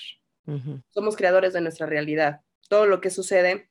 Somos 0.91 1.17
creadores 1.17 1.53
de 1.53 1.61
nuestra 1.61 1.87
realidad. 1.87 2.41
Todo 2.69 2.87
lo 2.87 3.01
que 3.01 3.11
sucede 3.11 3.71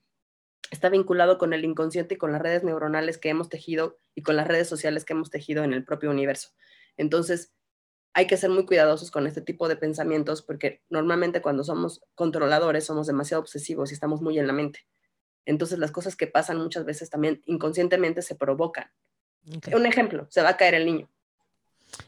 está 0.72 0.90
vinculado 0.90 1.38
con 1.38 1.54
el 1.54 1.66
inconsciente 1.66 2.16
y 2.16 2.18
con 2.18 2.32
las 2.32 2.42
redes 2.42 2.64
neuronales 2.64 3.18
que 3.18 3.30
hemos 3.30 3.50
tejido 3.50 3.98
y 4.16 4.24
con 4.24 4.38
las 4.38 4.48
redes 4.48 4.70
sociales 4.70 5.04
que 5.04 5.14
hemos 5.14 5.30
tejido 5.30 5.64
en 5.64 5.74
el 5.74 5.84
propio 5.84 6.10
universo. 6.10 6.52
Entonces, 6.98 7.54
hay 8.14 8.28
que 8.28 8.38
ser 8.38 8.50
muy 8.50 8.66
cuidadosos 8.66 9.12
con 9.12 9.28
este 9.28 9.42
tipo 9.42 9.68
de 9.68 9.76
pensamientos 9.76 10.42
porque 10.42 10.82
normalmente 10.90 11.42
cuando 11.42 11.64
somos 11.64 12.02
controladores 12.16 12.86
somos 12.86 13.08
demasiado 13.08 13.42
obsesivos 13.42 13.92
y 13.92 13.94
estamos 13.94 14.22
muy 14.22 14.38
en 14.40 14.48
la 14.48 14.54
mente. 14.54 14.86
Entonces 15.46 15.80
las 15.80 15.92
cosas 15.92 16.16
que 16.16 16.28
pasan 16.28 16.58
muchas 16.58 16.86
veces 16.86 17.10
también 17.10 17.42
inconscientemente 17.46 18.22
se 18.22 18.36
provocan. 18.36 18.92
Un 19.74 19.86
ejemplo, 19.86 20.28
se 20.30 20.42
va 20.42 20.50
a 20.50 20.58
caer 20.58 20.76
el 20.76 20.86
niño. 20.86 21.10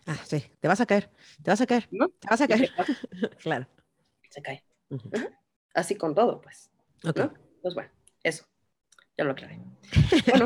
Ah, 0.05 0.17
sí, 0.25 0.43
te 0.59 0.67
vas 0.67 0.79
a 0.81 0.85
caer, 0.85 1.09
te 1.41 1.49
vas 1.49 1.61
a 1.61 1.65
caer, 1.65 1.87
¿No? 1.91 2.09
te 2.09 2.27
vas 2.29 2.41
a 2.41 2.47
caer. 2.47 2.71
claro. 3.41 3.67
Se 4.29 4.41
cae. 4.41 4.63
Así 5.73 5.95
con 5.95 6.13
todo, 6.15 6.41
pues. 6.41 6.71
Pues 7.61 7.73
bueno, 7.73 7.89
eso. 8.23 8.45
Ya 9.17 9.23
lo 9.23 9.31
aclaré. 9.31 9.59
Bueno. 10.29 10.45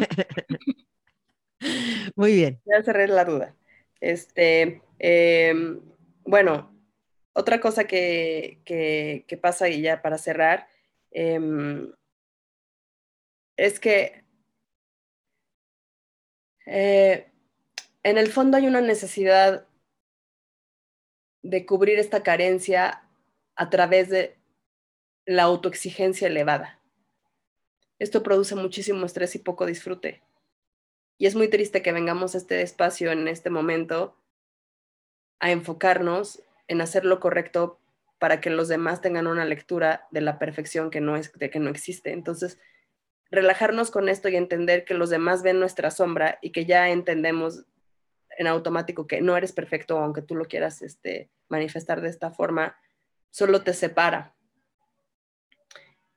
Muy 2.16 2.34
bien. 2.34 2.62
Ya 2.66 2.84
cerré 2.84 3.08
la 3.08 3.26
duda. 3.26 3.56
Este, 4.00 4.82
em, 5.00 5.82
bueno, 6.26 6.72
otra 7.34 7.60
cosa 7.60 7.86
que, 7.86 8.62
que, 8.66 9.40
pasa 9.42 9.70
y 9.70 9.82
ya 9.82 10.02
para 10.02 10.18
cerrar, 10.18 10.68
em, 11.12 11.92
es 13.58 13.80
que 13.80 14.24
eh, 16.66 17.30
en 18.04 18.18
el 18.18 18.32
fondo 18.32 18.58
hay 18.58 18.68
una 18.68 18.82
necesidad 18.82 19.68
de 21.42 21.66
cubrir 21.66 22.00
esta 22.00 22.24
carencia 22.24 23.04
a 23.56 23.70
través 23.70 24.10
de 24.10 24.38
la 25.26 25.44
autoexigencia 25.44 26.28
elevada. 26.28 26.80
Esto 28.00 28.22
produce 28.22 28.56
muchísimo 28.56 29.06
estrés 29.06 29.36
y 29.36 29.40
poco 29.40 29.66
disfrute. 29.66 30.22
Y 31.18 31.26
es 31.26 31.36
muy 31.36 31.48
triste 31.50 31.82
que 31.82 31.92
vengamos 31.92 32.36
a 32.36 32.38
este 32.38 32.62
espacio 32.62 33.12
en 33.12 33.28
este 33.28 33.50
momento 33.50 34.16
a 35.40 35.52
enfocarnos 35.52 36.44
en 36.68 36.82
hacer 36.82 37.06
lo 37.06 37.20
correcto 37.20 37.80
para 38.20 38.40
que 38.40 38.50
los 38.50 38.68
demás 38.68 39.02
tengan 39.02 39.28
una 39.28 39.46
lectura 39.46 40.08
de 40.12 40.22
la 40.22 40.38
perfección 40.38 40.90
que 40.90 41.02
no 41.02 41.16
es 41.16 41.32
de 41.34 41.50
que 41.50 41.60
no 41.60 41.70
existe. 41.70 42.12
Entonces, 42.12 42.60
relajarnos 43.32 43.92
con 43.92 44.10
esto 44.10 44.30
y 44.30 44.36
entender 44.36 44.86
que 44.86 44.94
los 44.94 45.10
demás 45.10 45.44
ven 45.44 45.60
nuestra 45.60 45.92
sombra 45.92 46.40
y 46.42 46.52
que 46.52 46.66
ya 46.66 46.90
entendemos 46.90 47.66
en 48.38 48.48
automático 48.48 49.08
que 49.08 49.22
no 49.22 49.36
eres 49.36 49.52
perfecto, 49.52 49.98
aunque 49.98 50.22
tú 50.22 50.36
lo 50.36 50.46
quieras 50.46 50.82
este, 50.82 51.30
manifestar 51.50 52.02
de 52.02 52.10
esta 52.10 52.32
forma, 52.32 52.78
solo 53.32 53.64
te 53.64 53.74
separa. 53.74 54.36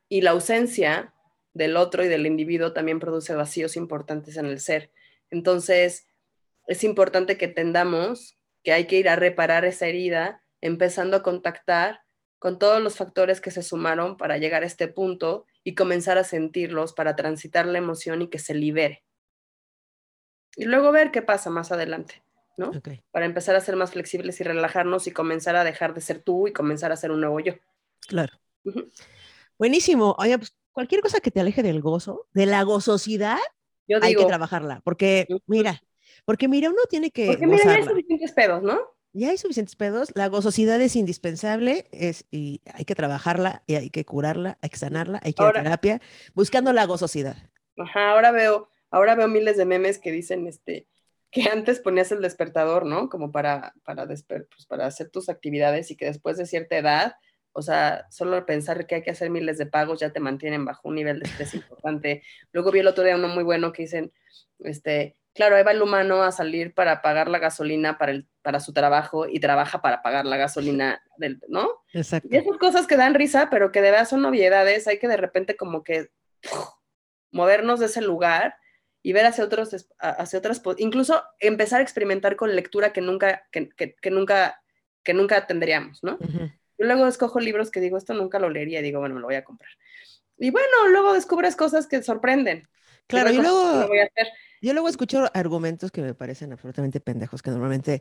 Y 0.09 0.21
la 0.21 0.33
ausencia 0.33 1.15
del 1.55 1.77
otro 1.77 2.05
y 2.05 2.09
del 2.09 2.27
individuo 2.27 2.73
también 2.73 3.01
produce 3.01 3.35
vacíos 3.35 3.77
importantes 3.77 4.37
en 4.37 4.47
el 4.47 4.61
ser. 4.61 4.91
Entonces, 5.31 6.07
es 6.67 6.85
importante 6.85 7.37
que 7.37 7.47
entendamos 7.47 8.37
que 8.63 8.73
hay 8.73 8.87
que 8.87 8.97
ir 8.97 9.09
a 9.09 9.17
reparar 9.17 9.65
esa 9.65 9.87
herida, 9.87 10.43
empezando 10.61 11.17
a 11.17 11.23
contactar 11.23 12.03
con 12.39 12.59
todos 12.59 12.83
los 12.83 12.97
factores 12.97 13.41
que 13.41 13.51
se 13.51 13.63
sumaron 13.63 14.17
para 14.17 14.39
llegar 14.39 14.63
a 14.63 14.67
este 14.67 14.89
punto 14.89 15.47
y 15.65 15.75
comenzar 15.75 16.19
a 16.19 16.25
sentirlos 16.25 16.93
para 16.93 17.17
transitar 17.17 17.67
la 17.67 17.79
emoción 17.79 18.23
y 18.23 18.29
que 18.29 18.39
se 18.39 18.55
libere. 18.55 19.05
Y 20.57 20.65
luego 20.65 20.93
ver 20.93 21.11
qué 21.11 21.23
pasa 21.23 21.51
más 21.51 21.71
adelante, 21.73 22.23
¿no? 22.57 22.73
Para 23.11 23.27
empezar 23.27 23.57
a 23.57 23.61
ser 23.61 23.77
más 23.77 23.93
flexibles 23.93 24.41
y 24.41 24.45
relajarnos 24.45 25.07
y 25.07 25.13
comenzar 25.13 25.57
a 25.57 25.65
dejar 25.65 25.95
de 25.95 26.01
ser 26.01 26.21
tú 26.21 26.49
y 26.49 26.53
comenzar 26.53 26.93
a 26.93 26.97
ser 26.97 27.11
un 27.11 27.21
nuevo 27.21 27.41
yo. 27.41 27.55
Claro. 28.09 28.33
Buenísimo. 29.59 30.17
Oye, 30.19 30.39
pues 30.39 30.57
cualquier 30.73 31.03
cosa 31.03 31.21
que 31.21 31.31
te 31.31 31.41
aleje 31.41 31.63
del 31.63 31.81
gozo, 31.81 32.27
de 32.33 32.47
la 32.47 32.63
gozosidad, 32.63 33.39
hay 34.01 34.15
que 34.15 34.25
trabajarla. 34.25 34.81
Porque, 34.85 35.27
mira, 35.47 35.83
porque 36.25 36.49
mira, 36.49 36.71
uno 36.71 36.83
tiene 36.89 37.11
que. 37.11 37.27
Porque 37.27 37.47
mira, 37.47 37.65
ya 37.65 37.75
hay 37.75 37.85
suficientes 37.85 38.33
pedos, 38.33 38.63
¿no? 38.63 38.79
Ya 39.13 39.31
hay 39.31 39.39
suficientes 39.39 39.77
pedos. 39.77 40.13
La 40.15 40.29
gozosidad 40.29 40.81
es 40.81 40.97
indispensable 40.97 41.87
es, 41.93 42.27
y 42.31 42.61
hay 42.73 42.85
que 42.85 42.95
trabajarla 42.95 43.63
y 43.67 43.75
hay 43.75 43.91
que 43.91 44.05
curarla, 44.05 44.59
hay 44.63 44.71
que 44.71 44.77
sanarla, 44.77 45.21
hay 45.23 45.33
que 45.33 45.43
ir 45.43 45.49
a 45.49 45.53
terapia, 45.53 46.01
buscando 46.35 46.73
la 46.73 46.87
gozosidad. 46.87 47.37
Ajá, 47.77 48.11
ahora 48.11 48.31
veo, 48.31 48.69
ahora 48.91 49.15
veo 49.15 49.29
miles 49.29 49.57
de 49.57 49.65
memes 49.65 49.99
que 49.99 50.13
dicen 50.13 50.47
este 50.47 50.87
que 51.33 51.45
antes 51.49 51.79
ponías 51.79 52.11
el 52.11 52.23
despertador, 52.23 52.85
¿no? 52.85 53.09
Como 53.09 53.31
para, 53.31 53.73
para, 53.85 54.05
pues, 54.07 54.25
para 54.67 54.87
hacer 54.87 55.11
tus 55.11 55.29
actividades 55.29 55.93
y 55.93 55.97
que 55.97 56.07
después 56.07 56.37
de 56.37 56.45
cierta 56.45 56.77
edad 56.77 57.15
o 57.53 57.63
sea, 57.63 58.07
solo 58.11 58.47
pensar 58.47 58.87
que 58.87 58.97
hay 58.97 59.03
que 59.03 59.11
hacer 59.11 59.31
miles 59.31 59.59
de 59.59 59.67
pagos 59.67 60.01
ya 60.01 60.11
te 60.11 60.21
mantienen 60.21 60.65
bajo 60.65 60.89
un 60.89 60.95
nivel 60.95 61.21
de 61.21 61.29
estrés 61.29 61.55
importante. 61.55 62.23
Luego 62.53 62.71
vi 62.71 62.81
el 62.81 62.87
otro 62.87 63.05
día 63.05 63.17
uno 63.17 63.29
muy 63.29 63.43
bueno 63.43 63.73
que 63.73 63.83
dicen, 63.83 64.13
este, 64.61 65.17
claro, 65.35 65.57
ahí 65.57 65.65
va 65.65 65.73
el 65.73 65.83
humano 65.83 66.23
a 66.23 66.33
salir 66.33 66.75
para 66.75 67.03
pagar 67.03 67.29
la 67.29 67.39
gasolina 67.39 67.99
para, 67.99 68.13
el, 68.13 68.29
para 68.43 68.61
su 68.61 68.73
trabajo 68.73 69.27
y 69.29 69.41
trabaja 69.41 69.83
para 69.83 70.03
pagar 70.03 70.27
la 70.27 70.37
gasolina, 70.37 71.03
del, 71.17 71.41
¿no? 71.49 71.69
Exacto. 71.93 72.29
Y 72.31 72.37
esas 72.37 72.57
cosas 72.59 72.87
que 72.87 72.97
dan 72.97 73.15
risa, 73.15 73.49
pero 73.51 73.73
que 73.73 73.83
de 73.83 73.91
verdad 73.91 74.09
son 74.09 74.23
novedades, 74.23 74.87
hay 74.87 74.99
que 74.99 75.09
de 75.09 75.17
repente 75.17 75.57
como 75.57 75.85
que 75.85 76.11
movernos 77.31 77.81
de 77.81 77.87
ese 77.87 78.01
lugar 78.01 78.57
y 79.03 79.13
ver 79.13 79.27
hacia 79.27 79.45
otros, 79.45 79.89
hacia 79.99 80.39
otras, 80.39 80.63
incluso 80.79 81.23
empezar 81.39 81.81
a 81.81 81.83
experimentar 81.83 82.37
con 82.37 82.55
lectura 82.55 82.93
que 82.93 83.01
nunca, 83.01 83.47
que, 83.51 83.69
que, 83.69 84.11
nunca, 84.11 84.63
que 85.03 85.15
nunca 85.15 85.47
tendríamos, 85.47 86.03
¿no? 86.03 86.19
Yo 86.21 86.87
luego 86.87 87.07
escojo 87.07 87.41
libros 87.41 87.71
que 87.71 87.81
digo, 87.81 87.97
esto 87.97 88.15
nunca 88.15 88.39
lo 88.39 88.51
leería 88.51 88.81
y 88.81 88.83
digo, 88.83 89.01
bueno, 89.01 89.19
lo 89.19 89.27
voy 89.27 89.37
a 89.37 89.45
comprar. 89.45 89.71
Y 90.39 90.51
bueno, 90.51 90.89
luego 90.89 91.13
descubres 91.13 91.57
cosas 91.57 91.87
que 91.87 92.03
sorprenden. 92.03 92.69
Claro, 93.11 93.31
y 93.31 93.37
luego, 93.37 93.89
yo 94.63 94.73
luego 94.73 94.89
escucho 94.89 95.31
argumentos 95.35 95.91
que 95.91 96.03
me 96.03 96.15
parecen 96.15 96.53
absolutamente 96.53 97.01
pendejos, 97.01 97.43
que 97.43 97.51
normalmente 97.51 98.01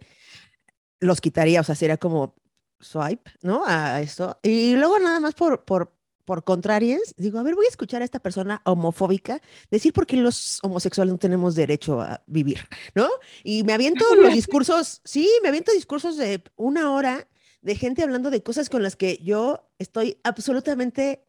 los 0.99 1.21
quitaría, 1.21 1.61
o 1.61 1.63
sea, 1.63 1.75
sería 1.75 1.97
como 1.97 2.35
swipe, 2.79 3.31
¿no? 3.41 3.63
A 3.65 4.01
esto. 4.01 4.39
Y 4.43 4.75
luego 4.75 4.99
nada 4.99 5.19
más 5.19 5.33
por, 5.33 5.63
por, 5.65 5.93
por 6.25 6.43
contrarias, 6.43 7.13
digo, 7.17 7.39
a 7.39 7.43
ver, 7.43 7.55
voy 7.55 7.65
a 7.65 7.69
escuchar 7.69 8.01
a 8.01 8.05
esta 8.05 8.19
persona 8.19 8.61
homofóbica 8.65 9.41
decir 9.71 9.93
por 9.93 10.05
qué 10.05 10.17
los 10.17 10.59
homosexuales 10.63 11.11
no 11.11 11.19
tenemos 11.19 11.55
derecho 11.55 12.01
a 12.01 12.21
vivir, 12.27 12.59
¿no? 12.95 13.09
Y 13.43 13.63
me 13.63 13.73
aviento 13.73 14.05
los 14.15 14.33
discursos, 14.33 15.01
sí, 15.03 15.29
me 15.41 15.49
aviento 15.49 15.71
discursos 15.71 16.17
de 16.17 16.43
una 16.55 16.91
hora 16.91 17.27
de 17.61 17.75
gente 17.75 18.03
hablando 18.03 18.29
de 18.29 18.43
cosas 18.43 18.69
con 18.69 18.83
las 18.83 18.95
que 18.95 19.17
yo 19.17 19.69
estoy 19.79 20.17
absolutamente 20.23 21.25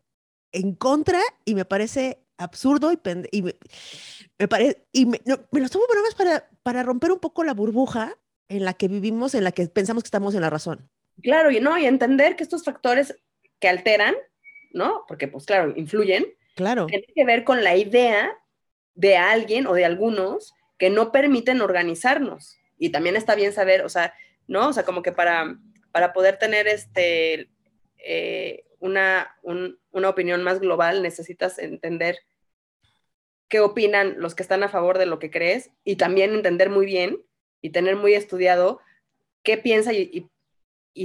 en 0.53 0.75
contra 0.75 1.21
y 1.45 1.55
me 1.55 1.65
parece 1.65 2.23
absurdo 2.41 2.93
y, 2.93 2.99
y 3.31 3.43
me, 3.43 4.49
parece, 4.49 4.85
y 4.93 5.07
me, 5.07 5.21
me 5.51 5.61
los 5.61 5.71
tomo 5.71 5.85
para, 6.17 6.49
para 6.63 6.83
romper 6.83 7.13
un 7.13 7.21
poco 7.21 7.45
la 7.45 7.55
burbuja 7.55 8.17
en 8.49 8.65
la 8.65 8.75
que 8.75 8.89
vivimos, 8.89 9.35
en 9.35 9.45
la 9.45 9.53
que 9.53 9.67
pensamos 9.69 10.03
que 10.03 10.09
estamos 10.09 10.35
en 10.35 10.41
la 10.41 10.51
razón. 10.51 10.91
Claro, 11.23 11.51
y 11.51 11.61
no, 11.61 11.79
y 11.79 11.87
entender 11.87 12.37
que 12.37 12.43
estos 12.43 12.65
factores 12.65 13.17
que 13.59 13.69
alteran, 13.69 14.15
¿no? 14.73 15.05
Porque 15.07 15.29
pues 15.29 15.45
claro, 15.47 15.73
influyen. 15.77 16.27
Claro. 16.57 16.87
Tiene 16.87 17.07
que 17.15 17.25
ver 17.25 17.45
con 17.45 17.63
la 17.63 17.77
idea 17.77 18.37
de 18.95 19.17
alguien 19.17 19.67
o 19.67 19.75
de 19.75 19.85
algunos 19.85 20.53
que 20.79 20.91
no 20.91 21.13
permiten 21.13 21.61
organizarnos. 21.61 22.59
Y 22.79 22.91
también 22.91 23.17
está 23.17 23.35
bien 23.35 23.53
saber, 23.53 23.85
o 23.85 23.89
sea, 23.89 24.15
¿no? 24.47 24.69
O 24.69 24.73
sea, 24.73 24.85
como 24.85 25.03
que 25.03 25.13
para 25.13 25.59
para 25.93 26.13
poder 26.13 26.39
tener 26.39 26.67
este, 26.69 27.51
eh, 27.99 28.65
una, 28.79 29.37
una 29.43 30.09
opinión 30.09 30.43
más 30.43 30.61
global, 30.61 31.03
necesitas 31.03 31.59
entender 31.59 32.19
qué 33.51 33.61
opinan 33.61 34.15
los 34.19 34.35
que 34.35 34.43
están 34.43 34.63
a 34.63 34.71
favor 34.71 34.97
de 34.97 35.05
lo 35.05 35.19
que 35.19 35.31
crees 35.31 35.71
y 35.85 35.97
también 35.97 36.33
entender 36.33 36.71
muy 36.71 36.87
bien 36.87 37.19
y 37.61 37.71
tener 37.71 37.97
muy 37.97 38.15
estudiado 38.15 38.81
qué 39.43 39.59
piensa 39.59 39.93
y, 39.93 40.31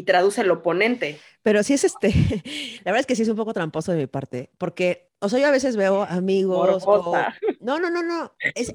traduce 0.05 0.41
el 0.41 0.51
oponente. 0.51 1.19
Pero 1.41 1.63
sí 1.63 1.73
es 1.73 1.83
este, 1.83 2.09
la 2.83 2.91
verdad 2.91 2.99
es 2.99 3.05
que 3.05 3.15
sí 3.15 3.23
es 3.23 3.29
un 3.29 3.37
poco 3.37 3.53
tramposo 3.53 3.91
de 3.91 3.97
mi 3.97 4.07
parte, 4.07 4.49
porque, 4.57 5.09
o 5.19 5.29
sea, 5.29 5.39
yo 5.39 5.47
a 5.47 5.51
veces 5.51 5.75
veo 5.75 6.03
amigos. 6.03 6.85
no, 7.61 7.79
no, 7.79 7.89
no, 7.89 8.03
no, 8.03 8.33
es, 8.55 8.71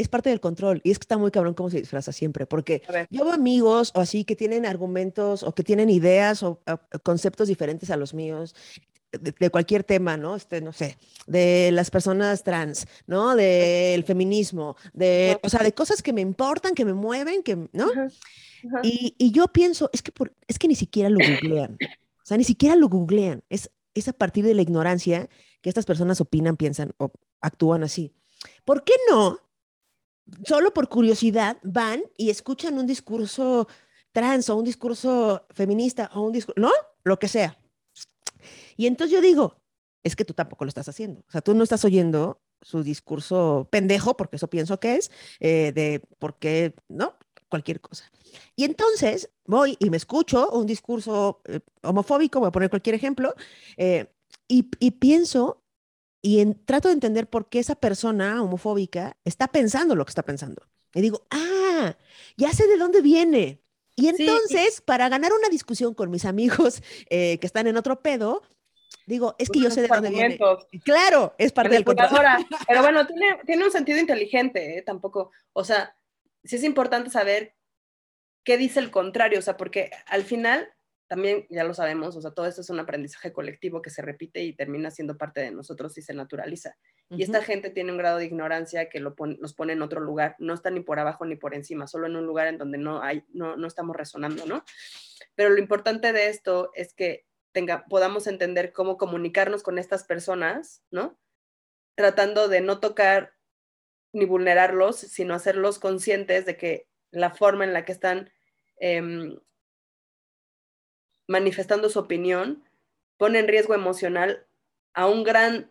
es 0.00 0.08
parte 0.08 0.30
del 0.30 0.40
control. 0.40 0.80
Y 0.84 0.90
es 0.90 0.98
que 0.98 1.04
está 1.04 1.18
muy 1.18 1.30
cabrón 1.30 1.54
cómo 1.54 1.70
se 1.70 1.78
disfraza 1.78 2.12
siempre, 2.12 2.46
porque 2.46 2.82
yo 3.10 3.24
veo 3.24 3.34
amigos 3.34 3.92
o 3.94 4.00
así 4.00 4.24
que 4.24 4.36
tienen 4.36 4.66
argumentos 4.66 5.42
o 5.42 5.54
que 5.54 5.62
tienen 5.62 5.90
ideas 5.90 6.42
o, 6.42 6.60
conceptos 7.02 7.48
diferentes 7.48 7.90
a 7.90 7.96
los 7.96 8.14
míos. 8.14 8.54
De, 9.12 9.50
cualquier 9.50 9.82
tema, 9.82 10.16
¿no? 10.16 10.36
Este, 10.36 10.60
no 10.60 10.72
sé, 10.72 10.96
de 11.26 11.70
las 11.72 11.90
personas 11.90 12.44
trans, 12.44 12.86
¿no? 13.06 13.34
Del 13.34 14.04
feminismo, 14.04 14.76
de, 14.92 15.38
o 15.42 15.48
sea, 15.48 15.64
de 15.64 15.74
cosas 15.74 16.00
que 16.00 16.12
me 16.12 16.20
importan, 16.20 16.74
que 16.74 16.84
me 16.84 16.94
mueven, 16.94 17.42
que, 17.42 17.56
¿no? 17.72 17.88
Y, 18.82 19.16
y, 19.18 19.32
yo 19.32 19.48
pienso, 19.48 19.90
es 19.92 20.02
que, 20.02 20.12
por, 20.12 20.32
es 20.46 20.58
que 20.58 20.68
ni 20.68 20.76
siquiera 20.76 21.08
lo 21.08 21.18
googlean, 21.18 21.76
o 21.82 22.24
sea, 22.24 22.36
ni 22.36 22.44
siquiera 22.44 22.76
lo 22.76 22.88
googlean, 22.88 23.42
es, 23.48 23.70
es 23.94 24.06
a 24.06 24.12
partir 24.12 24.44
de 24.44 24.54
la 24.54 24.62
ignorancia 24.62 25.28
que 25.60 25.68
estas 25.70 25.86
personas 25.86 26.20
opinan, 26.20 26.56
piensan 26.56 26.92
o 26.98 27.10
actúan 27.40 27.82
así. 27.82 28.14
¿Por 28.64 28.84
qué 28.84 28.94
no 29.10 29.40
solo 30.44 30.72
por 30.72 30.88
curiosidad 30.88 31.58
van 31.62 32.02
y 32.16 32.30
escuchan 32.30 32.78
un 32.78 32.86
discurso 32.86 33.68
trans 34.12 34.48
o 34.50 34.56
un 34.56 34.64
discurso 34.64 35.46
feminista 35.50 36.10
o 36.14 36.22
un 36.22 36.32
discurso, 36.32 36.60
¿no? 36.60 36.70
Lo 37.04 37.18
que 37.18 37.28
sea. 37.28 37.58
Y 38.76 38.86
entonces 38.86 39.14
yo 39.14 39.20
digo, 39.20 39.56
es 40.02 40.16
que 40.16 40.24
tú 40.24 40.34
tampoco 40.34 40.64
lo 40.64 40.68
estás 40.68 40.88
haciendo. 40.88 41.20
O 41.20 41.30
sea, 41.30 41.40
tú 41.40 41.54
no 41.54 41.62
estás 41.62 41.84
oyendo 41.84 42.40
su 42.62 42.82
discurso 42.82 43.68
pendejo, 43.70 44.16
porque 44.16 44.36
eso 44.36 44.48
pienso 44.48 44.80
que 44.80 44.96
es, 44.96 45.10
eh, 45.40 45.72
de 45.74 46.02
por 46.18 46.38
qué, 46.38 46.74
¿no? 46.88 47.16
Cualquier 47.48 47.80
cosa. 47.80 48.10
Y 48.54 48.64
entonces 48.64 49.30
voy 49.46 49.76
y 49.80 49.90
me 49.90 49.96
escucho 49.96 50.50
un 50.50 50.66
discurso 50.66 51.42
eh, 51.46 51.60
homofóbico, 51.82 52.40
voy 52.40 52.48
a 52.48 52.52
poner 52.52 52.70
cualquier 52.70 52.94
ejemplo, 52.94 53.34
eh, 53.76 54.06
y, 54.46 54.68
y, 54.78 54.92
pienso 54.92 55.62
y 56.22 56.44
trato 56.66 56.88
de 56.88 56.94
entender 56.94 57.28
por 57.28 57.48
qué 57.48 57.60
esa 57.60 57.76
persona 57.76 58.42
homofóbica 58.42 59.16
está 59.24 59.48
pensando 59.48 59.94
lo 59.94 60.04
que 60.04 60.10
está 60.10 60.22
pensando. 60.22 60.62
Y 60.94 61.00
digo, 61.00 61.26
ah, 61.30 61.96
ya 62.36 62.52
sé 62.52 62.66
de 62.66 62.76
dónde 62.76 63.00
viene. 63.00 63.62
Y 64.00 64.08
entonces, 64.08 64.80
para 64.80 65.08
ganar 65.08 65.32
una 65.32 65.48
discusión 65.48 65.94
con 65.94 66.10
mis 66.10 66.24
amigos 66.24 66.82
eh, 67.10 67.38
que 67.38 67.46
están 67.46 67.66
en 67.66 67.76
otro 67.76 68.00
pedo, 68.00 68.42
digo, 69.06 69.34
es 69.38 69.50
que 69.50 69.60
yo 69.60 69.70
sé 69.70 69.82
de 69.82 69.88
dónde 69.88 70.10
viene. 70.10 70.38
Claro, 70.84 71.34
es 71.38 71.52
parte 71.52 71.74
del 71.74 71.84
control. 71.84 72.08
Pero 72.68 72.82
bueno, 72.82 73.06
tiene, 73.06 73.38
tiene 73.46 73.64
un 73.64 73.70
sentido 73.70 73.98
inteligente, 73.98 74.78
¿eh? 74.78 74.82
tampoco. 74.82 75.30
O 75.52 75.64
sea, 75.64 75.94
sí 76.44 76.56
es 76.56 76.64
importante 76.64 77.10
saber 77.10 77.54
qué 78.44 78.56
dice 78.56 78.80
el 78.80 78.90
contrario, 78.90 79.38
o 79.38 79.42
sea, 79.42 79.56
porque 79.56 79.90
al 80.06 80.24
final 80.24 80.72
también 81.10 81.44
ya 81.50 81.64
lo 81.64 81.74
sabemos, 81.74 82.14
o 82.14 82.20
sea, 82.20 82.30
todo 82.30 82.46
esto 82.46 82.60
es 82.60 82.70
un 82.70 82.78
aprendizaje 82.78 83.32
colectivo 83.32 83.82
que 83.82 83.90
se 83.90 84.00
repite 84.00 84.44
y 84.44 84.52
termina 84.52 84.92
siendo 84.92 85.18
parte 85.18 85.40
de 85.40 85.50
nosotros 85.50 85.98
y 85.98 86.02
se 86.02 86.14
naturaliza. 86.14 86.76
Y 87.08 87.24
esta 87.24 87.42
gente 87.42 87.70
tiene 87.70 87.90
un 87.90 87.98
grado 87.98 88.18
de 88.18 88.26
ignorancia 88.26 88.88
que 88.88 89.00
lo 89.00 89.16
nos 89.40 89.52
pone 89.52 89.72
en 89.72 89.82
otro 89.82 90.00
lugar, 90.00 90.36
no 90.38 90.54
está 90.54 90.70
ni 90.70 90.78
por 90.78 91.00
abajo 91.00 91.24
ni 91.24 91.34
por 91.34 91.52
encima, 91.52 91.88
solo 91.88 92.06
en 92.06 92.14
un 92.14 92.26
lugar 92.26 92.46
en 92.46 92.58
donde 92.58 92.78
no, 92.78 93.02
hay, 93.02 93.24
no, 93.32 93.56
no 93.56 93.66
estamos 93.66 93.96
resonando, 93.96 94.46
¿no? 94.46 94.64
Pero 95.34 95.50
lo 95.50 95.58
importante 95.58 96.12
de 96.12 96.28
esto 96.28 96.70
es 96.74 96.94
que 96.94 97.26
tenga, 97.50 97.86
podamos 97.86 98.28
entender 98.28 98.72
cómo 98.72 98.96
comunicarnos 98.96 99.64
con 99.64 99.80
estas 99.80 100.04
personas, 100.04 100.84
¿no? 100.92 101.18
Tratando 101.96 102.46
de 102.46 102.60
no 102.60 102.78
tocar 102.78 103.32
ni 104.12 104.26
vulnerarlos, 104.26 104.94
sino 104.94 105.34
hacerlos 105.34 105.80
conscientes 105.80 106.46
de 106.46 106.56
que 106.56 106.86
la 107.10 107.30
forma 107.30 107.64
en 107.64 107.72
la 107.72 107.84
que 107.84 107.90
están 107.90 108.30
em, 108.76 109.40
manifestando 111.30 111.88
su 111.88 112.00
opinión 112.00 112.64
pone 113.16 113.38
en 113.38 113.48
riesgo 113.48 113.74
emocional 113.74 114.46
a 114.92 115.06
un 115.06 115.22
gran, 115.22 115.70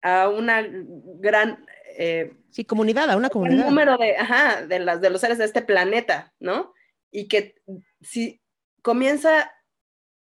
a 0.00 0.28
una 0.28 0.64
gran... 0.64 1.66
Eh, 1.98 2.32
sí, 2.50 2.64
comunidad, 2.64 3.10
a 3.10 3.16
una 3.16 3.28
comunidad. 3.28 3.64
número 3.64 3.96
de, 3.98 4.16
ajá, 4.16 4.64
de, 4.64 4.78
las, 4.78 5.00
de 5.00 5.10
los 5.10 5.20
seres 5.20 5.38
de 5.38 5.44
este 5.44 5.62
planeta, 5.62 6.32
¿no? 6.38 6.72
Y 7.10 7.26
que 7.26 7.56
si 8.00 8.40
comienza 8.82 9.52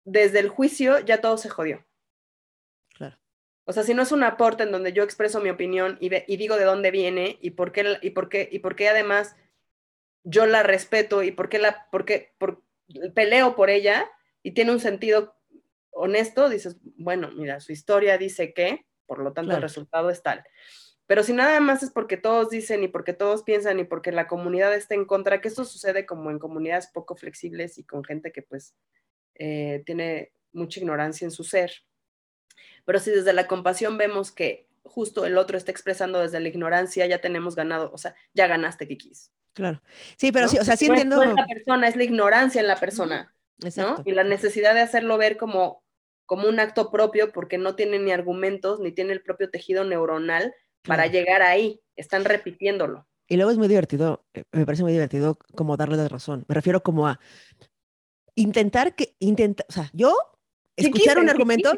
desde 0.03 0.39
el 0.39 0.49
juicio, 0.49 0.99
ya 0.99 1.21
todo 1.21 1.37
se 1.37 1.49
jodió. 1.49 1.85
Claro. 2.95 3.19
O 3.65 3.73
sea, 3.73 3.83
si 3.83 3.93
no 3.93 4.01
es 4.01 4.11
un 4.11 4.23
aporte 4.23 4.63
en 4.63 4.71
donde 4.71 4.93
yo 4.93 5.03
expreso 5.03 5.41
mi 5.41 5.49
opinión 5.49 5.97
y, 5.99 6.09
y 6.31 6.37
digo 6.37 6.55
de 6.55 6.63
dónde 6.63 6.89
viene 6.89 7.37
y 7.41 7.51
por 7.51 7.71
qué, 7.71 7.99
y 8.01 8.09
por 8.11 8.29
qué, 8.29 8.49
y 8.51 8.59
por 8.59 8.75
qué 8.75 8.89
además 8.89 9.35
yo 10.23 10.47
la 10.47 10.63
respeto 10.63 11.21
y 11.21 11.31
por 11.31 11.49
qué 11.49 11.59
la, 11.59 11.87
por 11.91 12.05
qué, 12.05 12.33
por, 12.39 12.63
peleo 13.13 13.55
por 13.55 13.69
ella, 13.69 14.09
y 14.43 14.51
tiene 14.53 14.71
un 14.71 14.79
sentido 14.79 15.35
honesto, 15.91 16.49
dices, 16.49 16.77
bueno, 16.95 17.31
mira, 17.31 17.59
su 17.59 17.71
historia 17.71 18.17
dice 18.17 18.53
que, 18.53 18.85
por 19.05 19.19
lo 19.19 19.33
tanto 19.33 19.55
el 19.55 19.61
resultado 19.61 20.09
es 20.09 20.21
tal. 20.21 20.43
Pero 21.07 21.23
si 21.23 21.33
nada 21.33 21.59
más 21.59 21.81
es 21.81 21.89
porque 21.89 22.17
todos 22.17 22.51
dicen 22.51 22.83
y 22.83 22.87
porque 22.87 23.13
todos 23.13 23.43
piensan 23.43 23.79
y 23.79 23.83
porque 23.83 24.11
la 24.11 24.27
comunidad 24.27 24.75
está 24.75 24.93
en 24.93 25.05
contra, 25.05 25.41
que 25.41 25.47
esto 25.47 25.65
sucede 25.65 26.05
como 26.05 26.29
en 26.29 26.37
comunidades 26.37 26.87
poco 26.93 27.15
flexibles 27.15 27.79
y 27.79 27.83
con 27.83 28.03
gente 28.03 28.31
que 28.31 28.43
pues 28.43 28.75
eh, 29.33 29.81
tiene 29.85 30.33
mucha 30.51 30.79
ignorancia 30.79 31.25
en 31.25 31.31
su 31.31 31.43
ser. 31.43 31.71
Pero 32.85 32.99
si 32.99 33.09
desde 33.09 33.33
la 33.33 33.47
compasión 33.47 33.97
vemos 33.97 34.31
que 34.31 34.69
justo 34.83 35.25
el 35.25 35.37
otro 35.37 35.57
está 35.57 35.71
expresando 35.71 36.19
desde 36.19 36.39
la 36.39 36.47
ignorancia, 36.47 37.07
ya 37.07 37.19
tenemos 37.19 37.55
ganado, 37.55 37.91
o 37.91 37.97
sea, 37.97 38.15
ya 38.33 38.47
ganaste, 38.47 38.87
Kikis. 38.87 39.31
Claro. 39.53 39.81
Sí, 40.15 40.31
pero 40.31 40.47
sí, 40.47 40.57
o 40.57 40.63
sea, 40.63 40.77
sí 40.77 40.85
entiendo. 40.85 41.17
No 41.17 41.23
es 41.23 41.35
la 41.35 41.47
persona, 41.47 41.87
es 41.87 41.95
la 41.95 42.03
ignorancia 42.03 42.61
en 42.61 42.67
la 42.67 42.75
persona. 42.79 43.33
Y 44.05 44.11
la 44.11 44.23
necesidad 44.23 44.73
de 44.73 44.81
hacerlo 44.81 45.17
ver 45.17 45.37
como, 45.37 45.83
como 46.25 46.47
un 46.47 46.59
acto 46.59 46.91
propio 46.91 47.31
porque 47.31 47.57
no 47.57 47.75
tiene 47.75 47.99
ni 47.99 48.11
argumentos 48.11 48.79
ni 48.79 48.91
tiene 48.91 49.13
el 49.13 49.21
propio 49.21 49.49
tejido 49.49 49.83
neuronal 49.83 50.53
para 50.83 51.07
llegar 51.07 51.41
ahí, 51.41 51.81
están 51.95 52.25
repitiéndolo. 52.25 53.05
Y 53.27 53.35
luego 53.35 53.51
es 53.51 53.57
muy 53.57 53.67
divertido, 53.67 54.25
eh, 54.33 54.43
me 54.51 54.65
parece 54.65 54.83
muy 54.83 54.91
divertido 54.91 55.37
como 55.55 55.77
darle 55.77 55.97
la 55.97 56.07
razón. 56.07 56.45
Me 56.47 56.55
refiero 56.55 56.81
como 56.81 57.07
a 57.07 57.19
intentar 58.35 58.95
que, 58.95 59.15
intenta, 59.19 59.65
o 59.69 59.71
sea, 59.71 59.89
yo 59.93 60.15
escuchar 60.75 61.19
un 61.19 61.29
argumento. 61.29 61.71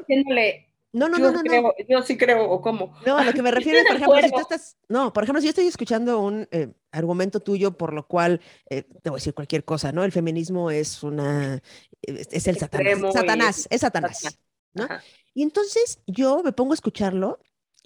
No, 0.93 1.07
no, 1.07 1.17
no, 1.17 1.31
no, 1.31 1.73
Yo 1.87 2.01
sí 2.03 2.17
creo, 2.17 2.49
o 2.49 2.61
cómo. 2.61 2.93
No, 3.05 3.17
a 3.17 3.23
lo 3.23 3.33
que 3.33 3.41
me 3.41 3.51
refiero 3.51 3.79
es, 3.79 3.85
por 3.85 3.95
ejemplo, 3.95 4.21
si 4.21 4.31
tú 4.31 4.39
estás, 4.39 4.77
no, 4.89 5.13
por 5.13 5.23
ejemplo, 5.23 5.41
si 5.41 5.47
yo 5.47 5.51
estoy 5.51 5.67
escuchando 5.67 6.19
un 6.19 6.47
eh, 6.51 6.73
argumento 6.91 7.39
tuyo 7.39 7.77
por 7.77 7.93
lo 7.93 8.07
cual, 8.07 8.41
eh, 8.69 8.83
te 8.83 9.09
voy 9.09 9.17
a 9.17 9.19
decir 9.19 9.33
cualquier 9.33 9.63
cosa, 9.63 9.91
¿no? 9.91 10.03
El 10.03 10.11
feminismo 10.11 10.71
es 10.71 11.03
una, 11.03 11.61
es, 12.01 12.47
el 12.47 12.57
satanás, 12.57 13.13
satanás, 13.13 13.67
es 13.69 13.81
satanás, 13.81 14.39
¿no? 14.73 14.87
Y 15.33 15.43
entonces 15.43 15.99
yo 16.07 16.41
me 16.43 16.51
pongo 16.51 16.73
a 16.73 16.75
escucharlo 16.75 17.39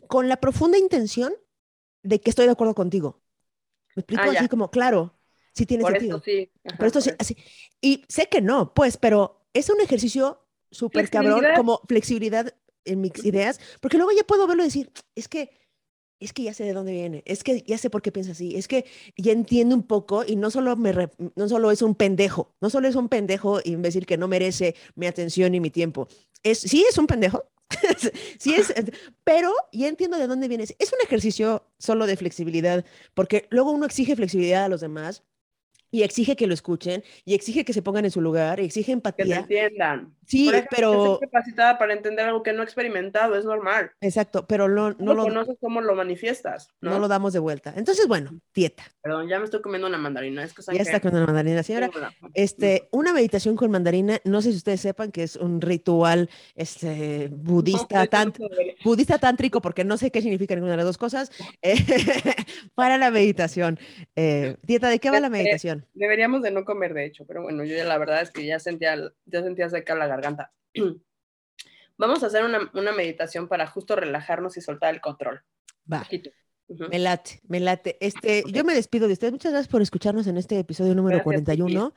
con 0.08 0.30
la 0.30 0.38
profunda 0.38 0.78
intención 0.78 1.34
de 2.04 2.20
que 2.20 2.30
estoy 2.30 2.46
de 2.46 2.52
acuerdo 2.52 2.76
contigo. 2.76 3.22
Me 3.96 4.02
explico 4.02 4.24
ah, 4.26 4.34
así 4.38 4.48
como, 4.48 4.70
claro, 4.70 5.18
sí 5.54 5.66
tiene 5.66 5.84
sentido. 5.84 6.18
Esto 6.18 6.26
sí. 6.26 6.52
por 6.78 6.88
esto 6.88 7.02
sí, 7.02 7.12
así. 7.18 7.38
Y 7.82 8.04
sé 8.08 8.28
que 8.28 8.42
no, 8.42 8.74
pues, 8.74 8.98
pero 8.98 9.48
es 9.54 9.70
un 9.70 9.80
ejercicio 9.82 10.46
súper 10.70 11.10
cabrón, 11.10 11.44
como 11.56 11.82
flexibilidad 11.88 12.54
en 12.84 13.02
mis 13.02 13.24
ideas, 13.24 13.60
porque 13.82 13.98
luego 13.98 14.12
ya 14.12 14.24
puedo 14.24 14.46
verlo 14.48 14.64
y 14.64 14.68
decir, 14.68 14.92
es 15.16 15.28
que, 15.28 15.50
es 16.20 16.34
que 16.34 16.44
ya 16.44 16.54
sé 16.54 16.64
de 16.64 16.74
dónde 16.74 16.94
viene, 16.94 17.24
es 17.26 17.44
que 17.44 17.62
ya 17.64 17.78
sé 17.78 17.90
por 17.90 18.02
qué 18.02 18.12
piensa 18.12 18.32
así, 18.32 18.56
es 18.56 18.68
que 18.68 18.86
ya 19.18 19.32
entiendo 19.32 19.76
un 19.76 19.84
poco 19.84 20.24
y 20.26 20.36
no 20.36 20.50
solo, 20.52 20.76
me 20.76 21.10
no 21.36 21.50
solo 21.50 21.72
es 21.72 21.82
un 21.82 21.96
pendejo, 21.96 22.56
no 22.62 22.70
solo 22.70 22.88
es 22.88 22.96
un 22.96 23.10
pendejo 23.10 23.60
imbécil 23.64 24.06
que 24.06 24.18
no 24.18 24.28
merece 24.28 24.76
mi 24.96 25.08
atención 25.08 25.54
y 25.56 25.60
mi 25.60 25.70
tiempo, 25.70 26.08
es, 26.44 26.60
sí 26.60 26.86
es 26.90 26.98
un 26.98 27.08
pendejo, 27.08 27.44
sí 28.40 28.54
es, 28.54 28.74
pero 29.24 29.52
ya 29.72 29.88
entiendo 29.88 30.18
de 30.18 30.28
dónde 30.28 30.48
viene. 30.48 30.64
Es 30.64 30.94
un 30.94 31.00
ejercicio 31.04 31.64
solo 31.78 32.06
de 32.06 32.16
flexibilidad, 32.18 32.86
porque 33.14 33.48
luego 33.50 33.72
uno 33.72 33.86
exige 33.86 34.16
flexibilidad 34.16 34.66
a 34.66 34.70
los 34.70 34.82
demás 34.82 35.24
y 35.96 36.04
exige 36.04 36.36
que 36.36 36.46
lo 36.46 36.54
escuchen 36.54 37.06
y 37.24 37.36
exige 37.36 37.64
que 37.64 37.72
se 37.72 37.82
pongan 37.82 38.04
en 38.04 38.12
su 38.12 38.20
lugar 38.20 38.60
y 38.60 38.66
exige 38.66 38.92
empatía. 38.92 39.46
Que 39.48 39.60
entiendan. 39.60 40.14
Sí, 40.26 40.52
pero... 40.70 41.14
Estoy 41.14 41.30
capacitada 41.30 41.78
para 41.78 41.94
entender 41.94 42.26
algo 42.26 42.44
que 42.44 42.52
no 42.52 42.62
he 42.62 42.66
experimentado, 42.66 43.38
es 43.38 43.46
normal. 43.46 43.92
Exacto, 44.02 44.46
pero 44.46 44.68
no, 44.68 44.94
no, 45.00 45.14
lo 45.14 45.24
conoces 45.24 45.56
cómo 45.62 45.80
lo 45.80 45.96
manifiestas. 45.96 46.68
¿no? 46.82 47.00
lo 47.00 47.08
damos 47.08 47.32
de 47.32 47.40
vuelta. 47.40 47.74
Entonces, 47.78 48.10
bueno, 48.10 48.38
dieta. 48.54 48.84
Perdón, 49.02 49.30
ya 49.30 49.40
me 49.40 49.46
estoy 49.46 49.62
comiendo 49.62 49.88
una 49.88 49.98
mandarina. 49.98 50.44
Es 50.44 50.54
que 50.54 50.64
ya 50.76 50.82
está 50.82 51.00
comiendo 51.00 51.24
una 51.24 51.34
mandarina, 51.34 51.64
señora. 51.64 51.90
Este, 52.34 52.90
una 52.92 53.14
meditación 53.14 53.56
con 53.56 53.72
mandarina, 53.72 54.20
no 54.26 54.42
sé 54.42 54.52
si 54.52 54.58
ustedes 54.58 54.82
sepan 54.82 55.14
que 55.14 55.24
es 55.24 55.38
un 55.38 55.62
ritual 55.62 56.30
este, 56.56 57.30
budista, 57.32 58.06
budista 58.84 59.18
tántrico, 59.18 59.62
porque 59.62 59.86
no 59.86 59.96
sé 59.96 60.12
qué 60.12 60.22
significa 60.22 60.56
ninguna 60.56 60.74
de 60.74 60.78
las 60.78 60.86
dos 60.88 60.98
cosas, 60.98 61.32
eh, 61.62 61.78
para 62.74 62.98
la 62.98 63.12
meditación. 63.12 63.80
Eh, 64.18 64.58
dieta, 64.64 64.90
¿de 64.90 65.00
qué 65.00 65.10
va 65.10 65.22
la 65.22 65.30
meditación? 65.30 65.85
Deberíamos 65.94 66.42
de 66.42 66.52
no 66.52 66.66
comer, 66.66 66.94
de 66.94 67.06
hecho, 67.06 67.26
pero 67.26 67.44
bueno, 67.44 67.64
yo 67.64 67.76
ya 67.76 67.86
la 67.86 67.98
verdad 67.98 68.22
es 68.22 68.32
que 68.32 68.46
ya 68.46 68.60
sentía, 68.60 68.96
ya 69.26 69.44
sentía 69.44 69.70
seca 69.70 69.96
la 69.96 70.08
garganta. 70.08 70.52
Vamos 71.98 72.24
a 72.24 72.28
hacer 72.28 72.44
una, 72.44 72.70
una, 72.74 72.92
meditación 72.92 73.48
para 73.48 73.68
justo 73.68 73.96
relajarnos 73.96 74.58
y 74.58 74.62
soltar 74.62 74.94
el 74.94 75.00
control. 75.00 75.44
Va. 75.92 76.06
Me 76.68 77.00
late, 77.00 77.40
me 77.48 77.60
late. 77.60 77.98
Este, 78.02 78.44
Yo 78.52 78.64
me 78.64 78.74
despido 78.74 79.08
de 79.08 79.14
ustedes. 79.14 79.32
Muchas 79.32 79.52
gracias 79.52 79.72
por 79.72 79.82
escucharnos 79.82 80.28
en 80.28 80.38
este 80.38 80.60
episodio 80.60 80.96
número 80.96 81.24
41. 81.24 81.94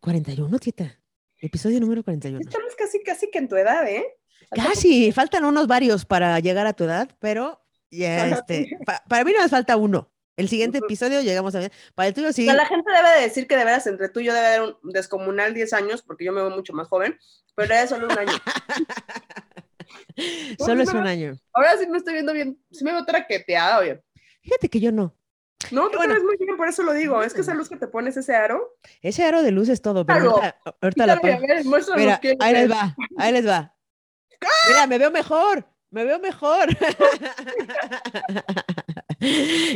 41, 0.00 0.58
tieta. 0.58 0.98
Episodio 1.38 1.80
número 1.80 2.02
41. 2.04 2.40
Estamos 2.40 2.74
casi, 2.76 3.02
casi 3.02 3.30
que 3.30 3.38
en 3.38 3.48
tu 3.48 3.56
edad, 3.56 3.86
¿eh? 3.88 4.04
casi, 4.50 5.12
faltan 5.12 5.44
unos 5.44 5.66
varios 5.66 6.04
para 6.04 6.38
llegar 6.40 6.66
a 6.66 6.72
tu 6.72 6.84
edad, 6.84 7.10
pero 7.18 7.60
ya, 7.90 8.28
este, 8.28 8.78
para 9.08 9.24
mí 9.24 9.32
no 9.32 9.40
nos 9.40 9.50
falta 9.50 9.76
uno. 9.76 10.10
El 10.36 10.48
siguiente 10.48 10.78
episodio 10.78 11.20
llegamos 11.20 11.54
a 11.54 11.60
ver. 11.60 11.72
Para 11.94 12.08
el 12.08 12.14
tuyo 12.14 12.32
sí. 12.32 12.46
la 12.46 12.66
gente 12.66 12.90
debe 12.90 13.22
decir 13.22 13.46
que 13.46 13.56
de 13.56 13.64
veras 13.64 13.86
entre 13.86 14.08
tú 14.08 14.20
y 14.20 14.24
yo 14.24 14.34
debe 14.34 14.46
haber 14.46 14.76
un 14.82 14.90
descomunal 14.90 15.54
10 15.54 15.72
años, 15.74 16.02
porque 16.02 16.24
yo 16.24 16.32
me 16.32 16.40
veo 16.40 16.50
mucho 16.50 16.72
más 16.72 16.88
joven, 16.88 17.18
pero 17.54 17.74
es 17.74 17.90
solo 17.90 18.06
un 18.06 18.18
año. 18.18 18.32
solo 20.58 20.82
es 20.82 20.92
un 20.92 21.06
año. 21.06 21.36
Ahora 21.52 21.76
sí 21.78 21.86
me 21.86 21.98
estoy 21.98 22.14
viendo 22.14 22.32
bien, 22.32 22.58
sí 22.70 22.84
me 22.84 22.92
veo 22.92 23.04
traqueteada, 23.04 23.78
oye. 23.78 24.02
Fíjate 24.42 24.68
que 24.68 24.80
yo 24.80 24.90
no. 24.90 25.14
No, 25.70 25.88
tú 25.88 25.96
bueno, 25.96 26.14
muy 26.22 26.36
bien, 26.36 26.56
por 26.56 26.68
eso 26.68 26.82
lo 26.82 26.92
digo. 26.92 27.22
Es 27.22 27.32
que 27.32 27.40
esa 27.40 27.54
luz 27.54 27.68
que 27.68 27.76
te 27.76 27.86
pones, 27.86 28.16
ese 28.16 28.34
aro. 28.34 28.76
Ese 29.00 29.24
aro 29.24 29.42
de 29.42 29.50
luz 29.50 29.68
es 29.68 29.80
todo, 29.80 30.04
pero 30.04 30.30
ahorita, 30.30 30.60
ahorita 30.82 31.06
la 31.06 31.20
Mira, 31.96 32.20
ahí 32.40 32.52
les 32.52 32.70
va, 32.70 32.96
ahí 33.16 33.32
les 33.32 33.46
va. 33.46 33.74
Mira, 34.68 34.86
me 34.86 34.98
veo 34.98 35.10
mejor, 35.10 35.66
me 35.94 36.04
veo 36.04 36.18
mejor. 36.18 36.68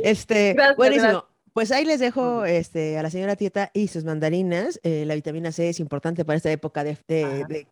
este, 0.03 0.57
buenísimo. 0.77 1.25
Pues 1.53 1.73
ahí 1.73 1.85
les 1.85 1.99
dejo 1.99 2.45
este, 2.45 2.99
a 2.99 3.03
la 3.03 3.11
señora 3.11 3.35
Tieta 3.35 3.71
y 3.73 3.89
sus 3.89 4.05
mandarinas. 4.05 4.79
Eh, 4.83 5.05
la 5.07 5.15
vitamina 5.15 5.51
C 5.51 5.69
es 5.69 5.81
importante 5.81 6.25
para 6.25 6.37
esta 6.37 6.51
época 6.51 6.85
de, 6.85 6.97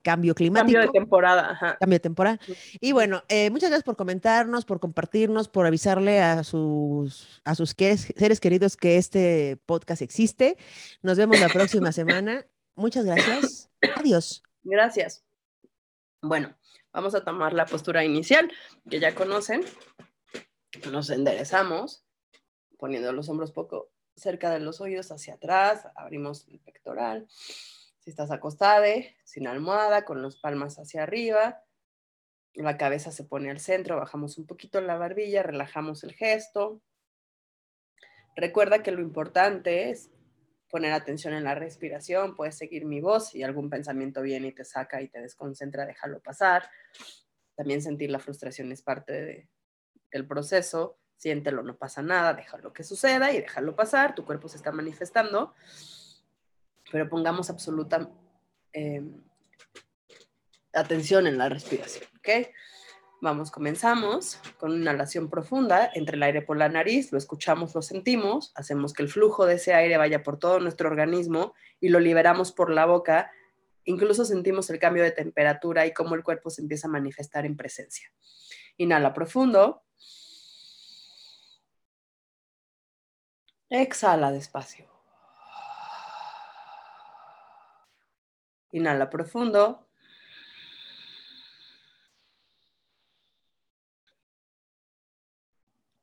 cambio 0.03 0.35
climático. 0.35 0.73
Cambio 0.73 0.81
de 0.81 0.89
temporada. 0.89 1.77
Cambio 1.79 1.97
de 1.97 2.01
temporada. 2.01 2.41
Y 2.81 2.93
bueno, 2.93 3.23
eh, 3.29 3.51
muchas 3.51 3.71
gracias 3.71 3.85
por 3.85 3.97
comentarnos, 3.97 4.65
por 4.65 4.81
compartirnos, 4.81 5.49
por 5.49 5.67
avisarle 5.67 6.21
a 6.21 6.43
sus, 6.43 7.43
a 7.45 7.55
sus 7.55 7.77
seres 7.77 8.41
queridos 8.41 8.77
que 8.77 8.97
este 8.97 9.59
podcast 9.67 10.03
existe. 10.03 10.57
Nos 11.03 11.19
vemos 11.19 11.39
la 11.39 11.49
próxima 11.49 11.93
semana. 11.93 12.45
Muchas 12.75 13.05
gracias. 13.05 13.71
Adiós. 13.97 14.43
Gracias. 14.65 15.23
Bueno, 16.23 16.57
vamos 16.97 17.15
a 17.15 17.23
tomar 17.23 17.53
la 17.53 17.67
postura 17.67 18.05
inicial 18.05 18.51
que 18.89 18.99
ya 18.99 19.15
conocen. 19.15 19.63
Nos 20.91 21.11
enderezamos 21.11 22.07
poniendo 22.79 23.13
los 23.13 23.29
hombros 23.29 23.53
poco 23.53 23.91
cerca 24.17 24.51
de 24.51 24.61
los 24.61 24.81
oídos 24.81 25.13
hacia 25.13 25.35
atrás, 25.35 25.87
abrimos 25.95 26.49
el 26.49 26.59
pectoral. 26.59 27.27
Si 27.29 28.09
estás 28.09 28.31
acostada, 28.31 28.87
sin 29.25 29.47
almohada, 29.47 30.07
con 30.07 30.23
las 30.23 30.37
palmas 30.37 30.79
hacia 30.79 31.03
arriba, 31.03 31.63
la 32.55 32.79
cabeza 32.79 33.13
se 33.13 33.25
pone 33.25 33.51
al 33.51 33.61
centro, 33.61 33.97
bajamos 33.97 34.39
un 34.39 34.47
poquito 34.47 34.81
la 34.81 34.97
barbilla, 34.97 35.43
relajamos 35.43 36.03
el 36.03 36.15
gesto. 36.15 36.81
Recuerda 38.37 38.83
que 38.83 38.93
lo 38.93 39.03
importante 39.03 39.91
es 39.91 40.11
poner 40.71 40.93
atención 40.93 41.35
en 41.35 41.45
la 41.45 41.55
respiración, 41.55 42.35
puedes 42.35 42.57
seguir 42.57 42.85
mi 42.85 43.01
voz 43.01 43.35
y 43.35 43.43
algún 43.43 43.71
pensamiento 43.71 44.23
viene 44.23 44.49
y 44.49 44.53
te 44.53 44.65
saca 44.65 45.01
y 45.01 45.09
te 45.09 45.21
desconcentra, 45.21 45.87
déjalo 45.87 46.21
pasar. 46.21 46.69
También 47.55 47.81
sentir 47.81 48.11
la 48.11 48.19
frustración 48.19 48.71
es 48.73 48.83
parte 48.83 49.49
del 50.11 50.27
proceso, 50.27 50.99
siéntelo, 51.17 51.63
no 51.63 51.77
pasa 51.77 52.03
nada, 52.03 52.35
déjalo 52.35 52.73
que 52.73 52.85
suceda 52.85 53.33
y 53.33 53.41
déjalo 53.41 53.75
pasar, 53.75 54.15
tu 54.15 54.25
cuerpo 54.25 54.49
se 54.49 54.57
está 54.57 54.73
manifestando, 54.73 55.55
pero 56.91 57.09
pongamos 57.09 57.49
absoluta 57.49 58.11
em, 58.73 59.23
atención 60.73 61.27
en 61.27 61.39
la 61.39 61.49
respiración, 61.49 62.05
¿ok? 62.19 62.49
Vamos, 63.23 63.51
comenzamos 63.51 64.39
con 64.59 64.73
una 64.73 64.83
inhalación 64.83 65.31
profunda, 65.31 65.91
entre 65.95 66.17
el 66.17 66.23
aire 66.23 66.43
por 66.43 66.59
la 66.59 66.69
nariz, 66.69 67.13
lo 67.13 67.19
escuchamos, 67.19 67.75
lo 67.75 67.81
sentimos, 67.81 68.53
hacemos 68.55 68.93
que 68.93 69.03
el 69.03 69.09
flujo 69.09 69.47
de 69.47 69.55
ese 69.55 69.73
aire 69.73 69.97
vaya 69.97 70.23
por 70.23 70.39
todo 70.39 70.61
nuestro 70.61 70.91
organismo 70.91 71.55
y 71.81 71.89
lo 71.89 71.99
liberamos 71.99 72.53
por 72.53 72.71
la 72.71 72.85
boca, 72.85 73.33
incluso 73.85 74.27
sentimos 74.27 74.69
el 74.69 74.79
cambio 74.79 75.03
de 75.03 75.13
temperatura 75.13 75.87
y 75.87 75.95
cómo 75.95 76.15
el 76.15 76.23
cuerpo 76.23 76.51
se 76.51 76.61
empieza 76.61 76.89
a 76.89 76.91
manifestar 76.91 77.47
en 77.47 77.57
presencia. 77.57 78.13
Inhala 78.77 79.15
profundo. 79.15 79.83
Exhala 83.71 84.31
despacio. 84.31 84.87
Inhala 88.73 89.09
profundo. 89.09 89.86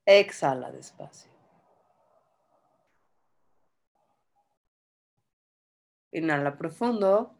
Exhala 0.06 0.70
despacio. 0.72 1.32
Inhala 6.12 6.58
profundo. 6.58 7.40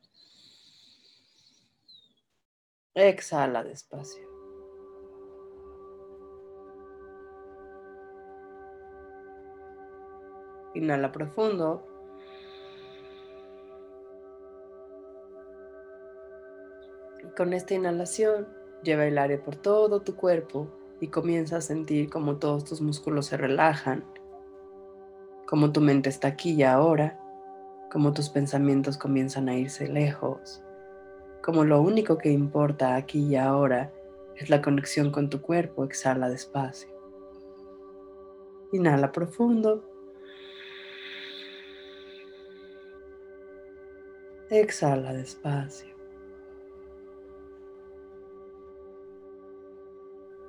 Exhala 2.96 3.64
despacio. 3.64 4.24
Inhala 10.74 11.12
profundo. 11.12 11.86
Y 17.24 17.28
con 17.36 17.54
esta 17.54 17.74
inhalación 17.74 18.48
lleva 18.84 19.06
el 19.06 19.18
aire 19.18 19.38
por 19.38 19.58
todo 19.58 20.02
tu 20.02 20.16
cuerpo 20.16 20.83
y 21.04 21.10
comienza 21.10 21.58
a 21.58 21.62
sentir 21.62 22.10
como 22.10 22.38
todos 22.38 22.64
tus 22.64 22.80
músculos 22.80 23.26
se 23.26 23.36
relajan, 23.36 24.06
como 25.46 25.74
tu 25.74 25.82
mente 25.82 26.08
está 26.08 26.30
aquí 26.30 26.52
y 26.52 26.64
ahora, 26.64 27.20
como 27.92 28.14
tus 28.14 28.30
pensamientos 28.30 28.98
comienzan 28.98 29.50
a 29.50 29.58
irse 29.58 29.90
lejos, 29.90 30.64
como 31.44 31.66
lo 31.66 31.82
único 31.82 32.18
que 32.18 32.32
importa 32.32 32.96
aquí 32.96 33.20
y 33.20 33.36
ahora 33.36 33.92
es 34.38 34.50
la 34.50 34.62
conexión 34.62 35.12
con 35.12 35.30
tu 35.30 35.42
cuerpo, 35.42 35.84
exhala 35.84 36.30
despacio. 36.30 36.90
Inhala 38.72 39.12
profundo. 39.12 39.84
Exhala 44.50 45.12
despacio. 45.12 45.93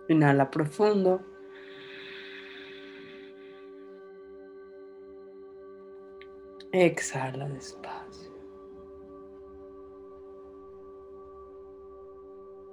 Inhala 0.09 0.51
profundo. 0.51 1.21
Exhala 6.73 7.49
despacio. 7.49 8.33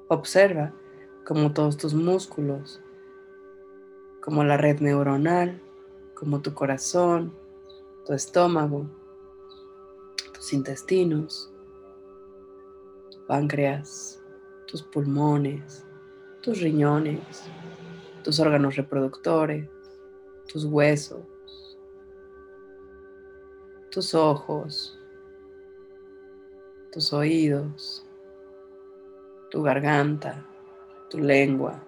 Observa 0.09 0.73
como 1.25 1.53
todos 1.53 1.77
tus 1.77 1.93
músculos, 1.93 2.81
como 4.21 4.43
la 4.43 4.57
red 4.57 4.79
neuronal, 4.81 5.61
como 6.15 6.41
tu 6.41 6.53
corazón, 6.53 7.33
tu 8.05 8.13
estómago, 8.13 8.87
tus 10.33 10.51
intestinos, 10.51 11.53
páncreas, 13.27 14.21
tus 14.67 14.83
pulmones, 14.83 15.85
tus 16.41 16.59
riñones, 16.59 17.43
tus 18.23 18.39
órganos 18.39 18.75
reproductores, 18.75 19.69
tus 20.51 20.65
huesos, 20.65 21.21
tus 23.91 24.15
ojos, 24.15 24.99
tus 26.91 27.13
oídos, 27.13 28.05
tu 29.51 29.61
garganta, 29.61 30.45
tu 31.09 31.19
lengua, 31.19 31.83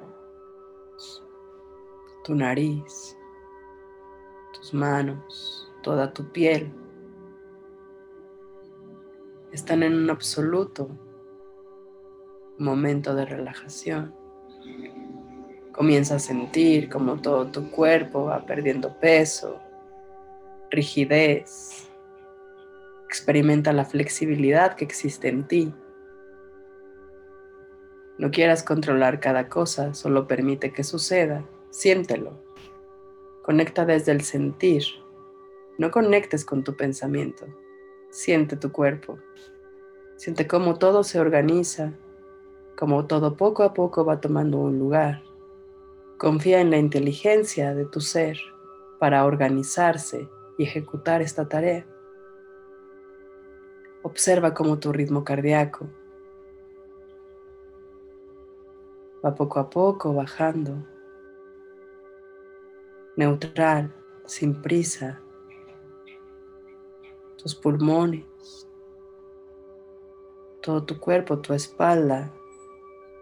tu 2.24 2.36
nariz, 2.36 3.18
tus 4.54 4.74
manos, 4.74 5.72
toda 5.82 6.14
tu 6.14 6.32
piel. 6.32 6.72
Están 9.52 9.84
en 9.84 9.94
un 9.94 10.10
absoluto 10.10 10.90
momento 12.58 13.16
de 13.16 13.26
relajación. 13.26 14.23
Comienza 15.72 16.16
a 16.16 16.20
sentir 16.20 16.90
como 16.90 17.22
todo 17.22 17.48
tu 17.48 17.72
cuerpo 17.72 18.26
va 18.26 18.46
perdiendo 18.46 19.00
peso, 19.00 19.60
rigidez. 20.70 21.88
Experimenta 23.08 23.74
la 23.74 23.86
flexibilidad 23.86 24.76
que 24.76 24.86
existe 24.86 25.30
en 25.30 25.48
ti. 25.48 25.74
No 28.18 28.30
quieras 28.30 28.64
controlar 28.64 29.20
cada 29.20 29.50
cosa, 29.50 29.94
solo 29.94 30.28
permite 30.28 30.72
que 30.72 30.84
suceda. 30.84 31.44
Siéntelo. 31.72 32.40
Conecta 33.44 33.86
desde 33.86 34.12
el 34.12 34.22
sentir. 34.22 34.84
No 35.80 35.90
conectes 35.90 36.46
con 36.46 36.64
tu 36.64 36.78
pensamiento. 36.78 37.48
Siente 38.12 38.56
tu 38.56 38.72
cuerpo. 38.72 39.18
Siente 40.18 40.48
cómo 40.48 40.78
todo 40.78 41.04
se 41.04 41.20
organiza, 41.20 41.94
cómo 42.78 43.06
todo 43.06 43.36
poco 43.36 43.64
a 43.64 43.74
poco 43.74 44.06
va 44.06 44.20
tomando 44.20 44.58
un 44.58 44.80
lugar. 44.80 45.24
Confía 46.18 46.62
en 46.62 46.72
la 46.72 46.78
inteligencia 46.78 47.74
de 47.74 47.86
tu 47.86 48.02
ser 48.02 48.38
para 49.00 49.26
organizarse 49.26 50.30
y 50.58 50.64
ejecutar 50.64 51.22
esta 51.22 51.48
tarea. 51.48 51.86
Observa 54.02 54.54
cómo 54.54 54.80
tu 54.80 54.92
ritmo 54.92 55.24
cardíaco 55.24 55.88
va 59.24 59.34
poco 59.34 59.60
a 59.60 59.70
poco 59.70 60.14
bajando, 60.14 60.76
neutral, 63.16 63.94
sin 64.26 64.62
prisa, 64.62 65.22
tus 67.38 67.56
pulmones, 67.56 68.68
todo 70.62 70.84
tu 70.84 71.00
cuerpo, 71.00 71.40
tu 71.40 71.54
espalda, 71.54 72.34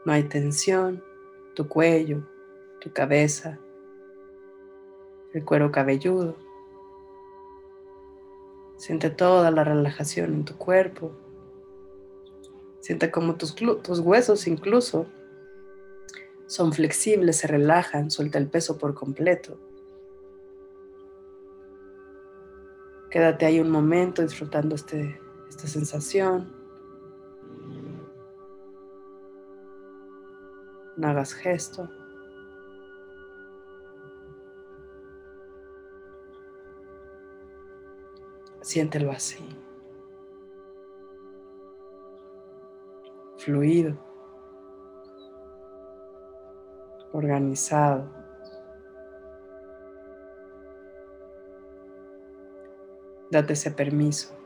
no 0.06 0.14
hay 0.14 0.24
tensión, 0.24 1.04
tu 1.56 1.68
cuello, 1.68 2.28
tu 2.80 2.92
cabeza, 2.92 3.60
el 5.34 5.46
cuero 5.46 5.72
cabelludo. 5.72 6.36
Siente 8.78 9.10
toda 9.10 9.52
la 9.52 9.64
relajación 9.64 10.34
en 10.34 10.46
tu 10.46 10.58
cuerpo. 10.58 11.12
Siente 12.80 13.12
como 13.12 13.36
tus, 13.36 13.54
tus 13.56 14.00
huesos 14.00 14.48
incluso 14.48 15.06
son 16.48 16.74
flexibles, 16.74 17.38
se 17.38 17.48
relajan, 17.48 18.12
suelta 18.12 18.38
el 18.38 18.48
peso 18.48 18.78
por 18.78 18.94
completo. 18.94 19.58
Quédate 23.10 23.46
ahí 23.46 23.60
un 23.60 23.70
momento 23.70 24.22
disfrutando 24.22 24.76
este, 24.76 25.20
esta 25.48 25.68
sensación. 25.68 26.61
No 31.02 31.08
hagas 31.08 31.34
gesto. 31.34 31.90
Siente 38.62 39.00
el 39.00 39.08
vacío. 39.08 39.48
Fluido. 43.40 43.98
Organizado. 47.14 48.08
Date 53.32 53.54
ese 53.54 53.72
permiso. 53.72 54.41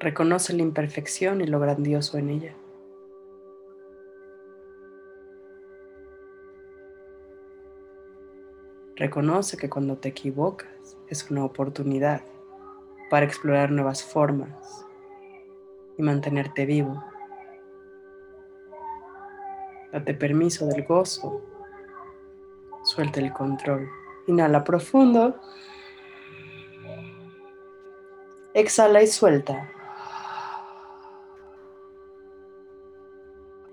Reconoce 0.00 0.52
la 0.52 0.62
imperfección 0.62 1.40
y 1.40 1.46
lo 1.46 1.58
grandioso 1.58 2.18
en 2.18 2.30
ella. 2.30 2.54
Reconoce 8.94 9.56
que 9.56 9.68
cuando 9.68 9.96
te 9.96 10.08
equivocas 10.08 10.96
es 11.08 11.28
una 11.30 11.44
oportunidad 11.44 12.22
para 13.10 13.26
explorar 13.26 13.72
nuevas 13.72 14.04
formas 14.04 14.86
y 15.96 16.02
mantenerte 16.02 16.64
vivo. 16.64 17.02
Date 19.92 20.14
permiso 20.14 20.66
del 20.66 20.84
gozo. 20.84 21.42
Suelta 22.84 23.18
el 23.18 23.32
control. 23.32 23.88
Inhala 24.28 24.62
profundo. 24.62 25.40
Exhala 28.54 29.02
y 29.02 29.08
suelta. 29.08 29.72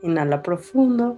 Inhala 0.06 0.44
profundo. 0.44 1.18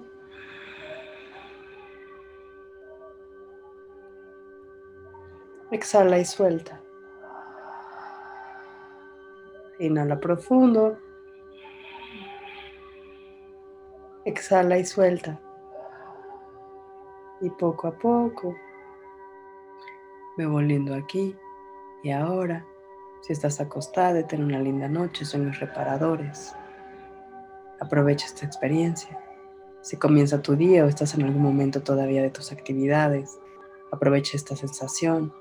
Exhala 5.71 6.17
y 6.19 6.23
suelta. 6.23 6.81
Inhala 9.79 10.17
profundo. 10.21 10.97
Exhala 14.23 14.77
y 14.77 14.85
suelta. 14.85 15.37
Y 17.41 17.49
poco 17.49 17.89
a 17.89 17.91
poco 17.91 18.55
me 20.37 20.45
volviendo 20.45 20.95
aquí 20.95 21.35
y 22.03 22.11
ahora. 22.11 22.65
Si 23.19 23.33
estás 23.33 23.59
acostada, 23.59 24.25
ten 24.25 24.45
una 24.45 24.59
linda 24.59 24.87
noche, 24.87 25.25
sueños 25.25 25.59
reparadores. 25.59 26.55
Aprovecha 27.79 28.25
esta 28.25 28.45
experiencia. 28.45 29.19
Si 29.81 29.97
comienza 29.97 30.41
tu 30.41 30.55
día 30.55 30.83
o 30.83 30.87
estás 30.87 31.13
en 31.13 31.23
algún 31.23 31.41
momento 31.41 31.81
todavía 31.81 32.21
de 32.21 32.29
tus 32.29 32.51
actividades, 32.51 33.39
aprovecha 33.91 34.35
esta 34.35 34.55
sensación. 34.55 35.33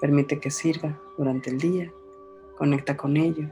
Permite 0.00 0.40
que 0.40 0.50
sirva 0.50 1.00
durante 1.16 1.50
el 1.50 1.58
día. 1.58 1.92
Conecta 2.56 2.96
con 2.96 3.16
ello. 3.16 3.48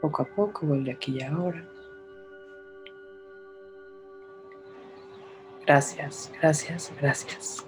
Poco 0.00 0.22
a 0.22 0.24
poco 0.26 0.66
vuelve 0.66 0.92
aquí 0.92 1.18
y 1.18 1.22
ahora. 1.22 1.68
Gracias, 5.64 6.30
gracias, 6.40 6.92
gracias. 7.00 7.64